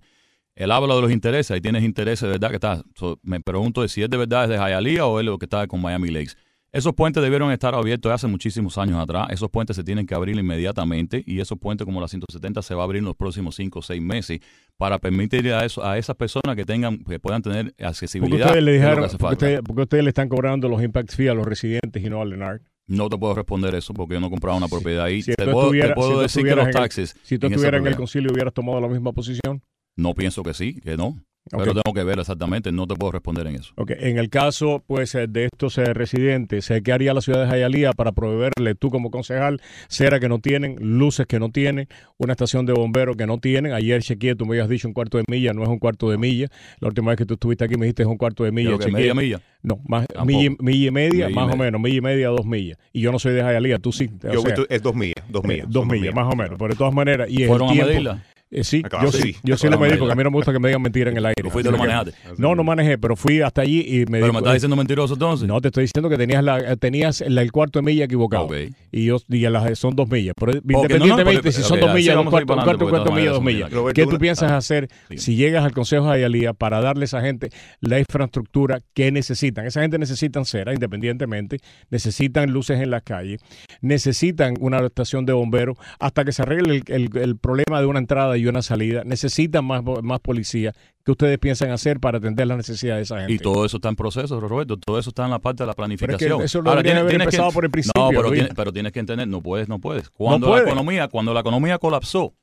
Él 0.54 0.70
habla 0.70 0.94
de 0.94 1.02
los 1.02 1.12
intereses, 1.12 1.50
ahí 1.50 1.62
tienes 1.62 1.84
intereses 1.84 2.22
de 2.22 2.34
verdad 2.34 2.50
que 2.50 2.58
está. 2.58 2.84
So, 2.94 3.18
me 3.24 3.42
pregunto 3.42 3.82
de 3.82 3.88
si 3.88 4.04
es 4.04 4.10
de 4.12 4.18
verdad 4.18 4.44
es 4.44 4.50
de 4.50 4.58
Hialeah 4.58 5.08
o 5.08 5.20
es 5.20 5.26
lo 5.26 5.40
que 5.40 5.46
está 5.46 5.66
con 5.66 5.82
Miami 5.82 6.12
Lakes. 6.12 6.34
Esos 6.78 6.94
puentes 6.94 7.24
debieron 7.24 7.52
estar 7.52 7.74
abiertos 7.74 8.12
hace 8.12 8.28
muchísimos 8.28 8.78
años 8.78 9.00
atrás. 9.00 9.28
Esos 9.32 9.50
puentes 9.50 9.76
se 9.76 9.84
tienen 9.84 10.06
que 10.06 10.14
abrir 10.14 10.38
inmediatamente 10.38 11.24
y 11.26 11.40
esos 11.40 11.58
puentes 11.58 11.86
como 11.86 12.00
la 12.00 12.08
170 12.08 12.62
se 12.62 12.76
va 12.76 12.82
a 12.82 12.86
abrir 12.86 13.00
en 13.00 13.06
los 13.06 13.16
próximos 13.16 13.56
5 13.56 13.80
o 13.80 13.82
6 13.82 14.00
meses 14.00 14.42
para 14.78 15.00
permitir 15.00 15.52
a, 15.54 15.66
eso, 15.66 15.84
a 15.84 15.98
esas 15.98 16.16
personas 16.16 16.56
que 16.56 16.66
tengan 16.66 17.00
que 17.00 17.20
puedan 17.20 17.42
tener 17.42 17.74
accesibilidad. 17.80 18.46
ustedes 18.46 18.64
le 18.64 18.76
es 18.76 18.82
lo 18.82 18.84
que 18.84 18.90
dijeron, 18.90 19.04
hace 19.06 19.18
porque 19.18 19.34
ustedes, 19.34 19.62
porque 19.66 19.82
ustedes 19.82 20.04
le 20.04 20.10
están 20.10 20.30
cobrando 20.30 20.70
los 20.70 20.84
impact 20.84 21.14
fees 21.16 21.32
a 21.32 21.34
los 21.34 21.48
residentes 21.48 22.04
y 22.04 22.10
no 22.12 22.22
a 22.22 22.26
Lenard. 22.26 22.62
No 22.88 23.10
te 23.10 23.18
puedo 23.18 23.34
responder 23.34 23.74
eso 23.74 23.96
porque 23.96 24.14
yo 24.14 24.20
no 24.20 24.28
he 24.28 24.30
comprado 24.30 24.58
una 24.58 24.68
propiedad 24.68 25.06
ahí. 25.06 25.24
Si 25.24 25.34
te, 25.34 25.46
puedo, 25.46 25.72
te 25.72 25.78
estuvieras- 25.80 25.96
puedo 25.96 26.14
si 26.18 26.22
decir 26.22 26.44
que 26.44 26.56
los 26.56 26.68
el- 26.68 26.74
taxes. 26.74 27.16
Si 27.24 27.40
tú 27.40 27.48
estuvieras 27.48 27.82
en 27.82 27.88
el 27.88 27.96
concilio 27.96 28.32
hubieras 28.32 28.54
tomado 28.54 28.80
la 28.80 28.88
misma 28.88 29.14
posición. 29.14 29.64
No 29.96 30.14
pienso 30.14 30.44
que 30.44 30.54
sí, 30.54 30.80
que 30.80 30.96
no. 30.96 31.18
Pero 31.52 31.74
tengo 31.74 31.94
que 31.94 32.04
ver 32.04 32.20
exactamente, 32.20 32.72
no 32.72 32.88
te 32.88 32.96
puedo 32.96 33.12
responder 33.12 33.48
en 33.48 33.56
eso. 33.56 33.74
Ok, 33.76 33.92
En 34.00 34.18
el 34.18 34.30
caso 34.30 34.84
pues 34.86 35.14
eh, 35.16 35.28
de 35.28 35.46
estos 35.46 35.78
eh, 35.78 35.94
residentes, 35.94 36.70
eh, 36.72 36.82
¿qué 36.84 36.92
haría 36.92 37.14
la 37.14 37.22
ciudad 37.22 37.50
de 37.50 37.58
Hialeah 37.60 37.94
para 37.94 38.12
proveerle 38.12 38.76
tú 38.76 38.90
como 38.90 39.12
concejal 39.12 39.62
cera 39.88 40.20
que 40.20 40.30
no 40.30 40.40
tienen, 40.40 40.78
luces 40.80 41.26
que 41.28 41.40
no 41.40 41.50
tienen, 41.52 41.88
una 42.18 42.34
estación 42.34 42.66
de 42.66 42.74
bomberos 42.74 43.16
que 43.18 43.26
no 43.28 43.38
tienen? 43.40 43.74
Ayer 43.74 44.02
chequeé, 44.02 44.36
tú 44.36 44.46
me 44.46 44.56
habías 44.56 44.70
dicho 44.70 44.88
un 44.88 44.94
cuarto 44.94 45.18
de 45.18 45.24
milla, 45.30 45.54
no 45.54 45.64
es 45.64 45.70
un 45.70 45.80
cuarto 45.80 46.10
de 46.10 46.18
milla. 46.18 46.48
La 46.80 46.88
última 46.88 47.10
vez 47.12 47.18
que 47.18 47.26
tú 47.26 47.36
estuviste 47.36 47.66
aquí 47.66 47.76
me 47.78 47.86
dijiste 47.86 48.04
es 48.04 48.08
un 48.08 48.18
cuarto 48.18 48.44
de 48.44 48.52
milla. 48.52 48.78
Que 48.78 48.92
media 48.92 49.14
milla. 49.14 49.42
No, 49.64 49.80
más, 49.88 50.06
milla, 50.26 50.52
milla 50.60 50.88
y 50.88 50.92
media, 50.92 51.28
Milla 51.28 51.30
y 51.30 51.34
más 51.34 51.46
o 51.46 51.48
media. 51.58 51.64
menos, 51.66 51.82
milla 51.82 51.96
y 51.98 52.02
media, 52.02 52.28
dos 52.30 52.46
millas. 52.46 52.78
Y 52.94 53.02
yo 53.02 53.12
no 53.12 53.20
soy 53.20 53.34
de 53.34 53.42
Hialeah, 53.42 53.80
tú 53.80 53.92
sí. 53.92 54.10
Yo 54.32 54.42
sea, 54.42 54.56
es 54.70 54.82
dos 54.82 54.96
millas, 54.96 55.16
dos 55.30 55.44
eh, 55.44 55.48
millas. 55.48 55.66
dos 55.70 55.86
millas, 55.86 56.14
más 56.16 56.34
o 56.34 56.38
menos. 56.38 56.58
Pero 56.58 56.70
de 56.74 56.76
todas 56.78 56.94
maneras, 56.94 57.28
y 57.30 57.44
el 57.44 57.50
¿Fueron 57.50 57.70
a 57.70 57.72
tiempo- 57.74 57.88
medirla? 57.90 58.24
Eh, 58.50 58.64
sí, 58.64 58.82
yo 59.02 59.12
sí, 59.12 59.22
sí. 59.22 59.36
yo 59.44 59.58
sí 59.58 59.68
lo 59.68 59.78
medí 59.78 59.98
porque 59.98 60.14
a 60.14 60.16
mí 60.16 60.24
no 60.24 60.32
me 60.32 60.38
gusta 60.38 60.54
que 60.54 60.60
me 60.60 60.70
digan 60.70 60.82
mentira 60.82 61.12
en 61.12 61.18
el 61.18 61.26
aire. 61.26 61.44
¿Tú 61.44 61.50
fuiste 61.50 61.68
y 61.68 61.72
lo 61.74 61.78
manejaste? 61.78 62.14
No, 62.38 62.56
no 62.56 62.64
manejé, 62.64 62.98
pero 62.98 63.18
fui 63.18 63.42
hasta 63.42 63.62
allí 63.62 63.82
y 63.82 64.06
me 64.06 64.22
Pero 64.22 64.32
me 64.32 64.40
estás 64.40 64.54
diciendo 64.54 64.76
mentiroso 64.78 65.16
entonces. 65.16 65.48
No, 65.48 65.60
te 65.60 65.68
estoy 65.68 65.84
diciendo 65.84 66.10
que 66.10 66.18
tenías 66.18 66.42
la, 66.44 66.60
eh, 66.60 66.78
tenías 66.78 67.22
la- 67.28 67.42
el 67.42 67.52
cuarto 67.52 67.80
de 67.80 67.84
milla 67.84 68.06
equivocado. 68.06 68.48
Y 68.92 69.06
yo 69.06 69.18
y 69.28 69.40
las, 69.42 69.78
son 69.78 69.96
dos 69.98 70.08
millas. 70.10 70.34
Pero 70.40 70.54
no, 70.54 70.60
no, 70.64 70.74
independientemente 70.84 71.52
si 71.52 71.62
son 71.62 71.80
dos 71.82 71.94
millas, 71.94 72.16
un 72.16 72.26
cuarto, 72.30 72.54
un 72.54 72.64
cuarto, 72.64 72.90
cuarto 72.90 73.12
millas, 73.12 73.34
dos 73.34 73.44
millas. 73.44 73.70
¿Qué 73.94 74.06
tú 74.06 74.18
piensas 74.18 74.52
hacer 74.54 74.88
si 75.18 75.36
llegas 75.36 75.66
al 75.66 75.74
Consejo 75.74 76.06
de 76.08 76.14
Ayalía 76.14 76.54
para 76.54 76.80
darle 76.80 77.04
a 77.04 77.06
esa 77.06 77.22
gente 77.22 77.50
la 77.82 78.00
infraestructura 78.00 78.82
que 78.94 79.12
necesitan? 79.12 79.66
Esa 79.66 79.82
gente 79.82 79.98
necesitan 80.00 80.46
cera, 80.46 80.74
independientemente, 80.74 81.60
necesitan 81.90 82.52
luces 82.52 82.80
en 82.80 82.92
las 82.92 83.04
calles, 83.04 83.42
necesitan 83.82 84.56
una 84.60 84.80
estación 84.86 85.26
de 85.26 85.34
bomberos 85.34 85.78
hasta 86.00 86.24
que 86.26 86.32
se 86.32 86.42
arregle 86.44 86.82
el, 86.88 86.94
el- 87.14 87.18
el 87.22 87.38
problema 87.38 87.80
de 87.82 87.86
una 87.88 88.00
entrada 88.00 88.37
y 88.38 88.46
una 88.48 88.62
salida, 88.62 89.04
necesitan 89.06 89.66
más, 89.66 89.82
más 90.04 90.20
policía. 90.20 90.74
¿Qué 91.04 91.12
ustedes 91.12 91.38
piensan 91.40 91.72
hacer 91.72 92.00
para 92.00 92.18
atender 92.18 92.48
las 92.48 92.58
necesidades 92.58 93.00
de 93.10 93.16
esa 93.16 93.18
gente? 93.20 93.34
Y 93.34 93.40
todo 93.40 93.66
eso 93.66 93.78
está 93.78 93.90
en 93.90 93.96
proceso, 93.96 94.40
Roberto. 94.40 94.78
Todo 94.78 95.00
eso 95.00 95.10
está 95.10 95.26
en 95.26 95.32
la 95.32 95.40
parte 95.40 95.64
de 95.64 95.68
la 95.68 95.74
Pero 95.74 95.86
es 95.94 95.98
planificación. 95.98 96.40
que 96.40 96.46
eso 96.46 96.62
lo 96.62 96.70
Ahora, 96.70 96.84
tienes- 96.84 97.02
haber 97.02 97.10
tienes 97.12 97.28
que- 97.28 97.36
empezado 97.36 97.52
por 97.52 97.66
el 97.66 97.72
principio. 97.72 98.02
No, 98.04 98.10
pero 98.10 98.32
tienes, 98.32 98.52
pero 98.56 98.72
tienes 98.74 98.92
que 98.92 99.00
entender, 99.00 99.28
no 99.28 99.42
puedes, 99.42 99.68
no 99.70 99.80
puedes. 99.80 100.10
Cuando 100.10 100.48
puede. 100.48 100.64
la 100.64 100.70
economía, 100.70 101.08
cuando 101.08 101.34
la 101.34 101.40
economía 101.42 101.78
colapsó, 101.78 102.34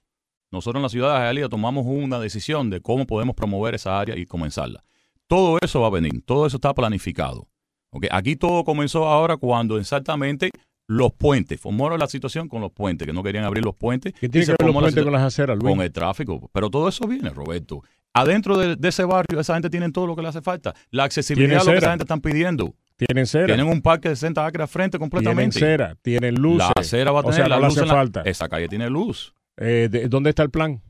nosotros 0.50 0.78
en 0.78 0.82
la 0.82 0.88
ciudad 0.88 1.14
de 1.20 1.26
Hialeah 1.26 1.48
tomamos 1.48 1.84
una 1.86 2.18
decisión 2.20 2.70
de 2.70 2.80
cómo 2.80 3.06
podemos 3.06 3.34
promover 3.34 3.74
esa 3.74 3.98
área 4.00 4.16
y 4.16 4.24
comenzarla. 4.26 4.84
Todo 5.26 5.58
eso 5.62 5.80
va 5.80 5.88
a 5.88 5.90
venir, 5.90 6.22
todo 6.24 6.46
eso 6.46 6.56
está 6.58 6.72
planificado. 6.74 7.48
¿ok? 7.90 8.06
Aquí 8.10 8.36
todo 8.36 8.64
comenzó 8.64 9.06
ahora 9.06 9.36
cuando 9.36 9.78
exactamente 9.78 10.50
los 10.86 11.12
puentes, 11.12 11.60
formaron 11.60 11.98
la 11.98 12.06
situación 12.06 12.48
con 12.48 12.60
los 12.60 12.70
puentes, 12.72 13.06
que 13.06 13.12
no 13.12 13.22
querían 13.22 13.44
abrir 13.44 13.64
los 13.64 13.74
puentes. 13.74 14.12
¿Qué 14.12 14.28
tiene 14.28 14.44
que 14.46 14.52
ver 14.52 14.56
los 14.60 14.66
formó 14.66 14.80
la 14.80 14.84
puentes 14.86 15.04
con 15.04 15.12
las 15.12 15.22
aceras, 15.22 15.56
Luis? 15.58 15.74
con 15.74 15.82
el 15.84 15.92
tráfico. 15.92 16.50
Pero 16.52 16.68
todo 16.70 16.88
eso 16.88 17.06
viene, 17.06 17.30
Roberto. 17.30 17.82
Adentro 18.12 18.56
de, 18.56 18.76
de 18.76 18.88
ese 18.88 19.04
barrio, 19.04 19.40
esa 19.40 19.54
gente 19.54 19.70
tiene 19.70 19.90
todo 19.90 20.06
lo 20.06 20.14
que 20.14 20.22
le 20.22 20.28
hace 20.28 20.40
falta. 20.42 20.74
La 20.90 21.04
accesibilidad 21.04 21.58
es 21.58 21.64
lo 21.66 21.72
que 21.72 21.78
esa 21.78 21.90
gente 21.90 22.04
están 22.04 22.20
pidiendo. 22.20 22.74
Tienen 22.96 23.26
cera. 23.26 23.46
Tienen 23.46 23.66
un 23.66 23.82
parque 23.82 24.08
de 24.10 24.14
60 24.14 24.46
acres 24.46 24.70
frente 24.70 24.98
Tienen 24.98 25.10
completamente. 25.10 25.58
cera, 25.58 25.96
tienen 26.00 26.36
luces. 26.36 26.68
La 26.76 26.80
acera 26.80 27.10
va 27.10 27.18
a 27.18 27.22
O 27.22 27.24
tener 27.24 27.36
sea, 27.36 27.48
la 27.48 27.56
no 27.58 27.66
luz 27.66 27.76
hace 27.78 27.86
la- 27.86 27.92
falta. 27.92 28.22
Esa 28.24 28.48
calle 28.48 28.68
tiene 28.68 28.88
luz. 28.88 29.34
Eh, 29.56 29.88
de- 29.90 30.08
¿Dónde 30.08 30.30
está 30.30 30.44
el 30.44 30.50
plan? 30.50 30.80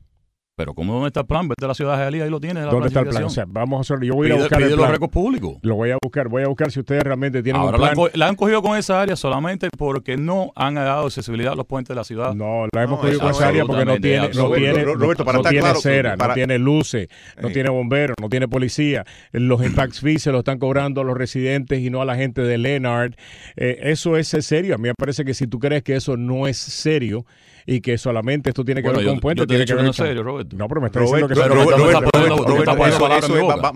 Pero 0.57 0.73
¿cómo 0.73 0.93
dónde 0.93 1.07
está 1.07 1.19
el 1.19 1.25
plan? 1.25 1.49
Vete 1.49 1.65
a 1.65 1.67
la 1.67 1.73
ciudad 1.73 1.97
de 1.97 2.03
Jalía, 2.05 2.23
ahí 2.23 2.29
lo 2.29 2.39
tienes. 2.39 2.63
la 2.63 2.71
¿Dónde 2.71 2.87
está 2.87 3.01
el 3.01 3.07
plan? 3.09 3.23
O 3.25 3.29
sea, 3.29 3.43
vamos 3.45 3.77
a 3.77 3.81
hacer, 3.81 4.05
yo 4.07 4.13
voy 4.13 4.31
a 4.31 4.35
buscar 4.35 4.57
pide 4.59 4.67
el 4.69 4.75
los 4.77 4.79
plan. 4.79 4.91
récords 4.93 5.11
públicos. 5.11 5.57
Lo 5.63 5.75
voy 5.75 5.91
a 5.91 5.97
buscar, 6.01 6.29
voy 6.29 6.43
a 6.43 6.47
buscar 6.47 6.71
si 6.71 6.79
ustedes 6.79 7.03
realmente 7.03 7.43
tienen 7.43 7.61
Ahora 7.61 7.75
un 7.75 7.81
la 7.81 7.87
han, 7.89 7.95
plan. 7.95 8.09
la 8.13 8.27
han 8.29 8.35
cogido 8.35 8.61
con 8.61 8.77
esa 8.77 9.01
área 9.01 9.17
solamente 9.17 9.67
porque 9.77 10.15
no 10.15 10.53
han 10.55 10.75
dado 10.75 11.07
accesibilidad 11.07 11.51
a 11.51 11.55
los 11.57 11.65
puentes 11.65 11.89
de 11.89 11.95
la 11.95 12.05
ciudad. 12.05 12.33
No, 12.33 12.67
la 12.73 12.83
hemos 12.83 12.99
No, 12.99 13.01
cogido 13.01 13.19
con 13.19 13.31
esa 13.31 13.49
área 13.49 13.65
porque 13.65 13.83
no 13.83 13.97
tiene, 13.99 14.29
no 14.33 14.51
tiene, 14.51 14.83
Ro- 14.85 14.93
Roberto, 14.95 15.25
para 15.25 15.33
no 15.39 15.41
estar 15.41 15.51
tiene 15.51 15.63
claro, 15.65 15.81
cera, 15.81 16.15
para- 16.15 16.29
no 16.29 16.35
tiene 16.35 16.57
luces, 16.57 17.09
no 17.41 17.49
Eh. 17.49 17.51
tiene 17.53 17.69
bomberos, 17.69 18.15
no 18.21 18.29
tiene 18.29 18.47
policía. 18.47 19.03
Los 19.33 19.61
tax 19.73 19.99
fees 19.99 20.21
se 20.23 20.31
lo 20.31 20.37
están 20.39 20.57
cobrando 20.59 21.01
a 21.01 21.03
los 21.03 21.17
residentes 21.17 21.81
y 21.81 21.89
no 21.89 22.01
a 22.01 22.05
la 22.05 22.15
gente 22.15 22.41
de 22.43 22.57
Leonard. 22.57 23.15
Eh, 23.57 23.79
eso 23.81 24.15
es 24.15 24.29
serio. 24.29 24.75
A 24.75 24.77
mí 24.77 24.87
me 24.87 24.93
parece 24.97 25.25
que 25.25 25.33
si 25.33 25.47
tú 25.47 25.59
crees 25.59 25.83
que 25.83 25.97
eso 25.97 26.15
no 26.15 26.47
es 26.47 26.55
serio 26.55 27.25
y 27.65 27.81
que 27.81 27.97
solamente 27.97 28.49
esto 28.49 28.63
tiene 28.63 28.81
que 28.81 28.87
Bueno, 28.87 28.97
ver 28.99 29.05
yo- 29.05 29.11
con 29.13 29.19
puentes, 29.19 29.47
tiene 29.47 29.65
que 29.65 29.73
ver 29.73 29.83
no 29.85 29.93
serio, 29.93 30.23
Roberto. 30.23 30.55
No, 30.55 30.67
pero 30.67 30.81
me 30.81 30.87
está 30.87 30.99
diciendo 31.01 31.27
que 31.27 31.33
Vamos 31.35 31.65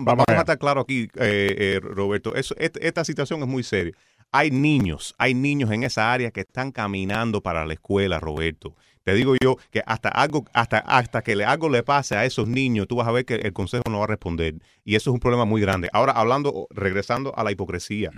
Vamos 0.04 0.24
a 0.28 0.34
estar 0.36 0.58
claro 0.58 0.80
aquí, 0.82 1.08
eh, 1.16 1.54
eh, 1.58 1.80
Roberto. 1.82 2.34
Eso, 2.34 2.54
et- 2.58 2.78
esta 2.82 3.04
situación 3.04 3.40
es 3.42 3.48
muy 3.48 3.62
seria. 3.62 3.92
Hay 4.32 4.52
niños, 4.52 5.14
hay 5.18 5.34
niños 5.34 5.72
en 5.72 5.82
esa 5.82 6.12
área 6.12 6.30
que 6.30 6.40
están 6.42 6.70
caminando 6.70 7.40
para 7.40 7.66
la 7.66 7.72
escuela, 7.72 8.20
Roberto. 8.20 8.76
Te 9.02 9.14
digo 9.14 9.34
yo 9.42 9.56
que 9.72 9.82
hasta 9.86 10.08
algo, 10.10 10.44
hasta, 10.52 10.78
hasta 10.78 11.22
que 11.22 11.34
le- 11.34 11.44
algo 11.44 11.68
le 11.68 11.82
pase 11.82 12.14
a 12.16 12.24
esos 12.24 12.46
niños, 12.46 12.86
tú 12.86 12.96
vas 12.96 13.08
a 13.08 13.12
ver 13.12 13.24
que 13.24 13.34
el 13.36 13.52
consejo 13.52 13.82
no 13.90 13.98
va 13.98 14.04
a 14.04 14.08
responder. 14.08 14.54
Y 14.84 14.94
eso 14.94 15.10
es 15.10 15.14
un 15.14 15.20
problema 15.20 15.46
muy 15.46 15.60
grande. 15.60 15.88
Ahora, 15.92 16.12
hablando, 16.12 16.68
regresando 16.70 17.36
a 17.36 17.42
la 17.42 17.50
hipocresía. 17.50 18.10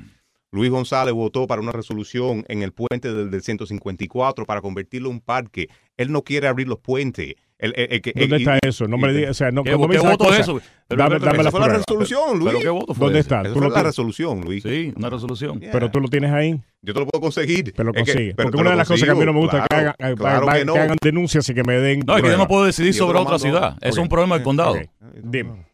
Luis 0.52 0.70
González 0.70 1.14
votó 1.14 1.46
para 1.46 1.62
una 1.62 1.72
resolución 1.72 2.44
en 2.48 2.62
el 2.62 2.72
puente 2.72 3.12
del, 3.12 3.30
del 3.30 3.42
154 3.42 4.44
para 4.44 4.60
convertirlo 4.60 5.08
en 5.08 5.14
un 5.16 5.20
parque. 5.20 5.68
Él 5.96 6.12
no 6.12 6.22
quiere 6.22 6.46
abrir 6.46 6.68
los 6.68 6.78
puentes. 6.78 7.34
El- 7.58 7.72
el- 7.76 7.92
el 7.92 8.02
que- 8.02 8.12
¿Dónde 8.14 8.36
está 8.36 8.56
y- 8.56 8.68
eso? 8.68 8.86
No 8.88 8.98
me 8.98 9.12
digas, 9.14 9.30
o 9.30 9.34
sea, 9.34 9.50
no, 9.52 9.62
¿Qué, 9.62 9.70
me 9.70 9.88
qué 9.88 9.98
voto 9.98 10.10
es 10.10 10.16
cosas, 10.18 10.40
eso? 10.40 10.60
Pero, 10.88 10.98
dame- 11.02 11.14
pero- 11.20 11.24
dame 11.26 11.34
Esa 11.36 11.42
la 11.44 11.50
fue 11.52 11.60
la 11.60 11.68
resolución, 11.68 12.38
Luis. 12.38 12.50
¿Pero 12.52 12.58
qué 12.60 12.68
voto 12.68 12.92
fue 12.94 13.04
¿Dónde 13.06 13.20
ese? 13.20 13.26
está? 13.26 13.40
Esa 13.40 13.48
Tú 13.48 13.52
fue 13.54 13.60
lo 13.62 13.68
la 13.68 13.74
tienes. 13.74 13.86
resolución, 13.92 14.40
Luis. 14.42 14.62
Sí, 14.64 14.92
una 14.96 15.10
resolución. 15.10 15.60
Yeah. 15.60 15.70
Pero 15.72 15.90
tú 15.90 16.00
lo 16.00 16.08
tienes 16.08 16.32
ahí. 16.32 16.60
Yo 16.82 16.92
te 16.92 17.00
lo 17.00 17.06
puedo 17.06 17.22
conseguir. 17.22 17.72
Pero 17.74 17.92
lo 17.92 17.98
Es 17.98 18.04
que- 18.04 18.12
consigue. 18.12 18.34
pero 18.34 18.48
Porque 18.50 18.60
una 18.60 18.70
de 18.72 18.76
las 18.76 18.88
cosas 18.88 19.04
que 19.04 19.10
a 19.10 19.14
mí 19.14 19.24
no 19.24 19.32
me 19.32 19.38
gusta 19.38 19.56
es 19.58 19.62
que 19.62 19.68
consigo, 19.68 19.94
hagan, 19.98 20.16
claro 20.16 20.46
que 20.48 20.58
que 20.58 20.64
no. 20.66 20.74
hagan 20.74 20.96
denuncias 21.00 21.48
y 21.48 21.54
que 21.54 21.62
me 21.64 21.74
den. 21.74 22.00
No, 22.06 22.16
es 22.16 22.22
que 22.22 22.28
yo 22.30 22.36
no 22.36 22.48
puedo 22.48 22.64
decidir 22.64 22.92
Yo 22.92 22.98
sobre 23.06 23.18
otra 23.20 23.38
ciudad. 23.38 23.78
Es 23.80 23.96
un 23.96 24.08
problema 24.08 24.34
del 24.34 24.44
condado. 24.44 24.76
Dime. 25.22 25.64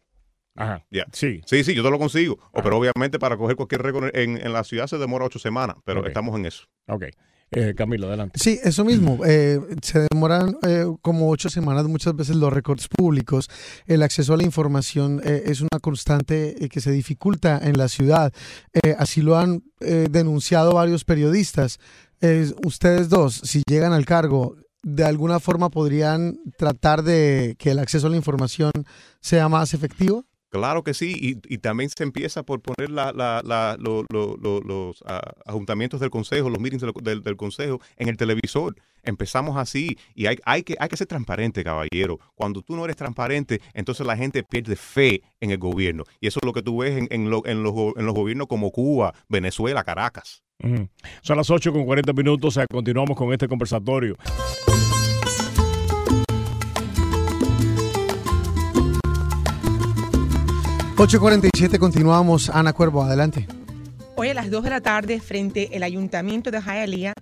Ajá. 0.55 0.85
Ya. 0.91 1.05
Sí. 1.13 1.41
Sí, 1.45 1.63
sí, 1.63 1.73
yo 1.73 1.83
te 1.83 1.89
lo 1.89 1.99
consigo. 1.99 2.37
O, 2.51 2.61
pero 2.61 2.77
obviamente 2.77 3.19
para 3.19 3.37
coger 3.37 3.55
cualquier 3.55 3.81
récord 3.81 4.15
en, 4.15 4.37
en 4.37 4.53
la 4.53 4.63
ciudad 4.63 4.87
se 4.87 4.97
demora 4.97 5.25
ocho 5.25 5.39
semanas, 5.39 5.77
pero 5.85 6.05
estamos 6.05 6.37
en 6.37 6.45
eso. 6.45 6.63
Ok. 6.87 7.05
Eh, 7.51 7.73
Camilo, 7.75 8.07
adelante. 8.07 8.39
Sí, 8.39 8.59
eso 8.63 8.85
mismo. 8.85 9.19
Eh, 9.29 9.59
se 9.81 10.07
demoran 10.11 10.57
eh, 10.63 10.85
como 11.01 11.29
ocho 11.29 11.49
semanas 11.49 11.85
muchas 11.87 12.15
veces 12.15 12.35
los 12.35 12.51
récords 12.51 12.87
públicos. 12.87 13.47
El 13.85 14.01
acceso 14.03 14.33
a 14.33 14.37
la 14.37 14.43
información 14.43 15.21
eh, 15.23 15.43
es 15.45 15.61
una 15.61 15.79
constante 15.81 16.63
eh, 16.63 16.69
que 16.69 16.81
se 16.81 16.91
dificulta 16.91 17.59
en 17.61 17.77
la 17.77 17.87
ciudad. 17.87 18.33
Eh, 18.73 18.95
así 18.97 19.21
lo 19.21 19.37
han 19.37 19.63
eh, 19.79 20.07
denunciado 20.09 20.73
varios 20.73 21.05
periodistas. 21.05 21.79
Eh, 22.21 22.51
ustedes 22.65 23.09
dos, 23.09 23.35
si 23.43 23.61
llegan 23.67 23.93
al 23.93 24.05
cargo, 24.05 24.55
de 24.83 25.03
alguna 25.03 25.39
forma 25.39 25.69
podrían 25.69 26.39
tratar 26.57 27.03
de 27.03 27.55
que 27.59 27.71
el 27.71 27.79
acceso 27.79 28.07
a 28.07 28.09
la 28.09 28.17
información 28.17 28.71
sea 29.21 29.47
más 29.49 29.73
efectivo. 29.73 30.25
Claro 30.49 30.83
que 30.83 30.93
sí, 30.95 31.13
y, 31.15 31.53
y 31.53 31.59
también 31.59 31.89
se 31.91 32.03
empieza 32.03 32.41
por 32.43 32.59
poner 32.61 32.89
la, 32.89 33.11
la- 33.13 33.41
la- 33.45 33.77
lo- 33.79 34.03
lo- 34.11 34.35
lo- 34.37 34.61
los 34.61 35.03
ah, 35.05 35.21
ajuntamientos 35.45 35.99
del 35.99 36.09
consejo, 36.09 36.49
los 36.49 36.59
meetings 36.59 36.81
del, 36.81 36.91
del- 37.03 37.21
del 37.21 37.37
consejo 37.37 37.79
en 37.97 38.09
el 38.09 38.17
televisor. 38.17 38.75
Empezamos 39.03 39.55
así 39.57 39.97
y 40.15 40.25
hay, 40.25 40.37
hay, 40.45 40.63
que, 40.63 40.75
hay 40.79 40.89
que 40.89 40.97
ser 40.97 41.07
transparente, 41.07 41.63
caballero. 41.63 42.19
Cuando 42.35 42.61
tú 42.63 42.75
no 42.75 42.83
eres 42.83 42.97
transparente, 42.97 43.61
entonces 43.73 44.05
la 44.07 44.17
gente 44.17 44.43
pierde 44.43 44.75
fe 44.75 45.21
en 45.39 45.51
el 45.51 45.57
gobierno. 45.59 46.03
Y 46.19 46.27
eso 46.27 46.39
es 46.41 46.45
lo 46.45 46.51
que 46.53 46.61
tú 46.63 46.79
ves 46.79 46.97
en, 46.97 47.07
en 47.11 47.29
lo- 47.29 47.45
en 47.45 47.61
los, 47.63 47.73
en 47.95 48.05
los 48.05 48.15
gobiernos 48.15 48.47
como 48.47 48.71
Cuba, 48.71 49.13
Venezuela, 49.29 49.83
Caracas. 49.83 50.43
Son 51.21 51.37
las 51.37 51.49
8 51.49 51.71
con 51.71 51.85
40 51.85 52.11
minutos. 52.11 52.59
continuamos 52.71 53.15
con 53.15 53.31
este 53.31 53.47
conversatorio. 53.47 54.17
¿847 60.99 61.79
continuamos. 61.79 62.49
Ana 62.49 62.73
Cuervo, 62.73 63.01
adelante. 63.01 63.47
Hoy 64.17 64.27
a 64.27 64.33
las 64.33 64.51
2 64.51 64.65
de 64.65 64.69
la 64.69 64.81
tarde, 64.81 65.21
frente 65.21 65.71
al 65.73 65.83
ayuntamiento 65.83 66.51
de 66.51 66.59
Hialeah, 66.59 67.13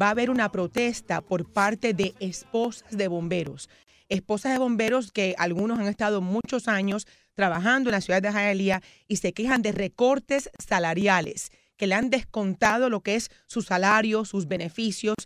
va 0.00 0.06
a 0.06 0.10
haber 0.10 0.30
una 0.30 0.52
protesta 0.52 1.20
por 1.20 1.44
parte 1.52 1.94
de 1.94 2.14
esposas 2.20 2.96
de 2.96 3.08
bomberos. 3.08 3.68
Esposas 4.08 4.52
de 4.52 4.60
bomberos 4.60 5.10
que 5.10 5.34
algunos 5.36 5.80
han 5.80 5.88
estado 5.88 6.20
muchos 6.20 6.68
años 6.68 7.08
trabajando 7.34 7.90
en 7.90 7.94
la 7.94 8.00
ciudad 8.00 8.22
de 8.22 8.30
Hialeah 8.30 8.82
y 9.08 9.16
se 9.16 9.32
quejan 9.32 9.62
de 9.62 9.72
recortes 9.72 10.48
salariales, 10.64 11.50
que 11.76 11.88
le 11.88 11.96
han 11.96 12.10
descontado 12.10 12.88
lo 12.88 13.00
que 13.00 13.16
es 13.16 13.32
su 13.48 13.62
salario, 13.62 14.24
sus 14.24 14.46
beneficios, 14.46 15.16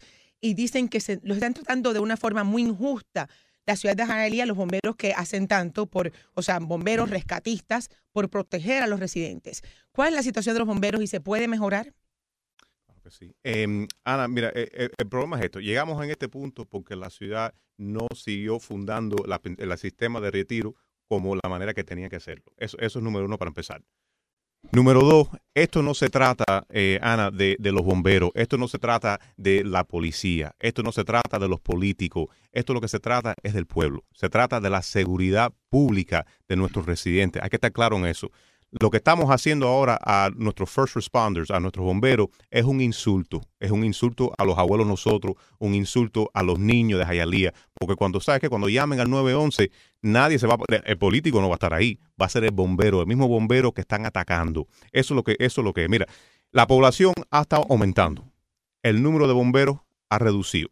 y 0.41 0.55
dicen 0.55 0.89
que 0.89 1.01
se 1.01 1.21
los 1.25 1.37
están 1.37 1.53
tratando 1.53 1.93
de 1.93 2.01
una 2.01 2.17
forma 2.17 2.43
muy 2.43 2.63
injusta. 2.63 3.29
La 3.69 3.77
ciudad 3.77 3.95
de 3.95 4.07
Hialeah, 4.07 4.47
los 4.47 4.57
bomberos 4.57 4.97
que 4.97 5.13
hacen 5.13 5.47
tanto 5.47 5.85
por, 5.85 6.11
o 6.33 6.41
sea, 6.41 6.59
bomberos 6.59 7.11
rescatistas, 7.11 7.91
por 8.13 8.31
proteger 8.31 8.83
a 8.83 8.87
los 8.87 8.99
residentes. 8.99 9.61
¿Cuál 9.93 10.09
es 10.09 10.15
la 10.15 10.23
situación 10.23 10.55
de 10.55 10.61
los 10.61 10.67
bomberos 10.67 11.03
y 11.03 11.07
se 11.07 11.21
puede 11.21 11.49
mejorar? 11.49 11.93
Claro 12.87 13.03
que 13.03 13.11
sí. 13.11 13.37
Em, 13.43 13.87
Ana, 14.05 14.27
mira, 14.27 14.49
eh, 14.55 14.71
eh, 14.73 14.89
el 14.97 15.07
problema 15.11 15.37
es 15.39 15.45
esto. 15.45 15.61
Llegamos 15.61 16.03
en 16.03 16.11
este 16.11 16.31
punto 16.31 16.65
porque 16.65 16.97
la 16.97 17.11
ciudad 17.11 17.53
no 17.77 18.07
siguió 18.15 18.59
fundando 18.59 19.17
el 19.45 19.77
sistema 19.79 20.23
de 20.23 20.31
retiro 20.31 20.75
como 21.07 21.37
la 21.37 21.51
manera 21.51 21.75
que 21.75 21.85
tenía 21.85 22.09
que 22.09 22.17
hacerlo. 22.17 22.51
Eso, 22.57 22.79
eso 22.79 23.01
es 23.01 23.03
número 23.03 23.27
uno 23.27 23.37
para 23.37 23.51
empezar. 23.51 23.83
Número 24.71 25.01
dos, 25.01 25.29
esto 25.55 25.83
no 25.83 25.95
se 25.95 26.11
trata, 26.11 26.67
eh, 26.69 26.99
Ana, 27.01 27.31
de, 27.31 27.57
de 27.59 27.73
los 27.73 27.83
bomberos, 27.83 28.31
esto 28.35 28.59
no 28.59 28.69
se 28.69 28.79
trata 28.79 29.19
de 29.37 29.65
la 29.65 29.85
policía, 29.85 30.55
esto 30.59 30.83
no 30.83 30.93
se 30.93 31.05
trata 31.05 31.39
de 31.39 31.49
los 31.49 31.61
políticos, 31.61 32.27
esto 32.53 32.75
lo 32.75 32.81
que 32.81 32.89
se 32.89 33.01
trata 33.01 33.35
es 33.43 33.55
del 33.55 33.67
pueblo, 33.67 34.05
se 34.13 34.29
trata 34.29 34.61
de 34.61 34.69
la 34.69 34.83
seguridad 34.83 35.53
pública 35.71 36.27
de 36.49 36.57
nuestros 36.57 36.87
residentes. 36.87 37.43
Hay 37.43 37.49
que 37.49 37.57
estar 37.57 37.73
claro 37.73 37.97
en 37.97 38.07
eso. 38.07 38.31
Lo 38.71 38.91
que 38.91 38.99
estamos 38.99 39.31
haciendo 39.31 39.67
ahora 39.67 39.99
a 40.05 40.29
nuestros 40.37 40.69
first 40.69 40.95
responders, 40.95 41.51
a 41.51 41.59
nuestros 41.59 41.87
bomberos, 41.87 42.29
es 42.51 42.65
un 42.65 42.83
insulto. 42.83 43.41
Es 43.59 43.71
un 43.71 43.83
insulto 43.83 44.33
a 44.37 44.45
los 44.45 44.59
abuelos 44.59 44.87
nosotros, 44.87 45.37
un 45.59 45.75
insulto 45.75 46.31
a 46.35 46.43
los 46.43 46.59
niños 46.59 46.99
de 46.99 47.07
Jayalía. 47.07 47.55
Porque 47.73 47.97
cuando 47.97 48.21
sabes 48.21 48.43
que 48.43 48.51
cuando 48.51 48.69
llamen 48.69 49.01
al 49.01 49.09
911, 49.09 49.71
nadie 50.03 50.39
se 50.39 50.47
va, 50.47 50.59
el 50.85 50.99
político 50.99 51.41
no 51.41 51.49
va 51.49 51.55
a 51.55 51.57
estar 51.57 51.73
ahí, 51.73 51.99
va 52.21 52.27
a 52.27 52.29
ser 52.29 52.45
el 52.45 52.51
bombero, 52.51 53.01
el 53.01 53.07
mismo 53.07 53.27
bombero 53.27 53.73
que 53.73 53.81
están 53.81 54.05
atacando. 54.05 54.69
Eso 54.93 55.15
es 55.15 55.17
lo 55.17 55.25
que, 55.25 55.37
eso 55.39 55.63
es 55.63 55.65
lo 55.65 55.73
que. 55.73 55.89
Mira, 55.89 56.07
la 56.53 56.67
población 56.67 57.15
ha 57.31 57.41
estado 57.41 57.67
aumentando. 57.71 58.31
El 58.83 59.03
número 59.03 59.27
de 59.27 59.33
bomberos 59.33 59.79
ha 60.11 60.19
reducido. 60.19 60.69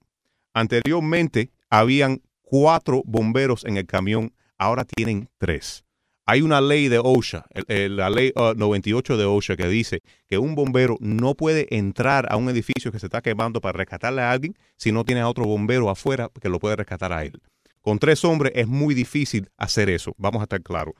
Anteriormente 0.53 1.51
habían 1.71 2.21
cuatro 2.43 3.03
bomberos 3.07 3.65
en 3.65 3.79
el 3.79 3.87
camión, 3.87 4.35
ahora 4.59 4.85
tienen 4.85 5.31
tres. 5.39 5.86
Hay 6.29 6.43
una 6.43 6.61
ley 6.61 6.89
de 6.89 6.99
OSHA, 6.99 7.47
la 7.69 8.11
ley 8.11 8.33
uh, 8.35 8.53
98 8.57 9.17
de 9.17 9.25
OSHA, 9.25 9.57
que 9.57 9.69
dice 9.69 10.03
que 10.27 10.39
un 10.39 10.57
bombero 10.57 10.97
no 10.99 11.37
puede 11.37 11.73
entrar 11.77 12.27
a 12.31 12.37
un 12.37 12.49
edificio 12.49 12.91
que 12.91 12.99
se 12.99 13.07
está 13.07 13.23
quemando 13.23 13.61
para 13.61 13.79
rescatarle 13.79 14.23
a 14.23 14.33
alguien 14.33 14.57
si 14.77 14.91
no 14.91 15.05
tiene 15.05 15.21
a 15.21 15.29
otro 15.29 15.45
bombero 15.45 15.89
afuera 15.89 16.29
que 16.41 16.49
lo 16.49 16.59
puede 16.59 16.75
rescatar 16.75 17.13
a 17.13 17.25
él. 17.25 17.41
Con 17.81 18.01
tres 18.01 18.25
hombres 18.25 18.51
es 18.57 18.67
muy 18.67 18.93
difícil 18.97 19.49
hacer 19.57 19.89
eso, 19.89 20.15
vamos 20.19 20.41
a 20.41 20.43
estar 20.43 20.61
claros. 20.61 20.95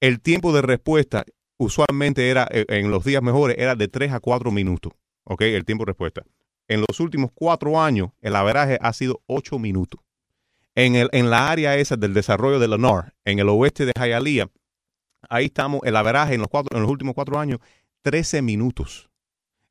El 0.00 0.20
tiempo 0.20 0.52
de 0.52 0.60
respuesta 0.60 1.24
usualmente 1.56 2.28
era, 2.28 2.46
eh, 2.50 2.66
en 2.68 2.90
los 2.90 3.04
días 3.04 3.22
mejores, 3.22 3.56
era 3.58 3.74
de 3.74 3.88
3 3.88 4.12
a 4.12 4.20
4 4.20 4.50
minutos, 4.50 4.92
¿ok? 5.24 5.40
El 5.40 5.64
tiempo 5.64 5.86
de 5.86 5.92
respuesta. 5.92 6.22
En 6.68 6.84
los 6.86 7.00
últimos 7.00 7.30
cuatro 7.34 7.80
años, 7.80 8.10
el 8.20 8.36
averaje 8.36 8.78
ha 8.82 8.92
sido 8.92 9.22
8 9.26 9.58
minutos. 9.58 10.02
En, 10.74 10.94
el, 10.94 11.08
en 11.12 11.30
la 11.30 11.50
área 11.50 11.76
esa 11.76 11.96
del 11.96 12.14
desarrollo 12.14 12.58
de 12.60 12.68
Lenore, 12.68 13.12
en 13.24 13.38
el 13.38 13.48
oeste 13.48 13.86
de 13.86 13.92
Hialeah, 13.98 14.48
ahí 15.28 15.46
estamos, 15.46 15.80
el 15.84 15.96
averaje 15.96 16.34
en 16.34 16.40
los, 16.40 16.48
cuatro, 16.48 16.76
en 16.76 16.82
los 16.82 16.90
últimos 16.90 17.14
cuatro 17.14 17.38
años, 17.38 17.58
13 18.02 18.42
minutos. 18.42 19.08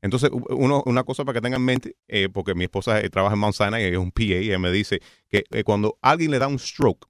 Entonces, 0.00 0.30
uno, 0.50 0.82
una 0.86 1.02
cosa 1.02 1.24
para 1.24 1.34
que 1.38 1.42
tengan 1.42 1.60
en 1.60 1.64
mente, 1.66 1.96
eh, 2.06 2.28
porque 2.32 2.54
mi 2.54 2.64
esposa 2.64 3.00
eh, 3.00 3.10
trabaja 3.10 3.34
en 3.34 3.40
Mount 3.40 3.54
Sinai, 3.56 3.84
es 3.84 3.98
un 3.98 4.12
PA, 4.12 4.22
y 4.22 4.32
ella 4.34 4.58
me 4.58 4.70
dice 4.70 5.00
que 5.28 5.44
eh, 5.50 5.64
cuando 5.64 5.98
alguien 6.02 6.30
le 6.30 6.38
da 6.38 6.46
un 6.46 6.58
stroke, 6.58 7.06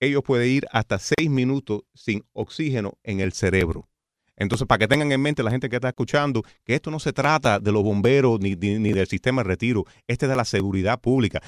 ellos 0.00 0.22
pueden 0.24 0.50
ir 0.50 0.66
hasta 0.72 0.98
seis 0.98 1.30
minutos 1.30 1.82
sin 1.94 2.24
oxígeno 2.32 2.98
en 3.04 3.20
el 3.20 3.32
cerebro. 3.32 3.88
Entonces, 4.36 4.66
para 4.66 4.80
que 4.80 4.88
tengan 4.88 5.10
en 5.12 5.22
mente 5.22 5.42
la 5.42 5.50
gente 5.50 5.68
que 5.70 5.76
está 5.76 5.88
escuchando, 5.88 6.42
que 6.64 6.74
esto 6.74 6.90
no 6.90 6.98
se 6.98 7.12
trata 7.12 7.58
de 7.60 7.72
los 7.72 7.82
bomberos 7.82 8.38
ni, 8.40 8.54
ni- 8.54 8.92
del 8.92 9.06
sistema 9.06 9.42
de 9.42 9.48
retiro, 9.48 9.84
este 10.06 10.26
es 10.26 10.30
de 10.30 10.36
la 10.36 10.44
seguridad 10.44 11.00
pública. 11.00 11.40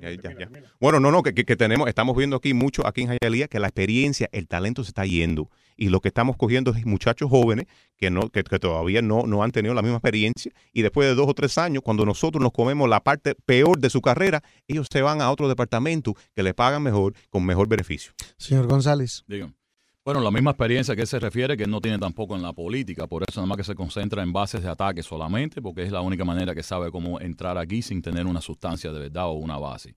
Ya, 0.00 0.10
ya, 0.10 0.38
ya. 0.38 0.50
Bueno, 0.78 1.00
no, 1.00 1.10
no, 1.10 1.22
que, 1.22 1.32
que- 1.34 1.56
tenemos, 1.56 1.88
estamos 1.88 2.14
viendo 2.16 2.36
aquí 2.36 2.52
mucho 2.54 2.86
aquí 2.86 3.02
en 3.02 3.16
Hialeah 3.20 3.48
que 3.48 3.58
la 3.58 3.66
experiencia, 3.68 4.28
el 4.32 4.46
talento 4.46 4.84
se 4.84 4.90
está 4.90 5.04
yendo. 5.06 5.50
Y 5.76 5.88
lo 5.88 6.00
que 6.00 6.08
estamos 6.08 6.36
cogiendo 6.36 6.70
es 6.74 6.86
muchachos 6.86 7.28
jóvenes 7.30 7.66
que, 7.96 8.10
no, 8.10 8.28
que, 8.28 8.44
que 8.44 8.58
todavía 8.58 9.02
no, 9.02 9.24
no 9.26 9.42
han 9.42 9.50
tenido 9.52 9.74
la 9.74 9.82
misma 9.82 9.96
experiencia 9.96 10.52
y 10.72 10.82
después 10.82 11.08
de 11.08 11.14
dos 11.14 11.28
o 11.28 11.34
tres 11.34 11.58
años, 11.58 11.82
cuando 11.82 12.04
nosotros 12.04 12.42
nos 12.42 12.52
comemos 12.52 12.88
la 12.88 13.00
parte 13.00 13.34
peor 13.34 13.78
de 13.78 13.90
su 13.90 14.00
carrera, 14.00 14.42
ellos 14.68 14.86
se 14.90 15.02
van 15.02 15.20
a 15.20 15.30
otro 15.30 15.48
departamento 15.48 16.14
que 16.34 16.42
le 16.42 16.54
pagan 16.54 16.82
mejor, 16.82 17.14
con 17.30 17.44
mejor 17.44 17.66
beneficio. 17.68 18.12
Señor 18.38 18.66
González. 18.68 19.24
Digan. 19.26 19.55
Bueno, 20.06 20.20
la 20.20 20.30
misma 20.30 20.52
experiencia 20.52 20.94
que 20.94 21.00
él 21.00 21.06
se 21.08 21.18
refiere, 21.18 21.56
que 21.56 21.66
no 21.66 21.80
tiene 21.80 21.98
tampoco 21.98 22.36
en 22.36 22.42
la 22.42 22.52
política, 22.52 23.08
por 23.08 23.24
eso 23.24 23.40
nada 23.40 23.48
más 23.48 23.56
que 23.56 23.64
se 23.64 23.74
concentra 23.74 24.22
en 24.22 24.32
bases 24.32 24.62
de 24.62 24.68
ataque 24.68 25.02
solamente, 25.02 25.60
porque 25.60 25.82
es 25.82 25.90
la 25.90 26.00
única 26.00 26.24
manera 26.24 26.54
que 26.54 26.62
sabe 26.62 26.92
cómo 26.92 27.20
entrar 27.20 27.58
aquí 27.58 27.82
sin 27.82 28.00
tener 28.02 28.24
una 28.24 28.40
sustancia 28.40 28.92
de 28.92 29.00
verdad 29.00 29.26
o 29.26 29.32
una 29.32 29.58
base. 29.58 29.96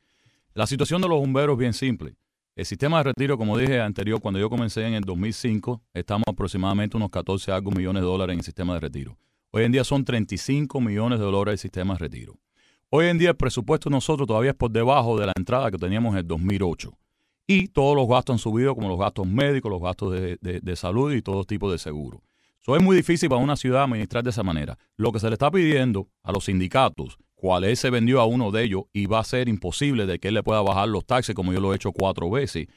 La 0.55 0.65
situación 0.65 0.99
de 1.03 1.07
los 1.07 1.19
bomberos 1.19 1.53
es 1.53 1.59
bien 1.59 1.73
simple. 1.73 2.15
El 2.55 2.65
sistema 2.65 2.97
de 2.97 3.03
retiro, 3.03 3.37
como 3.37 3.55
dije 3.55 3.79
anterior, 3.79 4.19
cuando 4.19 4.39
yo 4.39 4.49
comencé 4.49 4.83
en 4.87 4.95
el 4.95 5.03
2005, 5.03 5.79
estamos 5.93 6.23
aproximadamente 6.27 6.97
unos 6.97 7.11
14 7.11 7.51
algo 7.51 7.69
millones 7.69 8.01
de 8.01 8.07
dólares 8.07 8.33
en 8.33 8.39
el 8.39 8.45
sistema 8.45 8.73
de 8.73 8.79
retiro. 8.79 9.15
Hoy 9.51 9.63
en 9.63 9.71
día 9.71 9.83
son 9.83 10.03
35 10.03 10.81
millones 10.81 11.19
de 11.19 11.25
dólares 11.25 11.51
el 11.51 11.59
sistema 11.59 11.93
de 11.93 11.99
retiro. 11.99 12.39
Hoy 12.89 13.05
en 13.05 13.19
día 13.19 13.29
el 13.29 13.35
presupuesto 13.35 13.91
de 13.91 13.93
nosotros 13.93 14.27
todavía 14.27 14.49
es 14.49 14.57
por 14.57 14.71
debajo 14.71 15.19
de 15.19 15.27
la 15.27 15.33
entrada 15.37 15.69
que 15.69 15.77
teníamos 15.77 16.13
en 16.13 16.17
el 16.17 16.27
2008 16.27 16.97
y 17.49 17.67
todos 17.67 17.95
los 17.95 18.07
gastos 18.07 18.35
han 18.35 18.37
subido, 18.37 18.75
como 18.75 18.89
los 18.89 18.99
gastos 18.99 19.25
médicos, 19.25 19.71
los 19.71 19.81
gastos 19.81 20.13
de, 20.13 20.37
de, 20.39 20.75
salud 20.75 21.11
y 21.11 21.23
todo 21.23 21.43
tipo 21.45 21.71
de 21.71 21.79
seguro. 21.79 22.21
Eso 22.61 22.75
es 22.75 22.83
muy 22.83 22.95
difícil 22.95 23.27
para 23.27 23.41
una 23.41 23.55
ciudad 23.55 23.85
administrar 23.85 24.23
de 24.23 24.29
esa 24.29 24.43
manera. 24.43 24.77
Lo 24.97 25.11
que 25.11 25.19
se 25.19 25.27
le 25.29 25.33
está 25.33 25.49
pidiendo 25.49 26.07
a 26.21 26.31
los 26.31 26.45
sindicatos, 26.45 27.17
cual 27.33 27.63
él 27.63 27.75
se 27.75 27.89
vendió 27.89 28.21
a 28.21 28.25
uno 28.25 28.51
de 28.51 28.65
ellos 28.65 28.83
y 28.93 29.07
va 29.07 29.17
a 29.17 29.23
ser 29.23 29.49
imposible 29.49 30.05
de 30.05 30.19
que 30.19 30.27
él 30.27 30.35
le 30.35 30.43
pueda 30.43 30.61
bajar 30.61 30.89
los 30.89 31.07
taxes 31.07 31.33
como 31.33 31.51
yo 31.51 31.59
lo 31.59 31.73
he 31.73 31.77
hecho 31.77 31.91
cuatro 31.91 32.29
veces, 32.29 32.67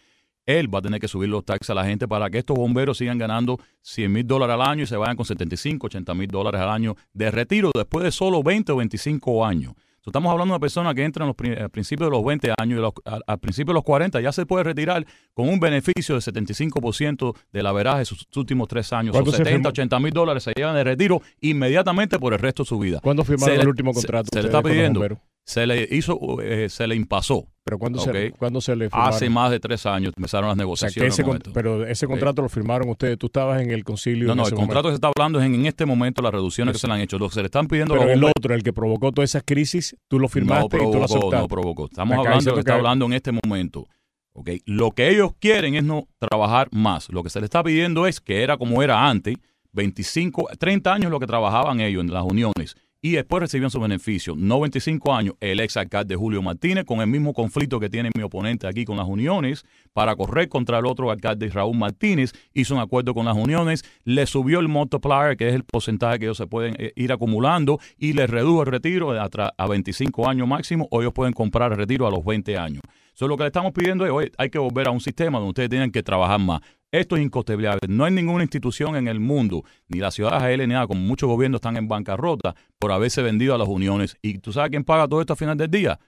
él 0.46 0.74
va 0.74 0.78
a 0.78 0.82
tener 0.82 1.00
que 1.00 1.08
subir 1.08 1.28
los 1.28 1.44
taxes 1.44 1.68
a 1.68 1.74
la 1.74 1.84
gente 1.84 2.08
para 2.08 2.30
que 2.30 2.38
estos 2.38 2.56
bomberos 2.56 2.96
sigan 2.96 3.18
ganando 3.18 3.60
100 3.82 4.10
mil 4.10 4.26
dólares 4.26 4.54
al 4.54 4.62
año 4.62 4.84
y 4.84 4.86
se 4.86 4.96
vayan 4.96 5.16
con 5.16 5.26
75, 5.26 5.88
80 5.88 6.14
mil 6.14 6.28
dólares 6.28 6.62
al 6.62 6.70
año 6.70 6.96
de 7.12 7.30
retiro 7.30 7.72
después 7.74 8.04
de 8.04 8.10
solo 8.10 8.42
20 8.42 8.72
o 8.72 8.76
25 8.76 9.44
años. 9.44 9.74
So, 10.04 10.10
estamos 10.10 10.32
hablando 10.32 10.52
de 10.52 10.56
una 10.56 10.60
persona 10.60 10.92
que 10.94 11.04
entra 11.04 11.24
en 11.24 11.28
los, 11.28 11.60
al 11.62 11.70
principio 11.70 12.06
de 12.06 12.10
los 12.10 12.24
20 12.24 12.54
años 12.60 12.78
y 12.78 12.82
los- 12.82 12.92
al, 13.04 13.22
al 13.24 13.38
principio 13.38 13.72
de 13.72 13.74
los 13.74 13.84
40 13.84 14.20
ya 14.20 14.32
se 14.32 14.44
puede 14.46 14.64
retirar 14.64 15.06
con 15.32 15.48
un 15.48 15.60
beneficio 15.60 16.16
de 16.16 16.20
75% 16.20 17.34
de 17.52 17.62
la 17.62 17.72
veraje 17.72 18.00
de 18.00 18.04
sus 18.06 18.26
últimos 18.34 18.66
tres 18.68 18.92
años. 18.92 19.10
O 19.10 19.12
¿Cuánto 19.12 19.30
se 19.30 19.36
70, 19.38 19.52
firmó? 19.56 19.68
80 19.68 20.00
mil 20.00 20.12
dólares 20.12 20.42
se 20.42 20.52
llevan 20.56 20.74
de 20.74 20.82
retiro 20.84 21.22
inmediatamente 21.40 22.18
por 22.18 22.32
el 22.32 22.40
resto 22.40 22.64
de 22.64 22.68
su 22.68 22.78
vida. 22.78 22.98
¿Cuándo 23.00 23.22
firmaron 23.24 23.54
Se 23.56 23.62
el 23.62 23.68
último 23.68 23.92
contrato? 23.92 24.28
Se, 24.32 24.40
le 24.42 24.46
está 24.48 24.60
pidiendo. 24.62 25.00
Se 25.44 25.66
le 25.66 25.88
hizo, 25.90 26.40
eh, 26.40 26.68
se 26.68 26.86
le 26.86 26.94
impasó. 26.94 27.48
¿Pero 27.64 27.78
cuándo, 27.78 28.00
Ok. 28.00 28.12
se, 28.12 28.30
¿cuándo 28.32 28.60
se 28.60 28.74
le 28.74 28.90
firmaron? 28.90 29.14
Hace 29.14 29.30
más 29.30 29.50
de 29.50 29.60
tres 29.60 29.86
años 29.86 30.12
empezaron 30.16 30.48
las 30.48 30.66
O 30.66 30.76
sea, 30.76 30.88
que 30.88 31.00
negociaciones. 31.00 31.42
ese 31.44 31.52
pero 31.52 31.86
ese 31.86 32.06
contrato 32.08 32.42
lo 32.42 32.48
firmaron 32.48 32.88
ustedes. 32.88 33.18
Tú 33.18 33.26
estabas 33.26 33.60
en 33.62 33.70
el 33.70 33.84
concilio. 33.84 34.26
No, 34.28 34.34
no, 34.34 34.46
el 34.46 34.54
contrato 34.54 34.88
que 34.88 34.92
se 34.92 34.94
está 34.96 35.10
hablando 35.16 35.38
es 35.40 35.46
en, 35.46 35.54
en 35.54 35.66
este 35.66 35.86
momento 35.86 36.22
las 36.22 36.32
reducciones 36.32 36.72
que 36.72 36.78
se 36.80 36.86
le 36.88 36.94
han 36.94 37.00
hecho. 37.00 37.18
Lo 37.18 37.28
que 37.28 37.34
se 37.34 37.40
le 37.40 37.46
están 37.46 37.68
pidiendo 37.68 37.94
Pero 37.94 38.10
el 38.10 38.24
otro, 38.24 38.54
el 38.54 38.62
que 38.62 38.72
provocó 38.72 39.12
todas 39.12 39.30
esas 39.30 39.42
crisis, 39.44 39.96
tú 40.08 40.18
lo 40.18 40.22
no 40.24 40.28
firmaste 40.28 40.76
y 40.76 40.80
tú 40.80 40.94
lo 40.98 41.04
aceptaste. 41.04 41.36
no 41.36 41.48
provocó. 41.48 41.84
Estamos 41.86 42.14
Acá 42.14 42.20
hablando 42.30 42.44
de 42.44 42.50
lo 42.50 42.54
que 42.54 42.60
está 42.60 42.74
hablando 42.74 43.06
en 43.06 43.12
este 43.12 43.32
momento. 43.32 43.86
¿ok? 44.32 44.50
Lo 44.66 44.90
que 44.92 45.10
ellos 45.10 45.32
quieren 45.38 45.74
es 45.76 45.84
no 45.84 46.08
trabajar 46.18 46.68
más. 46.72 47.08
Lo 47.10 47.22
que 47.22 47.30
se 47.30 47.38
le 47.40 47.44
está 47.44 47.62
pidiendo 47.62 48.06
es 48.06 48.20
que 48.20 48.42
era 48.42 48.56
como 48.56 48.82
era 48.82 49.08
antes, 49.08 49.36
25, 49.72 50.48
30 50.58 50.92
años 50.92 51.10
lo 51.10 51.20
que 51.20 51.26
trabajaban 51.26 51.80
ellos 51.80 52.02
en 52.02 52.12
las 52.12 52.24
uniones 52.24 52.76
y 53.04 53.12
después 53.12 53.40
recibían 53.40 53.70
su 53.70 53.80
beneficio. 53.80 54.34
No 54.36 54.60
25 54.60 55.12
años, 55.12 55.34
el 55.40 55.58
ex 55.58 55.76
alcalde 55.76 56.14
Julio 56.14 56.40
Martínez, 56.40 56.84
con 56.84 57.00
el 57.00 57.08
mismo 57.08 57.34
conflicto 57.34 57.80
que 57.80 57.90
tiene 57.90 58.10
mi 58.16 58.22
oponente 58.22 58.68
aquí 58.68 58.84
con 58.84 58.96
las 58.96 59.08
uniones, 59.08 59.64
para 59.92 60.14
correr 60.14 60.48
contra 60.48 60.78
el 60.78 60.86
otro 60.86 61.10
alcalde 61.10 61.48
Raúl 61.48 61.76
Martínez, 61.76 62.32
hizo 62.54 62.74
un 62.74 62.80
acuerdo 62.80 63.12
con 63.12 63.26
las 63.26 63.36
uniones, 63.36 63.84
le 64.04 64.24
subió 64.26 64.60
el 64.60 64.68
multiplier, 64.68 65.36
que 65.36 65.48
es 65.48 65.54
el 65.54 65.64
porcentaje 65.64 66.20
que 66.20 66.24
ellos 66.26 66.36
se 66.36 66.46
pueden 66.46 66.76
eh, 66.78 66.92
ir 66.94 67.12
acumulando, 67.12 67.80
y 67.98 68.12
les 68.12 68.30
redujo 68.30 68.62
el 68.62 68.68
retiro 68.68 69.10
a, 69.10 69.28
a 69.58 69.66
25 69.66 70.28
años 70.28 70.46
máximo, 70.46 70.86
o 70.92 71.02
ellos 71.02 71.12
pueden 71.12 71.32
comprar 71.32 71.72
el 71.72 71.78
retiro 71.78 72.06
a 72.06 72.10
los 72.10 72.24
20 72.24 72.56
años. 72.56 72.82
So, 73.14 73.28
lo 73.28 73.36
que 73.36 73.42
le 73.42 73.48
estamos 73.48 73.72
pidiendo 73.72 74.06
es, 74.06 74.12
oye, 74.12 74.32
hay 74.38 74.48
que 74.48 74.58
volver 74.58 74.86
a 74.86 74.90
un 74.90 75.00
sistema 75.00 75.38
donde 75.38 75.50
ustedes 75.50 75.68
tienen 75.68 75.90
que 75.90 76.02
trabajar 76.02 76.38
más. 76.38 76.60
Esto 76.92 77.16
es 77.16 77.22
incosteable. 77.22 77.78
No 77.88 78.04
hay 78.04 78.12
ninguna 78.12 78.44
institución 78.44 78.96
en 78.96 79.08
el 79.08 79.18
mundo, 79.18 79.64
ni 79.88 79.98
la 79.98 80.10
ciudad 80.10 80.38
nada, 80.66 80.86
como 80.86 81.00
muchos 81.00 81.26
gobiernos 81.26 81.60
están 81.60 81.78
en 81.78 81.88
bancarrota 81.88 82.54
por 82.78 82.92
haberse 82.92 83.22
vendido 83.22 83.54
a 83.54 83.58
las 83.58 83.66
uniones. 83.66 84.18
¿Y 84.20 84.38
tú 84.38 84.52
sabes 84.52 84.70
quién 84.70 84.84
paga 84.84 85.08
todo 85.08 85.22
esto 85.22 85.32
al 85.32 85.38
final 85.38 85.56
del 85.56 85.70
día? 85.70 85.98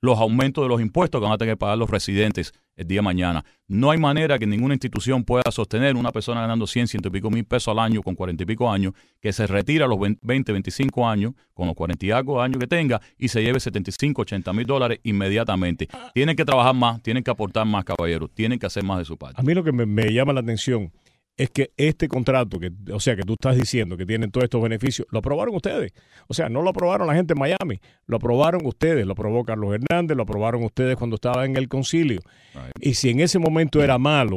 Los 0.00 0.18
aumentos 0.18 0.64
de 0.64 0.68
los 0.68 0.80
impuestos 0.80 1.20
que 1.20 1.24
van 1.24 1.32
a 1.32 1.38
tener 1.38 1.54
que 1.54 1.58
pagar 1.58 1.78
los 1.78 1.88
residentes 1.88 2.52
el 2.76 2.86
día 2.86 2.98
de 2.98 3.02
mañana. 3.02 3.44
No 3.66 3.90
hay 3.90 3.98
manera 3.98 4.38
que 4.38 4.46
ninguna 4.46 4.74
institución 4.74 5.24
pueda 5.24 5.50
sostener 5.50 5.96
una 5.96 6.12
persona 6.12 6.40
ganando 6.40 6.66
100, 6.66 6.88
ciento 6.88 7.08
y 7.08 7.12
pico 7.12 7.30
mil 7.30 7.44
pesos 7.44 7.68
al 7.68 7.78
año 7.78 8.02
con 8.02 8.14
40 8.14 8.42
y 8.42 8.46
pico 8.46 8.70
años, 8.70 8.92
que 9.20 9.32
se 9.32 9.46
retira 9.46 9.86
a 9.86 9.88
los 9.88 9.98
20, 9.98 10.52
25 10.52 11.08
años, 11.08 11.32
con 11.54 11.66
los 11.66 11.76
40 11.76 12.04
y 12.04 12.10
algo 12.10 12.42
años 12.42 12.58
que 12.58 12.66
tenga, 12.66 13.00
y 13.16 13.28
se 13.28 13.42
lleve 13.42 13.60
75, 13.60 14.22
80 14.22 14.52
mil 14.52 14.66
dólares 14.66 15.00
inmediatamente. 15.02 15.88
Tienen 16.12 16.36
que 16.36 16.44
trabajar 16.44 16.74
más, 16.74 17.02
tienen 17.02 17.22
que 17.22 17.30
aportar 17.30 17.66
más, 17.66 17.84
caballeros, 17.84 18.30
tienen 18.34 18.58
que 18.58 18.66
hacer 18.66 18.84
más 18.84 18.98
de 18.98 19.04
su 19.04 19.16
parte. 19.16 19.40
A 19.40 19.44
mí 19.44 19.54
lo 19.54 19.64
que 19.64 19.72
me 19.72 20.12
llama 20.12 20.32
la 20.32 20.40
atención 20.40 20.92
es 21.36 21.50
que 21.50 21.72
este 21.76 22.08
contrato, 22.08 22.60
que, 22.60 22.70
o 22.92 23.00
sea, 23.00 23.16
que 23.16 23.22
tú 23.22 23.32
estás 23.32 23.56
diciendo 23.56 23.96
que 23.96 24.06
tienen 24.06 24.30
todos 24.30 24.44
estos 24.44 24.62
beneficios, 24.62 25.06
lo 25.10 25.18
aprobaron 25.18 25.54
ustedes. 25.54 25.92
O 26.28 26.34
sea, 26.34 26.48
no 26.48 26.62
lo 26.62 26.70
aprobaron 26.70 27.06
la 27.08 27.14
gente 27.14 27.34
en 27.34 27.40
Miami, 27.40 27.80
lo 28.06 28.16
aprobaron 28.16 28.64
ustedes, 28.64 29.04
lo 29.04 29.12
aprobó 29.12 29.44
Carlos 29.44 29.74
Hernández, 29.74 30.16
lo 30.16 30.22
aprobaron 30.22 30.62
ustedes 30.62 30.96
cuando 30.96 31.16
estaba 31.16 31.44
en 31.44 31.56
el 31.56 31.68
concilio. 31.68 32.20
Right. 32.54 32.72
Y 32.80 32.94
si 32.94 33.10
en 33.10 33.20
ese 33.20 33.38
momento 33.38 33.82
era 33.82 33.98
malo, 33.98 34.36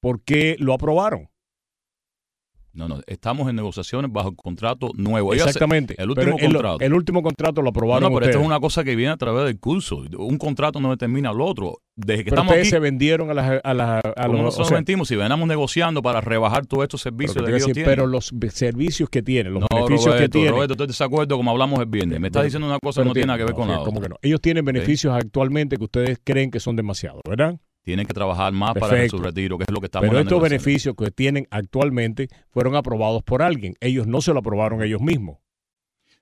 ¿por 0.00 0.22
qué 0.22 0.56
lo 0.58 0.74
aprobaron? 0.74 1.30
No, 2.78 2.86
no, 2.88 3.00
estamos 3.06 3.48
en 3.50 3.56
negociaciones 3.56 4.12
bajo 4.12 4.28
el 4.30 4.36
contrato 4.36 4.90
nuevo. 4.94 5.34
Ellos- 5.34 5.46
Exactamente. 5.48 5.94
el 5.98 6.10
último 6.10 6.36
Pero 6.36 6.46
el- 6.46 6.52
contrato. 6.54 6.80
El, 6.80 6.94
último 6.94 7.22
contrato 7.22 7.60
lo 7.60 7.70
aprobaron 7.70 8.04
no, 8.04 8.08
pero 8.08 8.16
ustedes. 8.18 8.36
esto 8.36 8.40
es 8.40 8.46
una 8.46 8.60
cosa 8.60 8.84
que 8.84 8.94
viene 8.96 9.12
a 9.12 9.16
través 9.16 9.44
del 9.46 9.58
curso. 9.58 10.04
Un 10.16 10.38
contrato 10.38 10.80
no 10.80 10.90
determina 10.90 11.30
al 11.30 11.40
otro. 11.40 11.78
Desde 11.96 12.18
que 12.22 12.30
Pero 12.30 12.36
estamos 12.36 12.50
ustedes 12.52 12.66
aquí, 12.68 12.70
se 12.70 12.78
vendieron 12.78 13.30
a 13.30 13.34
las... 13.34 13.60
A 13.64 13.74
las- 13.74 14.04
a 14.04 14.12
¿cómo 14.26 14.32
los- 14.34 14.42
nosotros 14.42 14.66
o 14.66 14.68
sea, 14.68 14.76
mentimos? 14.78 15.08
Si 15.08 15.16
venamos 15.16 15.48
negociando 15.48 16.00
para 16.00 16.20
rebajar 16.20 16.64
todos 16.66 16.84
estos 16.84 17.02
pero, 17.02 17.10
servicios 17.16 17.36
a 17.36 17.40
que 17.44 17.50
ellos 17.50 17.60
decir, 17.62 17.74
tienen. 17.74 17.90
pero 17.90 18.06
los 18.06 18.30
servicios 18.52 19.10
que 19.10 19.22
tienen, 19.22 19.54
los 19.54 19.62
no, 19.62 19.66
beneficios 19.74 20.04
Roberto, 20.06 20.22
que 20.22 20.28
tienen... 20.28 20.52
Roberto, 20.52 20.72
estoy 20.74 20.86
de 20.86 20.92
desacuerdo 20.92 21.36
como 21.36 21.50
hablamos 21.50 21.80
el 21.80 21.86
viernes. 21.86 22.20
Me 22.20 22.28
estás 22.28 22.40
Pero- 22.40 22.44
diciendo 22.44 22.66
una 22.68 22.78
cosa 22.78 23.00
pero 23.00 23.04
que 23.04 23.08
no 23.08 23.14
tiene 23.14 23.26
nada 23.26 23.38
que 23.38 23.44
ver 23.44 23.52
no, 23.54 23.56
con 23.56 23.68
la 23.68 23.76
¿cómo 23.78 23.88
otra. 23.98 24.02
que 24.02 24.08
no? 24.10 24.16
Ellos 24.22 24.40
tienen 24.40 24.64
beneficios 24.64 25.12
actualmente 25.12 25.76
que 25.76 25.84
ustedes 25.84 26.20
creen 26.22 26.52
que 26.52 26.60
son 26.60 26.76
demasiados, 26.76 27.20
¿verdad? 27.28 27.58
Tienen 27.88 28.04
que 28.04 28.12
trabajar 28.12 28.52
más 28.52 28.74
para 28.74 29.08
su 29.08 29.16
retiro, 29.16 29.56
que 29.56 29.64
es 29.64 29.72
lo 29.72 29.80
que 29.80 29.86
estamos 29.86 30.10
Pero 30.10 30.20
estos 30.20 30.42
beneficios 30.42 30.94
que 30.94 31.10
tienen 31.10 31.48
actualmente 31.50 32.28
fueron 32.50 32.76
aprobados 32.76 33.22
por 33.22 33.40
alguien. 33.40 33.76
Ellos 33.80 34.06
no 34.06 34.20
se 34.20 34.34
lo 34.34 34.40
aprobaron 34.40 34.82
ellos 34.82 35.00
mismos. 35.00 35.38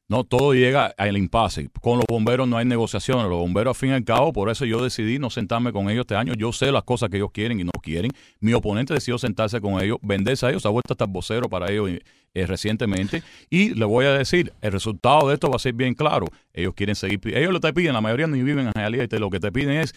No, 0.06 0.22
todo 0.22 0.54
llega 0.54 0.94
al 0.96 1.16
impasse. 1.16 1.68
Con 1.80 1.96
los 1.96 2.04
bomberos 2.08 2.46
no 2.46 2.56
hay 2.56 2.66
negociaciones. 2.66 3.24
Los 3.24 3.40
bomberos, 3.40 3.76
al 3.76 3.80
fin 3.80 3.90
y 3.90 3.92
al 3.94 4.04
cabo, 4.04 4.32
por 4.32 4.48
eso 4.48 4.64
yo 4.64 4.80
decidí 4.80 5.18
no 5.18 5.28
sentarme 5.28 5.72
con 5.72 5.90
ellos 5.90 6.02
este 6.02 6.14
año. 6.14 6.34
Yo 6.34 6.52
sé 6.52 6.70
las 6.70 6.84
cosas 6.84 7.10
que 7.10 7.16
ellos 7.16 7.32
quieren 7.32 7.58
y 7.58 7.64
no 7.64 7.72
quieren. 7.82 8.12
Mi 8.38 8.52
oponente 8.52 8.94
decidió 8.94 9.18
sentarse 9.18 9.60
con 9.60 9.82
ellos, 9.82 9.98
venderse 10.02 10.46
a 10.46 10.50
ellos, 10.50 10.62
se 10.62 10.68
ha 10.68 10.70
vuelto 10.70 10.92
hasta 10.92 11.06
vocero 11.06 11.48
para 11.48 11.72
ellos 11.72 11.90
eh, 12.34 12.46
recientemente. 12.46 13.24
Y 13.50 13.74
le 13.74 13.84
voy 13.86 14.04
a 14.04 14.12
decir, 14.12 14.52
el 14.60 14.70
resultado 14.70 15.26
de 15.26 15.34
esto 15.34 15.50
va 15.50 15.56
a 15.56 15.58
ser 15.58 15.72
bien 15.72 15.94
claro. 15.94 16.26
Ellos 16.52 16.74
quieren 16.74 16.94
seguir, 16.94 17.18
ellos 17.36 17.52
lo 17.52 17.58
te 17.58 17.72
piden, 17.72 17.92
la 17.92 18.00
mayoría 18.00 18.28
ni 18.28 18.40
viven 18.44 18.70
en 18.72 19.08
te- 19.08 19.18
lo 19.18 19.30
que 19.30 19.40
te 19.40 19.50
piden 19.50 19.78
es 19.78 19.92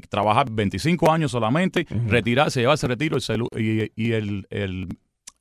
que 0.00 0.08
trabajar 0.08 0.50
25 0.50 1.10
años 1.10 1.30
solamente, 1.32 1.86
retirarse, 2.06 2.60
llevarse 2.60 2.86
retiro 2.88 3.16
y, 3.16 3.20
celu- 3.20 3.48
y, 3.58 3.90
y 4.02 4.12
el, 4.12 4.46
el- 4.50 4.88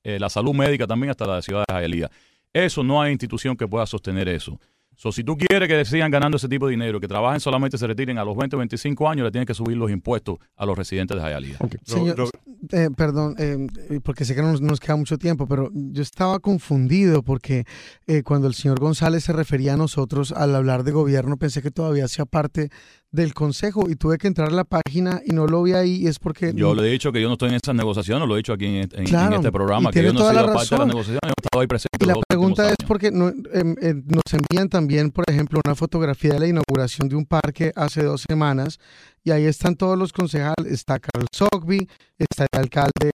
eh, 0.04 0.20
la 0.20 0.30
salud 0.30 0.54
médica 0.54 0.88
también 0.88 1.12
hasta 1.12 1.28
la 1.28 1.42
ciudad 1.42 1.64
de 1.68 1.74
Hialeah. 1.82 2.10
Eso 2.54 2.84
no 2.84 3.02
hay 3.02 3.12
institución 3.12 3.56
que 3.56 3.68
pueda 3.68 3.86
sostener 3.86 4.28
eso. 4.28 4.60
So, 4.96 5.12
si 5.12 5.24
tú 5.24 5.36
quieres 5.38 5.68
que 5.70 5.84
sigan 5.86 6.12
ganando 6.12 6.38
ese 6.38 6.48
tipo 6.50 6.68
de 6.68 6.72
dinero, 6.72 7.00
que 7.00 7.08
trabajen 7.08 7.40
solamente 7.40 7.78
se 7.78 7.88
retiren 7.88 8.18
a 8.20 8.26
los 8.26 8.36
20 8.36 8.56
o 8.56 8.60
25 8.60 9.10
años, 9.10 9.24
le 9.24 9.32
tienes 9.32 9.48
que 9.48 9.54
subir 9.54 9.76
los 9.78 9.90
impuestos 9.90 10.38
a 10.56 10.66
los 10.66 10.78
residentes 10.78 11.18
de 11.18 11.24
Hialeah. 11.28 11.58
Señor, 11.86 12.18
Ro- 12.18 12.30
eh, 12.72 12.90
perdón, 12.96 13.36
eh, 13.40 13.68
porque 14.04 14.26
sé 14.26 14.36
que 14.36 14.42
no 14.42 14.52
nos, 14.52 14.62
nos 14.62 14.80
queda 14.80 14.96
mucho 14.98 15.18
tiempo, 15.18 15.48
pero 15.48 15.72
yo 15.74 16.02
estaba 16.04 16.40
confundido 16.40 17.24
porque 17.24 17.64
eh, 18.06 18.22
cuando 18.22 18.48
el 18.48 18.54
señor 18.54 18.80
González 18.80 19.24
se 19.24 19.34
refería 19.34 19.74
a 19.74 19.78
nosotros 19.78 20.32
al 20.34 20.54
hablar 20.56 20.84
de 20.84 20.92
gobierno, 20.92 21.38
pensé 21.38 21.62
que 21.64 21.72
todavía 21.72 22.06
hacía 22.06 22.26
parte 22.26 22.70
del 23.12 23.34
consejo 23.34 23.90
y 23.90 23.96
tuve 23.96 24.18
que 24.18 24.28
entrar 24.28 24.48
a 24.48 24.52
la 24.52 24.64
página 24.64 25.22
y 25.26 25.32
no 25.34 25.46
lo 25.46 25.64
vi 25.64 25.74
ahí 25.74 25.96
y 26.04 26.08
es 26.08 26.18
porque... 26.18 26.54
Yo 26.56 26.74
le 26.74 26.88
he 26.88 26.92
dicho 26.92 27.12
que 27.12 27.22
yo 27.22 27.28
no 27.28 27.34
estoy 27.34 27.50
en 27.50 27.56
esas 27.56 27.76
negociaciones, 27.76 28.26
lo 28.28 28.36
he 28.36 28.38
dicho 28.38 28.54
aquí 28.54 28.66
en, 28.68 28.76
en- 28.76 28.90
en 28.94 29.04
Claro, 29.06 29.36
este 29.36 29.52
programa, 29.52 29.92
que 29.92 30.02
yo 30.02 30.14
no 30.14 30.20
he 30.20 30.22
toda 30.22 30.34
la 30.34 30.54
parte 30.54 30.70
de 30.76 30.78
las 30.80 30.88
negociaciones, 30.88 31.22
yo 31.24 31.28
he 31.28 31.42
estado 31.44 31.62
ahí 31.62 31.68
presente. 31.68 31.98
Y 32.00 32.06
la 32.08 32.16
pregunta 32.28 32.64
es 32.64 32.70
años. 32.70 32.88
porque 32.88 33.12
no- 33.12 33.28
eh, 33.30 33.94
nos 34.06 34.24
envían 34.34 34.70
también, 34.70 35.12
por 35.12 35.26
ejemplo, 35.28 35.60
una 35.66 35.76
fotografía 35.76 36.34
de 36.34 36.40
la 36.40 36.48
inauguración 36.48 37.10
de 37.10 37.16
un 37.18 37.26
parque 37.26 37.74
hace 37.76 38.02
dos 38.04 38.24
semanas 38.28 38.80
y 39.24 39.32
ahí 39.32 39.46
están 39.46 39.76
todos 39.76 39.98
los 39.98 40.14
concejales, 40.14 40.72
está 40.72 41.00
Carl 41.00 41.28
Sogby, 41.32 41.88
está 42.18 42.48
el 42.52 42.60
alcalde, 42.60 43.12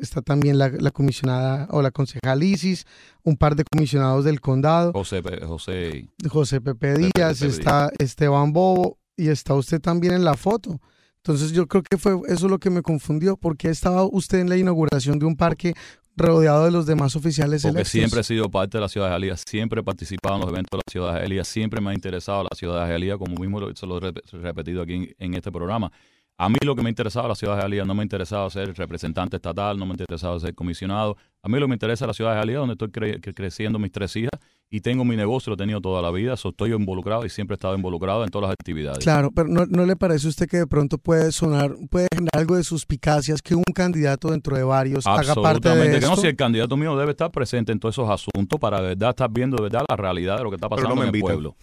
está 0.00 0.22
también 0.22 0.58
la, 0.58 0.68
la 0.68 0.90
comisionada 0.90 1.68
o 1.70 1.82
la 1.82 1.90
concejal 1.90 2.42
Isis, 2.42 2.84
un 3.22 3.36
par 3.36 3.54
de 3.54 3.64
comisionados 3.64 4.24
del 4.24 4.40
condado, 4.40 4.92
José, 4.92 5.22
José, 5.46 6.08
José 6.28 6.60
Pepe 6.60 6.94
Díaz. 6.94 7.42
está 7.42 7.90
Esteban 7.98 8.52
Bobo 8.52 8.98
y 9.16 9.28
está 9.28 9.54
usted 9.54 9.80
también 9.80 10.14
en 10.14 10.24
la 10.24 10.34
foto. 10.34 10.80
Entonces 11.26 11.52
yo 11.52 11.66
creo 11.66 11.82
que 11.82 11.96
fue 11.96 12.20
eso 12.28 12.48
lo 12.48 12.58
que 12.58 12.68
me 12.68 12.82
confundió, 12.82 13.38
porque 13.38 13.70
estaba 13.70 14.04
usted 14.04 14.40
en 14.40 14.50
la 14.50 14.58
inauguración 14.58 15.18
de 15.18 15.24
un 15.24 15.36
parque 15.36 15.74
rodeado 16.16 16.64
de 16.64 16.70
los 16.70 16.86
demás 16.86 17.16
oficiales 17.16 17.62
Porque 17.62 17.78
electos. 17.78 17.90
siempre 17.92 18.20
he 18.20 18.24
sido 18.24 18.50
parte 18.50 18.78
de 18.78 18.82
la 18.82 18.88
ciudad 18.88 19.06
de 19.08 19.12
Jalía, 19.12 19.36
siempre 19.36 19.80
he 19.80 19.84
participado 19.84 20.36
en 20.36 20.40
los 20.42 20.50
eventos 20.50 20.70
de 20.72 20.76
la 20.86 20.90
ciudad 20.92 21.14
de 21.14 21.20
Jalía, 21.22 21.44
siempre 21.44 21.80
me 21.80 21.90
ha 21.90 21.94
interesado 21.94 22.42
la 22.44 22.56
ciudad 22.56 22.86
de 22.86 22.92
Jalía, 22.92 23.18
como 23.18 23.34
mismo 23.36 23.60
lo- 23.60 23.74
se 23.74 23.86
lo 23.86 23.98
he 23.98 24.00
rep- 24.00 24.22
repetido 24.32 24.82
aquí 24.82 24.94
en, 24.94 25.14
en 25.18 25.34
este 25.34 25.50
programa. 25.50 25.90
A 26.36 26.48
mí 26.48 26.56
lo 26.64 26.74
que 26.74 26.82
me 26.82 26.90
interesaba 26.90 27.28
la 27.28 27.34
ciudad 27.36 27.54
de 27.56 27.62
Jalía, 27.62 27.84
no 27.84 27.94
me 27.94 28.02
interesaba 28.02 28.50
ser 28.50 28.74
representante 28.74 29.36
estatal, 29.36 29.78
no 29.78 29.86
me 29.86 29.92
interesaba 29.92 30.38
ser 30.40 30.54
comisionado. 30.54 31.16
A 31.42 31.48
mí 31.48 31.54
lo 31.60 31.66
que 31.66 31.68
me 31.68 31.74
interesa 31.76 32.04
es 32.04 32.08
la 32.08 32.14
ciudad 32.14 32.32
de 32.32 32.38
Jalía, 32.40 32.58
donde 32.58 32.72
estoy 32.72 32.88
cre- 32.88 33.20
cre- 33.20 33.34
creciendo 33.34 33.78
mis 33.78 33.92
tres 33.92 34.16
hijas 34.16 34.32
y 34.70 34.80
tengo 34.80 35.04
mi 35.04 35.16
negocio, 35.16 35.50
lo 35.50 35.54
he 35.54 35.56
tenido 35.58 35.80
toda 35.80 36.02
la 36.02 36.10
vida, 36.10 36.36
so 36.36 36.48
estoy 36.48 36.72
involucrado 36.72 37.24
y 37.24 37.30
siempre 37.30 37.54
he 37.54 37.56
estado 37.56 37.76
involucrado 37.76 38.24
en 38.24 38.30
todas 38.30 38.48
las 38.48 38.52
actividades. 38.54 39.04
Claro, 39.04 39.30
pero 39.30 39.48
¿no, 39.48 39.66
no 39.66 39.86
le 39.86 39.94
parece 39.94 40.26
a 40.26 40.30
usted 40.30 40.48
que 40.48 40.56
de 40.56 40.66
pronto 40.66 40.98
puede 40.98 41.30
sonar, 41.30 41.74
puede 41.90 42.08
generar 42.12 42.30
algo 42.34 42.56
de 42.56 42.64
suspicacias 42.64 43.40
que 43.40 43.54
un 43.54 43.62
candidato 43.74 44.30
dentro 44.30 44.56
de 44.56 44.64
varios 44.64 45.06
haga 45.06 45.16
parte 45.34 45.68
de 45.68 45.74
Absolutamente 45.74 46.00
que 46.00 46.06
no, 46.06 46.16
si 46.16 46.26
el 46.26 46.36
candidato 46.36 46.76
mío 46.76 46.96
debe 46.96 47.12
estar 47.12 47.30
presente 47.30 47.70
en 47.72 47.78
todos 47.78 47.94
esos 47.94 48.10
asuntos 48.10 48.58
para 48.58 48.80
de 48.80 48.88
verdad 48.88 49.10
estar 49.10 49.30
viendo 49.30 49.56
de 49.56 49.62
verdad 49.64 49.84
la 49.88 49.96
realidad 49.96 50.38
de 50.38 50.44
lo 50.44 50.50
que 50.50 50.56
está 50.56 50.68
pasando 50.68 50.88
no 50.90 50.96
me 50.96 51.02
en 51.02 51.08
el 51.08 51.14
invitan. 51.14 51.34
pueblo. 51.34 51.56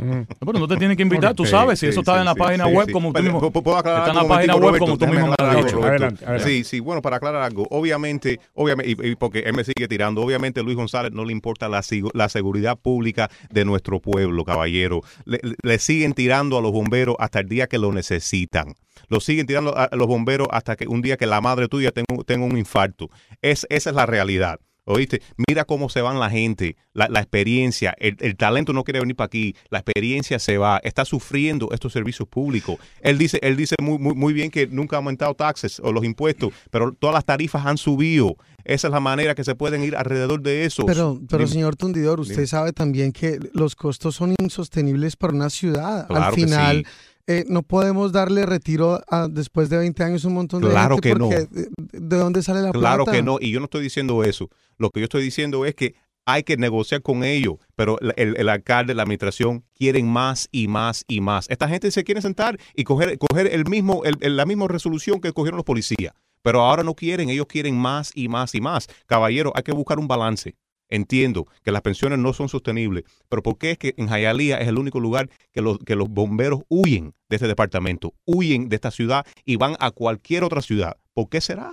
No, 0.00 0.26
Pero 0.46 0.58
no 0.58 0.66
te 0.68 0.76
tienen 0.76 0.96
que 0.96 1.02
invitar, 1.02 1.34
tú 1.34 1.44
sabes, 1.44 1.78
si 1.78 1.86
sí, 1.86 1.90
eso 1.90 2.00
está 2.00 2.14
sí, 2.14 2.18
en 2.20 2.24
la 2.24 2.32
sí, 2.32 2.38
página 2.38 2.66
sí, 2.66 2.72
web 2.72 2.86
sí. 2.86 2.92
como 2.92 3.12
tú 3.12 3.22
mismo. 3.22 3.40
¿puedo- 3.40 3.62
¿Puedo 3.62 3.76
aclarar 3.76 4.00
Está 4.08 4.10
en 4.12 4.16
la 4.28 4.34
página 4.34 4.56
web 4.56 4.78
como 4.78 4.96
tú 4.98 5.06
mismo 5.06 5.26
me 5.28 5.34
has 5.38 5.56
dicho. 5.64 5.82
Adelante, 5.84 6.24
adelante. 6.24 6.48
Sí, 6.50 6.64
sí, 6.64 6.80
bueno, 6.80 7.02
para 7.02 7.16
aclarar 7.16 7.42
algo, 7.42 7.66
obviamente, 7.70 8.40
obviamente 8.54 8.90
y, 9.06 9.10
y 9.10 9.16
porque 9.16 9.40
él 9.40 9.54
me 9.54 9.64
sigue 9.64 9.86
tirando, 9.88 10.22
obviamente 10.22 10.62
Luis 10.62 10.76
González 10.76 11.12
no 11.12 11.24
le 11.24 11.32
importa 11.32 11.68
la, 11.68 11.82
la 12.14 12.28
seguridad 12.28 12.78
pública 12.78 13.30
de 13.50 13.64
nuestro 13.64 14.00
pueblo, 14.00 14.44
caballero. 14.44 15.02
Le, 15.24 15.40
le 15.62 15.78
siguen 15.78 16.14
tirando 16.14 16.58
a 16.58 16.62
los 16.62 16.72
bomberos 16.72 17.16
hasta 17.18 17.40
el 17.40 17.48
día 17.48 17.66
que 17.66 17.78
lo 17.78 17.92
necesitan. 17.92 18.74
Lo 19.08 19.20
siguen 19.20 19.46
tirando 19.46 19.76
a 19.76 19.88
los 19.92 20.06
bomberos 20.06 20.48
hasta 20.50 20.76
que 20.76 20.86
un 20.86 21.02
día 21.02 21.16
que 21.16 21.26
la 21.26 21.40
madre 21.40 21.68
tuya 21.68 21.90
tenga, 21.90 22.22
tenga 22.24 22.44
un 22.44 22.56
infarto. 22.56 23.08
Es, 23.42 23.66
esa 23.70 23.90
es 23.90 23.96
la 23.96 24.06
realidad. 24.06 24.60
¿Oíste? 24.90 25.22
Mira 25.48 25.64
cómo 25.64 25.88
se 25.88 26.00
van 26.00 26.18
la 26.18 26.30
gente, 26.30 26.76
la, 26.92 27.08
la 27.08 27.20
experiencia, 27.20 27.94
el, 27.98 28.16
el 28.20 28.36
talento 28.36 28.72
no 28.72 28.84
quiere 28.84 29.00
venir 29.00 29.16
para 29.16 29.26
aquí, 29.26 29.54
la 29.70 29.78
experiencia 29.78 30.38
se 30.38 30.58
va, 30.58 30.80
está 30.82 31.04
sufriendo 31.04 31.68
estos 31.72 31.92
servicios 31.92 32.28
públicos. 32.28 32.76
Él 33.00 33.16
dice, 33.18 33.38
él 33.42 33.56
dice 33.56 33.76
muy, 33.80 33.98
muy, 33.98 34.14
muy 34.14 34.32
bien 34.32 34.50
que 34.50 34.66
nunca 34.66 34.96
ha 34.96 34.98
aumentado 34.98 35.34
taxes 35.34 35.80
o 35.80 35.92
los 35.92 36.04
impuestos, 36.04 36.52
pero 36.70 36.92
todas 36.92 37.14
las 37.14 37.24
tarifas 37.24 37.64
han 37.66 37.78
subido. 37.78 38.36
Esa 38.64 38.88
es 38.88 38.92
la 38.92 39.00
manera 39.00 39.34
que 39.34 39.42
se 39.42 39.54
pueden 39.54 39.82
ir 39.82 39.96
alrededor 39.96 40.42
de 40.42 40.64
eso. 40.64 40.84
Pero, 40.84 41.18
pero 41.28 41.44
Dime. 41.44 41.52
señor 41.52 41.76
Tundidor, 41.76 42.20
usted 42.20 42.34
Dime. 42.34 42.46
sabe 42.46 42.72
también 42.72 43.10
que 43.12 43.38
los 43.54 43.74
costos 43.74 44.16
son 44.16 44.34
insostenibles 44.38 45.16
para 45.16 45.32
una 45.32 45.48
ciudad. 45.50 46.06
Claro 46.08 46.24
Al 46.24 46.34
que 46.34 46.42
final, 46.42 46.84
sí. 46.86 46.92
Eh, 47.26 47.44
no 47.48 47.62
podemos 47.62 48.12
darle 48.12 48.46
retiro 48.46 49.00
a- 49.08 49.28
después 49.28 49.68
de 49.70 49.78
20 49.78 50.02
años 50.02 50.24
un 50.24 50.34
montón 50.34 50.62
de 50.62 50.68
Claro 50.70 50.96
gente 50.96 51.08
que 51.10 51.14
no. 51.18 51.28
porque 51.28 51.46
¿de, 51.50 51.68
de 51.92 52.16
dónde 52.16 52.42
sale 52.42 52.60
la 52.62 52.72
Claro 52.72 53.04
plata? 53.04 53.16
que 53.16 53.22
no, 53.22 53.38
y 53.40 53.50
yo 53.50 53.60
no 53.60 53.64
estoy 53.64 53.82
diciendo 53.82 54.24
eso. 54.24 54.48
Lo 54.78 54.90
que 54.90 55.00
yo 55.00 55.04
estoy 55.04 55.22
diciendo 55.22 55.64
es 55.66 55.74
que 55.74 55.94
hay 56.26 56.42
que 56.42 56.56
negociar 56.56 57.02
con 57.02 57.24
ellos, 57.24 57.54
pero 57.76 57.98
el, 58.00 58.36
el- 58.36 58.48
alcalde, 58.48 58.94
la 58.94 59.02
administración 59.02 59.64
quieren 59.74 60.06
más 60.08 60.48
y 60.52 60.68
más 60.68 61.04
y 61.08 61.20
más. 61.20 61.46
Esta 61.50 61.68
gente 61.68 61.90
se 61.90 62.04
quiere 62.04 62.20
sentar 62.22 62.58
y 62.74 62.84
coger, 62.84 63.18
coger 63.18 63.48
el 63.52 63.64
mismo, 63.64 64.02
el- 64.04 64.16
el- 64.20 64.36
la 64.36 64.46
misma 64.46 64.68
resolución 64.68 65.20
que 65.20 65.32
cogieron 65.32 65.56
los 65.56 65.64
policías, 65.64 66.12
pero 66.42 66.60
ahora 66.60 66.82
no 66.84 66.94
quieren, 66.94 67.30
ellos 67.30 67.46
quieren 67.48 67.76
más 67.76 68.12
y 68.14 68.28
más 68.28 68.54
y 68.54 68.60
más. 68.60 68.86
Caballero, 69.06 69.50
hay 69.56 69.62
que 69.62 69.72
buscar 69.72 69.98
un 69.98 70.06
balance. 70.08 70.54
Entiendo 70.90 71.46
que 71.62 71.70
las 71.70 71.82
pensiones 71.82 72.18
no 72.18 72.32
son 72.32 72.48
sostenibles, 72.48 73.04
pero 73.28 73.42
¿por 73.42 73.56
qué 73.58 73.70
es 73.72 73.78
que 73.78 73.94
en 73.96 74.08
Jayalía 74.08 74.58
es 74.58 74.68
el 74.68 74.78
único 74.78 74.98
lugar 74.98 75.30
que 75.52 75.62
los, 75.62 75.78
que 75.78 75.94
los 75.94 76.08
bomberos 76.08 76.62
huyen 76.68 77.14
de 77.28 77.36
este 77.36 77.46
departamento, 77.46 78.14
huyen 78.24 78.68
de 78.68 78.74
esta 78.74 78.90
ciudad 78.90 79.24
y 79.44 79.56
van 79.56 79.76
a 79.78 79.92
cualquier 79.92 80.42
otra 80.42 80.62
ciudad? 80.62 80.96
¿Por 81.14 81.28
qué 81.28 81.40
será? 81.40 81.72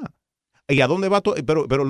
¿Y 0.68 0.82
a 0.82 0.88
dónde 0.88 1.10
va 1.10 1.22
todo? 1.22 1.36
Pero, 1.46 1.68
pero 1.68 1.86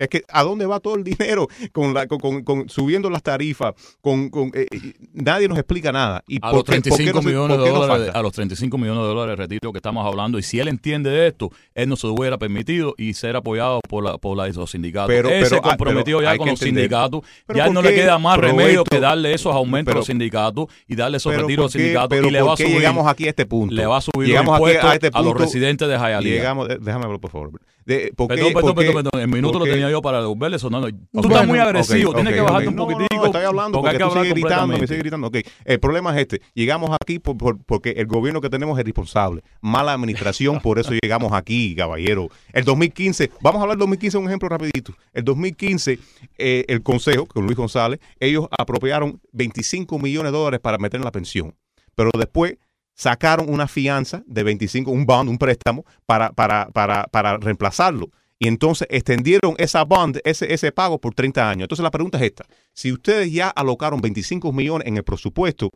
es 0.00 0.08
que 0.08 0.24
¿a 0.28 0.42
dónde 0.42 0.66
va 0.66 0.80
todo 0.80 0.96
el 0.96 1.04
dinero 1.04 1.46
con, 1.72 1.94
la, 1.94 2.06
con, 2.08 2.18
con- 2.18 2.42
con 2.42 2.68
subiendo 2.68 3.08
las 3.10 3.22
tarifas? 3.22 3.74
Con, 4.00 4.28
con, 4.30 4.50
eh, 4.54 4.66
nadie 5.12 5.46
nos 5.48 5.58
explica 5.58 5.92
nada. 5.92 6.24
¿Y 6.26 6.38
A 6.42 6.50
los 6.50 6.50
qué- 6.50 6.56
por 6.56 6.64
qué 6.64 6.80
35 6.90 7.16
no 7.16 7.22
se- 7.22 7.28
millones 7.28 7.58
de 7.58 7.70
dólares, 7.70 8.10
a 8.14 8.22
los 8.22 8.32
35 8.32 8.78
millones 8.78 9.02
de 9.02 9.08
dólares 9.08 9.36
de 9.38 9.42
retiro 9.44 9.72
que 9.72 9.78
estamos 9.78 10.06
hablando 10.06 10.38
y 10.38 10.42
si 10.42 10.58
él 10.58 10.68
entiende 10.68 11.10
de 11.10 11.28
esto, 11.28 11.50
él 11.74 11.88
no 11.88 11.96
se 11.96 12.06
hubiera 12.06 12.38
permitido 12.38 12.94
y 12.98 13.14
ser 13.14 13.36
apoyado 13.36 13.80
por 13.88 14.02
la 14.04 14.18
por 14.18 14.36
la, 14.36 14.48
los 14.48 14.70
sindicatos. 14.70 15.08
Pero- 15.08 15.28
él 15.28 15.34
pero- 15.44 15.48
se 15.48 15.56
ah, 15.56 15.60
comprometió 15.60 16.18
pero 16.18 16.30
ya 16.32 16.36
con 16.38 16.48
los 16.48 16.60
entender. 16.60 16.82
sindicatos. 16.84 17.20
Pero 17.46 17.56
Ya 17.58 17.64
¿por 17.66 17.74
no 17.74 17.82
le 17.82 17.94
queda 17.94 18.18
más 18.18 18.38
remedio 18.38 18.84
que 18.84 18.98
darle 19.00 19.34
esos 19.34 19.54
aumentos 19.54 19.94
a 19.94 19.98
los 19.98 20.06
sindicatos 20.06 20.66
y 20.88 20.96
darle 20.96 21.18
esos 21.18 21.34
retiros 21.34 21.48
a 21.58 21.62
los 21.66 21.72
¿por 21.72 21.78
qué- 21.80 21.86
sindicatos 21.86 22.18
y 22.26 22.30
le 22.30 22.42
va 22.42 22.52
a 22.52 22.56
subir 22.56 22.70
llegamos 22.72 23.06
aquí 23.06 23.26
a 23.26 23.30
este 23.30 23.46
punto? 23.46 23.74
le 23.74 23.86
va 23.86 23.96
a 23.98 24.00
subir 24.00 24.28
Llegamos 24.28 24.58
los 24.58 24.68
aquí 24.68 24.76
impuestos 24.76 24.90
a 24.90 24.94
este 24.94 25.10
a 25.12 25.22
los 25.22 25.34
residentes 25.38 25.88
de 25.88 25.94
Hialeah. 25.96 26.20
Llegamos, 26.20 26.68
déjame 26.68 27.04
hablar, 27.04 27.20
por 27.20 27.30
favor. 27.30 27.50
De, 27.84 28.12
¿por 28.14 28.28
qué- 28.28 28.34
Perdón, 28.36 28.52
perdón, 28.52 28.74
por 28.74 28.84
qué- 28.84 28.90
perdón, 28.92 29.04
perdón. 29.10 29.20
El 29.22 29.28
minuto 29.28 29.58
lo 29.58 29.64
qué- 29.64 29.70
tenía 29.90 29.98
yo 29.98 30.02
para 30.02 30.20
devolverle 30.20 30.56
eso. 30.56 30.70
No, 30.70 30.80
no. 30.80 30.88
Tú 30.88 30.96
Bueno, 31.12 31.28
estás 31.28 31.46
muy 31.46 31.58
agresivo. 31.58 32.14
Tienes 32.14 32.34
que 32.34 32.40
bajarte 32.40 32.66
ok. 32.66 32.70
un 32.70 32.76
No, 32.76 32.82
no, 32.84 32.90
no, 32.90 32.96
poquitico. 32.98 33.26
estoy 33.26 33.44
hablando 33.44 33.80
porque, 33.80 33.98
tú 33.98 34.10
sigues 34.10 34.30
gritando, 34.30 34.66
me 34.78 34.86
sigues 34.86 34.98
gritando. 35.02 35.30
El 35.64 35.80
problema 35.80 36.14
es 36.14 36.22
este. 36.22 36.40
Llegamos 36.54 36.90
aquí 37.00 37.18
por- 37.18 37.36
por- 37.36 37.62
porque 37.64 37.90
el 37.90 38.06
gobierno 38.06 38.40
que 38.40 38.48
tenemos 38.50 38.78
es 38.78 38.82
irresponsable. 38.82 39.42
Mala 39.60 39.92
administración, 39.92 40.60
por 40.60 40.78
eso 40.78 40.92
llegamos 41.02 41.32
aquí, 41.32 41.74
caballero. 41.74 42.28
El 42.52 42.64
2015, 42.64 43.30
vamos 43.40 43.58
a 43.60 43.62
hablar 43.62 43.76
del 43.76 43.80
2015, 43.80 44.18
un 44.18 44.26
ejemplo 44.26 44.48
rapidito. 44.48 44.94
El 45.12 45.24
2015, 45.24 45.98
eh, 46.38 46.64
el 46.68 46.82
Consejo, 46.82 47.26
con 47.26 47.44
Luis 47.44 47.56
González, 47.56 48.00
ellos 48.18 48.46
apropiaron 48.56 49.20
25 49.32 49.98
millones 49.98 50.32
de 50.32 50.38
dólares 50.38 50.60
para 50.60 50.78
meter 50.78 50.98
en 51.00 51.04
la 51.04 51.12
pensión. 51.12 51.54
Pero 51.94 52.10
después 52.16 52.56
sacaron 52.94 53.52
una 53.52 53.66
fianza 53.66 54.22
de 54.26 54.42
25, 54.42 54.90
un 54.90 55.06
bond, 55.06 55.28
un 55.30 55.38
préstamo, 55.38 55.84
para, 56.06 56.32
para, 56.32 56.68
para, 56.72 57.04
para 57.04 57.36
reemplazarlo. 57.38 58.10
Y 58.42 58.48
entonces 58.48 58.88
extendieron 58.90 59.54
esa 59.58 59.84
bond, 59.84 60.18
ese, 60.24 60.52
ese 60.52 60.72
pago 60.72 60.98
por 60.98 61.14
30 61.14 61.50
años. 61.50 61.64
Entonces 61.64 61.82
la 61.84 61.90
pregunta 61.90 62.16
es 62.18 62.24
esta. 62.24 62.46
Si 62.72 62.90
ustedes 62.90 63.30
ya 63.30 63.50
alocaron 63.50 64.00
25 64.00 64.50
millones 64.52 64.88
en 64.88 64.96
el 64.96 65.04
presupuesto 65.04 65.70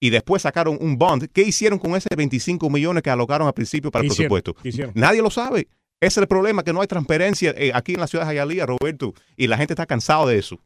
y 0.00 0.08
después 0.08 0.40
sacaron 0.42 0.78
un 0.80 0.96
bond, 0.96 1.28
¿qué 1.34 1.42
hicieron 1.42 1.78
con 1.78 1.94
ese 1.96 2.08
25 2.16 2.70
millones 2.70 3.02
que 3.02 3.10
alocaron 3.10 3.46
al 3.46 3.52
principio 3.52 3.90
para 3.90 4.04
el 4.06 4.10
Hicieron, 4.10 4.32
presupuesto? 4.40 4.68
hicieron. 4.68 4.92
Nadie 4.96 5.20
lo 5.20 5.28
sabe. 5.28 5.68
Ese 6.00 6.06
es 6.06 6.16
el 6.18 6.28
problema, 6.28 6.62
que 6.64 6.72
no 6.72 6.80
hay 6.80 6.86
transparencia 6.86 7.52
eh, 7.58 7.72
aquí 7.74 7.92
en 7.92 8.00
la 8.00 8.06
ciudad 8.06 8.26
de 8.26 8.34
Hialeah, 8.36 8.64
Roberto, 8.66 9.12
y 9.36 9.46
la 9.48 9.58
gente 9.58 9.74
está 9.74 9.84
cansado 9.84 10.26
de 10.28 10.38
eso. 10.38 10.58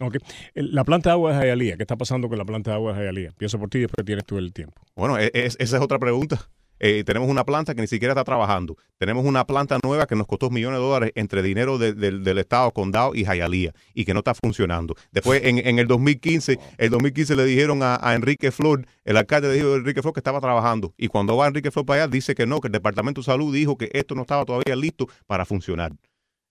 Ok. 0.00 0.16
El- 0.54 0.74
La 0.74 0.82
planta 0.82 1.10
de 1.10 1.12
agua 1.12 1.38
de 1.38 1.46
Hialeah, 1.46 1.76
¿qué 1.76 1.82
está 1.84 1.96
pasando 1.96 2.28
con 2.28 2.38
la 2.38 2.44
planta 2.44 2.70
de 2.72 2.76
agua 2.76 2.94
de 2.94 3.04
Hialeah? 3.04 3.32
Pienso 3.38 3.58
por 3.60 3.68
ti 3.68 3.78
y 3.78 3.80
después 3.82 4.04
tienes 4.04 4.24
tú 4.24 4.38
el 4.38 4.52
tiempo. 4.52 4.80
Bueno, 4.96 5.16
e- 5.18 5.30
es- 5.32 5.56
esa 5.60 5.76
es 5.76 5.82
otra 5.82 5.98
pregunta. 6.00 6.48
Eh, 6.80 7.02
tenemos 7.04 7.28
una 7.28 7.44
planta 7.44 7.74
que 7.74 7.80
ni 7.80 7.86
siquiera 7.86 8.12
está 8.12 8.24
trabajando. 8.24 8.76
Tenemos 8.98 9.24
una 9.24 9.46
planta 9.46 9.78
nueva 9.82 10.06
que 10.06 10.14
nos 10.16 10.26
costó 10.26 10.50
millones 10.50 10.78
de 10.80 10.84
dólares 10.84 11.12
entre 11.14 11.42
dinero 11.42 11.78
de- 11.78 11.92
del- 11.92 12.22
del 12.24 12.38
Estado, 12.38 12.70
Condado 12.72 13.14
y 13.14 13.24
Hialeah 13.24 13.72
y 13.94 14.04
que 14.04 14.12
no 14.14 14.20
está 14.20 14.34
funcionando. 14.34 14.94
Después, 15.12 15.42
en, 15.44 15.58
en 15.58 15.78
el 15.78 15.86
2015, 15.86 16.58
el 16.78 16.90
2015 16.90 17.36
le 17.36 17.44
dijeron 17.44 17.82
a, 17.82 17.98
a 18.00 18.14
Enrique 18.14 18.50
Flor, 18.50 18.86
el 19.04 19.16
alcalde 19.16 19.48
le 19.48 19.54
dijo 19.54 19.72
a 19.72 19.76
Enrique 19.76 20.02
Flor 20.02 20.14
que 20.14 20.20
estaba 20.20 20.40
trabajando. 20.40 20.94
Y 20.96 21.08
cuando 21.08 21.36
va 21.36 21.46
Enrique 21.48 21.70
Flor 21.70 21.86
para 21.86 22.02
allá, 22.04 22.10
dice 22.12 22.34
que 22.34 22.46
no, 22.46 22.60
que 22.60 22.68
el 22.68 22.72
Departamento 22.72 23.20
de 23.20 23.24
Salud 23.26 23.54
dijo 23.54 23.76
que 23.76 23.90
esto 23.92 24.14
no 24.14 24.22
estaba 24.22 24.44
todavía 24.44 24.76
listo 24.76 25.06
para 25.26 25.44
funcionar. 25.44 25.92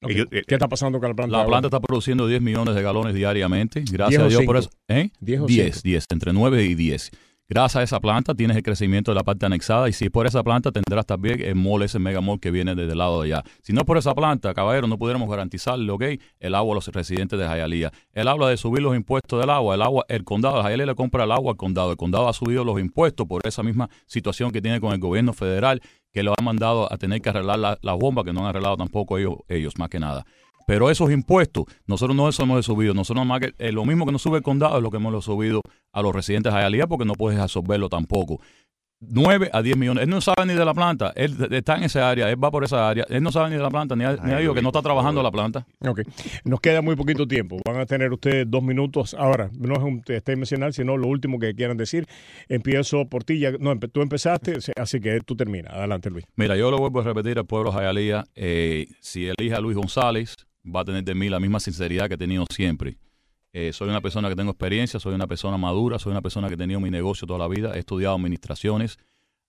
Eh, 0.02 0.28
¿Qué 0.46 0.54
está 0.54 0.68
pasando 0.68 1.00
con 1.00 1.10
la 1.10 1.16
planta 1.16 1.38
La 1.38 1.46
planta 1.48 1.68
está 1.70 1.80
produciendo 1.80 2.28
10 2.28 2.40
millones 2.40 2.76
de 2.76 2.84
galones 2.84 3.16
diariamente. 3.16 3.84
Gracias 3.92 4.10
¿Diez 4.10 4.22
o 4.22 4.26
a 4.26 4.28
Dios 4.28 4.44
por 4.46 4.62
cinco? 4.62 4.70
eso. 4.70 5.00
¿Eh? 5.00 5.10
¿Diez 5.20 5.42
o 5.42 5.46
10, 5.48 5.66
cinco? 5.76 5.80
10, 5.84 6.06
entre 6.12 6.34
9 6.34 6.64
y 6.66 6.76
10. 6.76 7.12
Gracias 7.50 7.80
a 7.80 7.84
esa 7.84 8.00
planta 8.02 8.36
tienes 8.36 8.58
el 8.58 8.64
crecimiento 8.64 9.12
de 9.12 9.16
la 9.16 9.24
parte 9.24 9.46
anexada 9.46 9.88
y 9.88 9.94
si 9.94 10.06
es 10.06 10.12
por 10.12 10.28
esa 10.28 10.44
planta 10.44 10.70
tendrás 10.70 11.06
también 11.06 11.40
el 11.42 11.56
mall, 11.56 11.82
ese 11.82 11.98
mega 11.98 12.20
que 12.42 12.52
viene 12.52 12.76
desde 12.76 12.92
el 12.92 12.98
lado 12.98 13.22
de 13.22 13.34
allá. 13.34 13.44
Si 13.62 13.72
no 13.72 13.80
es 13.80 13.86
por 13.86 13.98
esa 13.98 14.14
planta, 14.14 14.54
caballero, 14.54 14.86
no 14.88 14.98
pudiéramos 14.98 15.30
garantizarle, 15.30 15.90
ok, 15.90 16.04
el 16.42 16.56
agua 16.56 16.74
a 16.74 16.76
los 16.76 16.88
residentes 16.90 17.40
de 17.40 17.46
Hialeah. 17.46 17.92
Él 18.12 18.28
habla 18.28 18.50
de 18.50 18.58
subir 18.58 18.82
los 18.82 18.98
impuestos 18.98 19.40
del 19.40 19.50
agua. 19.50 19.76
El 19.76 19.82
agua, 19.82 20.04
el 20.10 20.26
condado 20.26 20.62
de 20.62 20.70
Hialeah 20.70 20.88
le 20.88 20.96
compra 20.96 21.24
el 21.24 21.32
agua 21.32 21.52
al 21.52 21.58
condado. 21.58 21.92
El 21.92 21.98
condado 21.98 22.28
ha 22.28 22.34
subido 22.34 22.66
los 22.66 22.82
impuestos 22.82 23.26
por 23.26 23.42
esa 23.48 23.64
misma 23.64 23.90
situación 24.08 24.52
que 24.52 24.62
tiene 24.62 24.82
con 24.82 24.92
el 24.92 25.00
gobierno 25.00 25.32
federal 25.32 25.82
que 26.12 26.24
lo 26.24 26.34
ha 26.38 26.42
mandado 26.44 26.92
a 26.92 26.98
tener 26.98 27.22
que 27.22 27.30
arreglar 27.30 27.60
la- 27.60 27.78
las 27.82 27.98
bombas 27.98 28.26
que 28.26 28.34
no 28.34 28.42
han 28.42 28.48
arreglado 28.48 28.76
tampoco 28.76 29.18
ellos, 29.20 29.36
ellos 29.48 29.78
más 29.78 29.88
que 29.88 30.00
nada. 30.00 30.26
Pero 30.68 30.92
esos 30.92 31.10
impuestos, 31.12 31.64
nosotros 31.88 32.16
no 32.16 32.28
eso 32.30 32.44
hemos 32.44 32.64
subido. 32.66 32.94
Nosotros 32.94 33.26
más 33.26 33.40
que 33.40 33.54
eh, 33.58 33.72
lo 33.72 33.86
mismo 33.86 34.06
que 34.06 34.12
nos 34.12 34.22
sube 34.22 34.38
el 34.38 34.44
condado 34.44 34.78
es 34.78 34.84
lo 34.84 34.92
que 34.92 34.98
hemos 34.98 35.26
subido 35.26 35.62
a 35.94 36.02
los 36.02 36.14
residentes 36.14 36.54
de 36.54 36.60
Hialeah 36.60 36.86
porque 36.88 37.06
no 37.06 37.14
puedes 37.14 37.40
absorberlo 37.40 37.88
tampoco. 37.90 38.40
9 39.00 39.52
a 39.54 39.62
10 39.62 39.78
millones. 39.78 40.04
Él 40.06 40.10
no 40.10 40.20
sabe 40.22 40.44
ni 40.48 40.56
de 40.56 40.66
la 40.66 40.74
planta. 40.74 41.14
Él 41.16 41.36
está 41.52 41.78
en 41.78 41.84
esa 41.84 42.10
área. 42.10 42.32
Él 42.32 42.44
va 42.44 42.50
por 42.50 42.64
esa 42.64 42.90
área. 42.90 43.06
Él 43.10 43.22
no 43.22 43.32
sabe 43.32 43.52
ni 43.52 43.56
de 43.56 43.62
la 43.62 43.70
planta, 43.70 43.96
ni 43.96 44.04
ha, 44.04 44.14
ni 44.18 44.32
ha 44.34 44.40
dicho 44.40 44.56
que 44.56 44.62
no 44.64 44.70
está 44.70 44.82
trabajando 44.82 45.22
la 45.22 45.30
planta. 45.32 45.68
Ok. 45.88 46.02
Nos 46.46 46.60
queda 46.60 46.82
muy 46.82 46.96
poquito 46.96 47.28
tiempo. 47.28 47.58
Van 47.64 47.80
a 47.80 47.86
tener 47.86 48.12
ustedes 48.12 48.50
dos 48.50 48.64
minutos. 48.64 49.14
Ahora, 49.14 49.52
no 49.54 49.74
es 49.76 49.80
un 49.84 50.02
nacional, 50.40 50.74
sino 50.74 50.98
lo 50.98 51.08
último 51.08 51.38
que 51.38 51.54
quieran 51.54 51.78
decir. 51.78 52.08
Empiezo 52.50 53.06
por 53.08 53.24
ti. 53.24 53.38
Ya, 53.40 53.52
no, 53.52 53.72
empe- 53.72 53.92
tú 53.92 54.02
empezaste, 54.02 54.58
así 54.76 55.00
que 55.00 55.20
tú 55.22 55.36
terminas. 55.36 55.74
Adelante, 55.76 56.10
Luis. 56.10 56.26
Mira, 56.36 56.58
yo 56.58 56.72
lo 56.72 56.78
vuelvo 56.80 57.00
a 57.02 57.04
repetir 57.04 57.38
al 57.38 57.46
pueblo 57.46 57.72
de 57.72 57.78
Hialeah. 57.82 58.24
eh, 58.36 58.88
si 59.00 59.28
elige 59.28 59.54
a 59.54 59.60
Luis 59.60 59.78
González, 59.78 60.36
va 60.74 60.82
a 60.82 60.86
tener 60.86 61.04
de 61.04 61.16
mí 61.16 61.30
la 61.30 61.40
misma 61.40 61.60
sinceridad 61.60 62.08
que 62.08 62.16
he 62.16 62.18
tenido 62.18 62.46
siempre. 62.50 62.98
Eh, 63.54 63.74
soy 63.74 63.90
una 63.90 64.02
persona 64.02 64.30
que 64.30 64.36
tengo 64.36 64.52
experiencia, 64.52 65.00
soy 65.00 65.16
una 65.16 65.28
persona 65.28 65.58
madura, 65.58 65.98
soy 66.00 66.12
una 66.12 66.22
persona 66.22 66.48
que 66.48 66.56
he 66.56 66.58
tenido 66.58 66.80
mi 66.80 66.92
negocio 66.92 67.26
toda 67.26 67.40
la 67.40 67.48
vida, 67.48 67.74
he 67.76 67.80
estudiado 67.80 68.16
administraciones. 68.16 68.98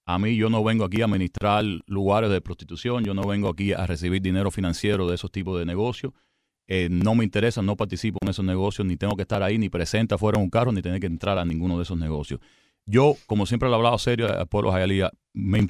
A 0.07 0.19
mí 0.19 0.37
yo 0.37 0.49
no 0.49 0.65
vengo 0.65 0.85
aquí 0.85 1.03
a 1.03 1.05
administrar 1.05 1.65
lugares 1.87 2.31
de 2.31 2.41
prostitución, 2.41 3.05
yo 3.05 3.13
no 3.13 3.23
vengo 3.23 3.49
aquí 3.49 3.73
a 3.73 3.87
recibir 3.87 4.23
dinero 4.23 4.51
financiero 4.51 5.07
de 5.07 5.17
esos 5.17 5.31
tipos 5.31 5.59
de 5.59 5.67
negocios. 5.67 6.13
Eh, 6.67 6.89
no 6.91 7.15
me 7.15 7.25
interesa, 7.25 7.61
no 7.61 7.77
participo 7.77 8.19
en 8.23 8.29
esos 8.29 8.45
negocios, 8.45 8.87
ni 8.87 8.97
tengo 8.97 9.17
que 9.17 9.23
estar 9.23 9.43
ahí, 9.43 9.59
ni 9.59 9.69
presente 9.69 10.15
afuera 10.15 10.39
en 10.39 10.45
un 10.45 10.51
carro, 10.51 10.73
ni 10.73 10.81
tener 10.81 11.01
que 11.01 11.07
entrar 11.07 11.39
a 11.39 11.45
ninguno 11.45 11.77
de 11.77 11.83
esos 11.83 11.99
negocios. 11.99 12.41
Yo, 12.91 13.17
como 13.27 13.45
siempre 13.45 13.69
lo 13.69 13.75
he 13.75 13.77
hablado 13.77 13.99
serio 13.99 14.27
al 14.27 14.47
pueblo 14.47 14.73
de 14.73 15.11
me 15.35 15.61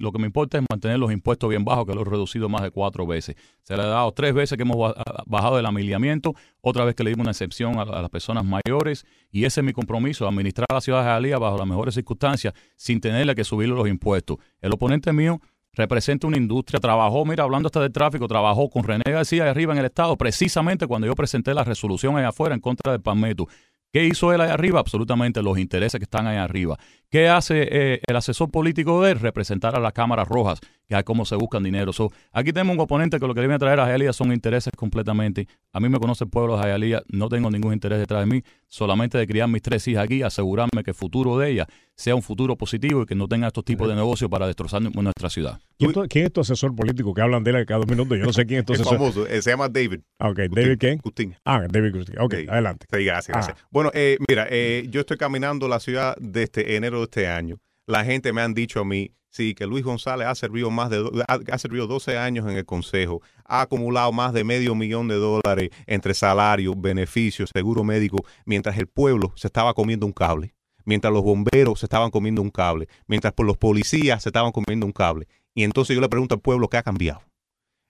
lo 0.00 0.10
que 0.10 0.18
me 0.18 0.24
importa 0.24 0.56
es 0.56 0.64
mantener 0.68 0.98
los 0.98 1.12
impuestos 1.12 1.50
bien 1.50 1.66
bajos, 1.66 1.86
que 1.86 1.94
lo 1.94 2.00
he 2.00 2.04
reducido 2.04 2.48
más 2.48 2.62
de 2.62 2.70
cuatro 2.70 3.06
veces. 3.06 3.36
Se 3.62 3.76
le 3.76 3.82
ha 3.82 3.86
dado 3.86 4.10
tres 4.12 4.32
veces 4.32 4.56
que 4.56 4.62
hemos 4.62 4.94
bajado 5.26 5.58
el 5.58 5.66
amiliamiento, 5.66 6.34
otra 6.62 6.86
vez 6.86 6.94
que 6.94 7.04
le 7.04 7.10
dimos 7.10 7.24
una 7.24 7.32
excepción 7.32 7.78
a, 7.78 7.84
las 7.84 8.08
personas 8.08 8.46
mayores, 8.46 9.04
y 9.30 9.44
ese 9.44 9.60
es 9.60 9.66
mi 9.66 9.74
compromiso, 9.74 10.26
administrar 10.26 10.66
la 10.72 10.80
ciudad 10.80 11.00
de 11.00 11.10
Jalía 11.10 11.38
bajo 11.38 11.58
las 11.58 11.66
mejores 11.66 11.94
circunstancias, 11.94 12.54
sin 12.74 13.02
tenerle 13.02 13.34
que 13.34 13.44
subirle 13.44 13.74
los 13.74 13.86
impuestos. 13.86 14.38
El 14.62 14.72
oponente 14.72 15.12
mío 15.12 15.42
representa 15.74 16.26
una 16.26 16.38
industria, 16.38 16.80
trabajó, 16.80 17.24
mira, 17.26 17.44
hablando 17.44 17.66
hasta 17.66 17.80
del 17.80 17.92
tráfico, 17.92 18.26
trabajó 18.26 18.70
con 18.70 18.82
René 18.82 19.04
García 19.06 19.48
arriba 19.48 19.72
en 19.74 19.78
el 19.78 19.86
Estado, 19.86 20.16
precisamente 20.16 20.86
cuando 20.86 21.06
yo 21.06 21.14
presenté 21.14 21.52
la 21.52 21.64
resolución 21.64 22.16
allá 22.16 22.28
afuera 22.28 22.54
en 22.54 22.60
contra 22.60 22.92
del 22.92 23.02
PAMETU. 23.02 23.46
¿Qué 23.92 24.06
hizo 24.06 24.32
él 24.32 24.40
allá 24.40 24.54
arriba? 24.54 24.80
Absolutamente 24.80 25.42
los 25.42 25.58
intereses 25.58 25.98
que 25.98 26.04
están 26.04 26.26
allá 26.26 26.44
arriba. 26.44 26.78
¿Qué 27.10 27.28
hace 27.28 27.68
eh, 27.70 28.00
el 28.06 28.16
asesor 28.16 28.50
político 28.50 29.02
de 29.02 29.12
él? 29.12 29.20
Representar 29.20 29.76
a 29.76 29.80
las 29.80 29.92
cámaras 29.92 30.26
rojas, 30.26 30.60
que 30.88 30.96
es 30.96 31.04
cómo 31.04 31.26
se 31.26 31.36
buscan 31.36 31.62
dinero. 31.62 31.92
aquí 32.32 32.54
tenemos 32.54 32.74
un 32.74 32.80
oponente 32.80 33.20
que 33.20 33.26
lo 33.26 33.34
que 33.34 33.40
viene 33.40 33.56
a 33.56 33.58
traer 33.58 33.80
a 33.80 33.84
Jalía 33.84 34.14
son 34.14 34.32
intereses 34.32 34.72
completamente. 34.74 35.46
A 35.74 35.80
mí 35.80 35.90
me 35.90 35.98
conoce 35.98 36.24
el 36.24 36.30
pueblo 36.30 36.56
de 36.56 36.62
Jalía, 36.62 37.02
no 37.08 37.28
tengo 37.28 37.50
ningún 37.50 37.74
interés 37.74 37.98
detrás 37.98 38.20
de 38.20 38.34
mí, 38.34 38.42
solamente 38.66 39.18
de 39.18 39.26
criar 39.26 39.48
mis 39.48 39.60
tres 39.60 39.86
hijas 39.86 40.04
aquí, 40.04 40.22
asegurarme 40.22 40.82
que 40.82 40.92
el 40.92 40.96
futuro 40.96 41.36
de 41.36 41.50
ellas 41.50 41.66
sea 42.02 42.16
un 42.16 42.22
futuro 42.22 42.56
positivo 42.56 43.02
y 43.02 43.06
que 43.06 43.14
no 43.14 43.28
tenga 43.28 43.46
estos 43.46 43.64
tipos 43.64 43.88
de 43.88 43.94
negocios 43.94 44.28
para 44.28 44.48
destrozar 44.48 44.82
nuestra 44.82 45.30
ciudad. 45.30 45.60
¿Quién, 45.78 46.24
es 46.24 46.32
tu 46.32 46.40
asesor 46.40 46.74
político 46.74 47.14
que 47.14 47.22
hablan 47.22 47.44
de 47.44 47.52
él 47.52 47.64
cada 47.64 47.78
dos 47.78 47.88
minutos? 47.88 48.18
Yo 48.18 48.24
no 48.24 48.32
sé 48.32 48.44
quién 48.44 48.60
es 48.60 48.66
tu 48.66 48.72
asesor. 48.72 48.98
famoso, 48.98 49.26
eh, 49.28 49.40
se 49.40 49.50
llama 49.50 49.68
David. 49.68 50.00
Ah, 50.18 50.30
ok, 50.30 50.38
¿David 50.50 50.78
qué? 50.78 50.96
Gustín. 50.96 51.36
Ah, 51.44 51.64
David 51.70 51.94
Gustín. 51.94 52.16
Ok, 52.18 52.34
adelante. 52.48 52.86
Sí, 52.92 53.04
gracias, 53.04 53.28
gracias. 53.36 53.56
Ah. 53.60 53.66
Bueno, 53.70 53.92
eh, 53.94 54.16
mira, 54.28 54.48
eh, 54.50 54.86
yo 54.90 55.00
estoy 55.00 55.16
caminando 55.16 55.68
la 55.68 55.78
ciudad 55.78 56.16
desde 56.20 56.74
enero 56.74 56.98
de 56.98 57.04
este 57.04 57.28
año. 57.28 57.58
La 57.86 58.04
gente 58.04 58.32
me 58.32 58.42
han 58.42 58.52
dicho 58.52 58.80
a 58.80 58.84
mí, 58.84 59.12
sí, 59.30 59.54
que 59.54 59.66
Luis 59.66 59.84
González 59.84 60.26
ha 60.26 60.34
servido 60.34 60.72
más 60.72 60.90
de 60.90 61.04
ha, 61.28 61.58
servido 61.58 61.86
12 61.86 62.18
años 62.18 62.48
en 62.48 62.56
el 62.56 62.64
Consejo, 62.64 63.22
ha 63.44 63.60
acumulado 63.60 64.10
más 64.10 64.32
de 64.32 64.42
medio 64.42 64.74
millón 64.74 65.06
de 65.06 65.14
dólares 65.14 65.70
entre 65.86 66.14
salarios, 66.14 66.74
beneficios, 66.76 67.50
seguro 67.54 67.84
médico, 67.84 68.24
mientras 68.44 68.76
el 68.76 68.88
pueblo 68.88 69.32
se 69.36 69.46
estaba 69.46 69.72
comiendo 69.72 70.04
un 70.04 70.12
cable 70.12 70.52
mientras 70.84 71.12
los 71.12 71.22
bomberos 71.22 71.80
se 71.80 71.86
estaban 71.86 72.10
comiendo 72.10 72.42
un 72.42 72.50
cable, 72.50 72.88
mientras 73.06 73.32
por 73.32 73.46
los 73.46 73.56
policías 73.56 74.22
se 74.22 74.28
estaban 74.28 74.52
comiendo 74.52 74.86
un 74.86 74.92
cable. 74.92 75.28
Y 75.54 75.64
entonces 75.64 75.94
yo 75.94 76.00
le 76.00 76.08
pregunto 76.08 76.34
al 76.34 76.40
pueblo 76.40 76.68
qué 76.68 76.78
ha 76.78 76.82
cambiado. 76.82 77.22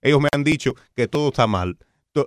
Ellos 0.00 0.20
me 0.20 0.28
han 0.32 0.42
dicho 0.42 0.74
que 0.96 1.06
todo 1.06 1.28
está 1.28 1.46
mal, 1.46 1.78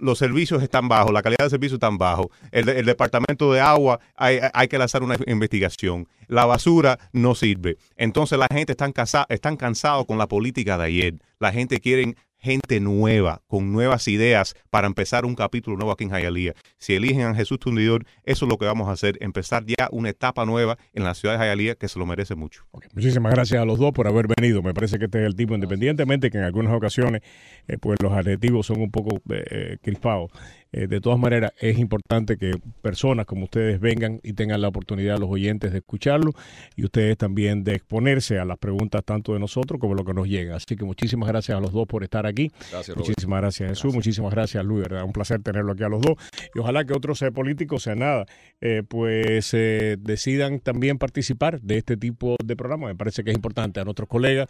los 0.01 0.18
servicios 0.18 0.63
están 0.63 0.88
bajos, 0.88 1.11
la 1.11 1.22
calidad 1.22 1.45
de 1.45 1.49
servicio 1.49 1.76
está 1.76 1.89
bajo, 1.89 2.32
el, 2.51 2.86
departamento 2.86 3.53
de 3.53 3.59
agua 3.59 3.99
hay, 4.16 4.39
hay, 4.53 4.68
que 4.68 4.78
lanzar 4.78 5.03
una 5.03 5.16
investigación, 5.28 6.07
la 6.28 6.45
basura 6.45 6.97
no 7.13 7.36
sirve. 7.36 7.78
Entonces 7.95 8.39
la 8.39 8.47
gente 8.51 8.72
está 8.72 8.91
cansada, 8.91 10.03
con 10.05 10.18
la 10.18 10.28
política 10.28 10.78
de 10.78 10.86
ayer. 10.86 11.13
La 11.39 11.51
gente 11.51 11.80
quiere 11.80 12.16
gente 12.45 12.79
nueva, 12.79 13.41
con 13.47 13.71
nuevas 13.71 14.07
ideas 14.07 14.53
para 14.69 14.85
empezar 14.85 15.25
un 15.25 15.33
capítulo 15.33 15.77
nuevo 15.77 15.91
aquí 15.91 16.03
en 16.03 16.11
Hialeah. 16.11 16.53
Si 16.77 16.93
eligen 16.93 17.21
a 17.21 17.33
Jesús 17.33 17.57
Tundidor, 17.59 18.05
eso 18.23 18.45
es 18.45 18.49
lo 18.49 18.59
que 18.59 18.65
vamos 18.65 18.87
a 18.87 18.91
hacer, 18.91 19.17
empezar 19.19 19.65
ya 19.65 19.89
una 19.91 20.09
etapa 20.09 20.45
nueva 20.45 20.77
en 20.93 21.03
la 21.03 21.15
ciudad 21.15 21.39
de 21.39 21.45
Hialeah 21.45 21.73
que 21.73 21.87
se 21.87 21.97
lo 21.97 22.05
merece 22.05 22.35
mucho. 22.35 22.63
Muchísimas 22.93 23.33
gracias 23.33 23.59
a 23.59 23.65
los 23.65 23.79
dos 23.79 23.93
por 23.93 24.07
haber 24.07 24.27
venido. 24.27 24.61
Me 24.61 24.75
parece 24.75 24.99
que 24.99 25.05
este 25.05 25.21
es 25.21 25.25
el 25.25 25.35
tipo, 25.35 25.55
independientemente 25.55 26.29
que 26.29 26.37
en 26.37 26.43
algunas 26.43 26.73
ocasiones 26.73 27.23
eh, 27.67 27.77
pues 27.79 27.97
los 27.99 28.13
adjetivos 28.13 28.67
son 28.67 28.79
un 28.79 28.91
poco 28.91 29.15
eh, 29.31 29.43
eh, 29.49 29.77
crispados. 29.81 30.31
Eh, 30.78 30.88
de 30.88 30.99
todas 30.99 31.17
maneras, 31.17 31.53
es 31.61 31.80
importante 31.80 32.36
que 32.36 32.51
personas 32.82 33.26
como 33.26 33.45
ustedes 33.45 33.80
vengan 33.80 34.19
y 34.23 34.34
tengan 34.34 34.59
la 34.59 34.67
oportunidad, 34.67 35.17
los 35.17 35.30
oyentes, 35.30 35.71
de 35.71 35.78
escucharlo 35.78 36.32
y 36.76 36.84
ustedes 36.84 37.17
también 37.17 37.63
de 37.63 37.76
exponerse 37.76 38.39
a 38.39 38.45
las 38.45 38.57
preguntas 38.57 39.01
tanto 39.05 39.32
de 39.32 39.39
nosotros 39.39 39.80
como 39.80 39.95
lo 39.95 40.03
que 40.03 40.13
nos 40.13 40.28
llega. 40.28 40.57
Así 40.57 40.76
que 40.76 40.84
muchísimas 40.84 41.30
gracias 41.30 41.57
a 41.57 41.61
los 41.61 41.71
dos 41.71 41.88
por 41.88 42.03
estar 42.03 42.26
aquí. 42.26 42.51
muchísimas 42.93 43.39
gracias, 43.39 43.69
Jesús. 43.69 43.95
Muchísimas 43.95 44.32
gracias, 44.32 44.65
Luis. 44.65 44.82
¿verdad? 44.82 45.05
Un 45.05 45.13
placer 45.13 45.41
tenerlo 45.41 45.71
aquí 45.71 45.84
a 45.84 45.88
los 45.88 46.01
dos. 46.01 46.15
Y 46.53 46.59
ojalá 46.59 46.84
que 46.84 46.91
otros 46.91 47.21
eh, 47.21 47.32
políticos, 47.32 47.84
sea 47.84 47.95
nada, 47.95 48.26
eh, 48.59 48.84
pues 48.86 49.51
decidan 49.51 50.59
también 50.59 50.97
participar 50.97 51.61
de 51.61 51.78
este 51.78 51.95
tipo 51.95 52.36
de 52.43 52.55
programa. 52.57 52.88
Me 52.88 52.95
parece 52.95 53.23
que 53.23 53.30
es 53.30 53.36
importante. 53.36 53.80
A 53.80 53.86
nuestros 53.86 54.09
colegas 54.09 54.47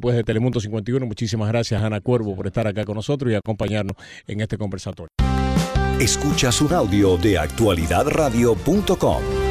pues 0.00 0.16
de 0.16 0.24
Telemundo 0.24 0.58
51, 0.58 1.06
muchísimas 1.06 1.48
gracias, 1.48 1.80
Ana 1.80 2.00
Cuervo, 2.00 2.34
por 2.34 2.48
estar 2.48 2.66
acá 2.66 2.84
con 2.84 2.96
nosotros 2.96 3.30
y 3.30 3.36
acompañarnos 3.36 3.96
en 4.26 4.40
este 4.40 4.58
conversatorio. 4.58 5.27
Escuchas 6.00 6.60
un 6.60 6.72
audio 6.74 7.16
de 7.16 7.38
actualidadradio.com. 7.38 9.47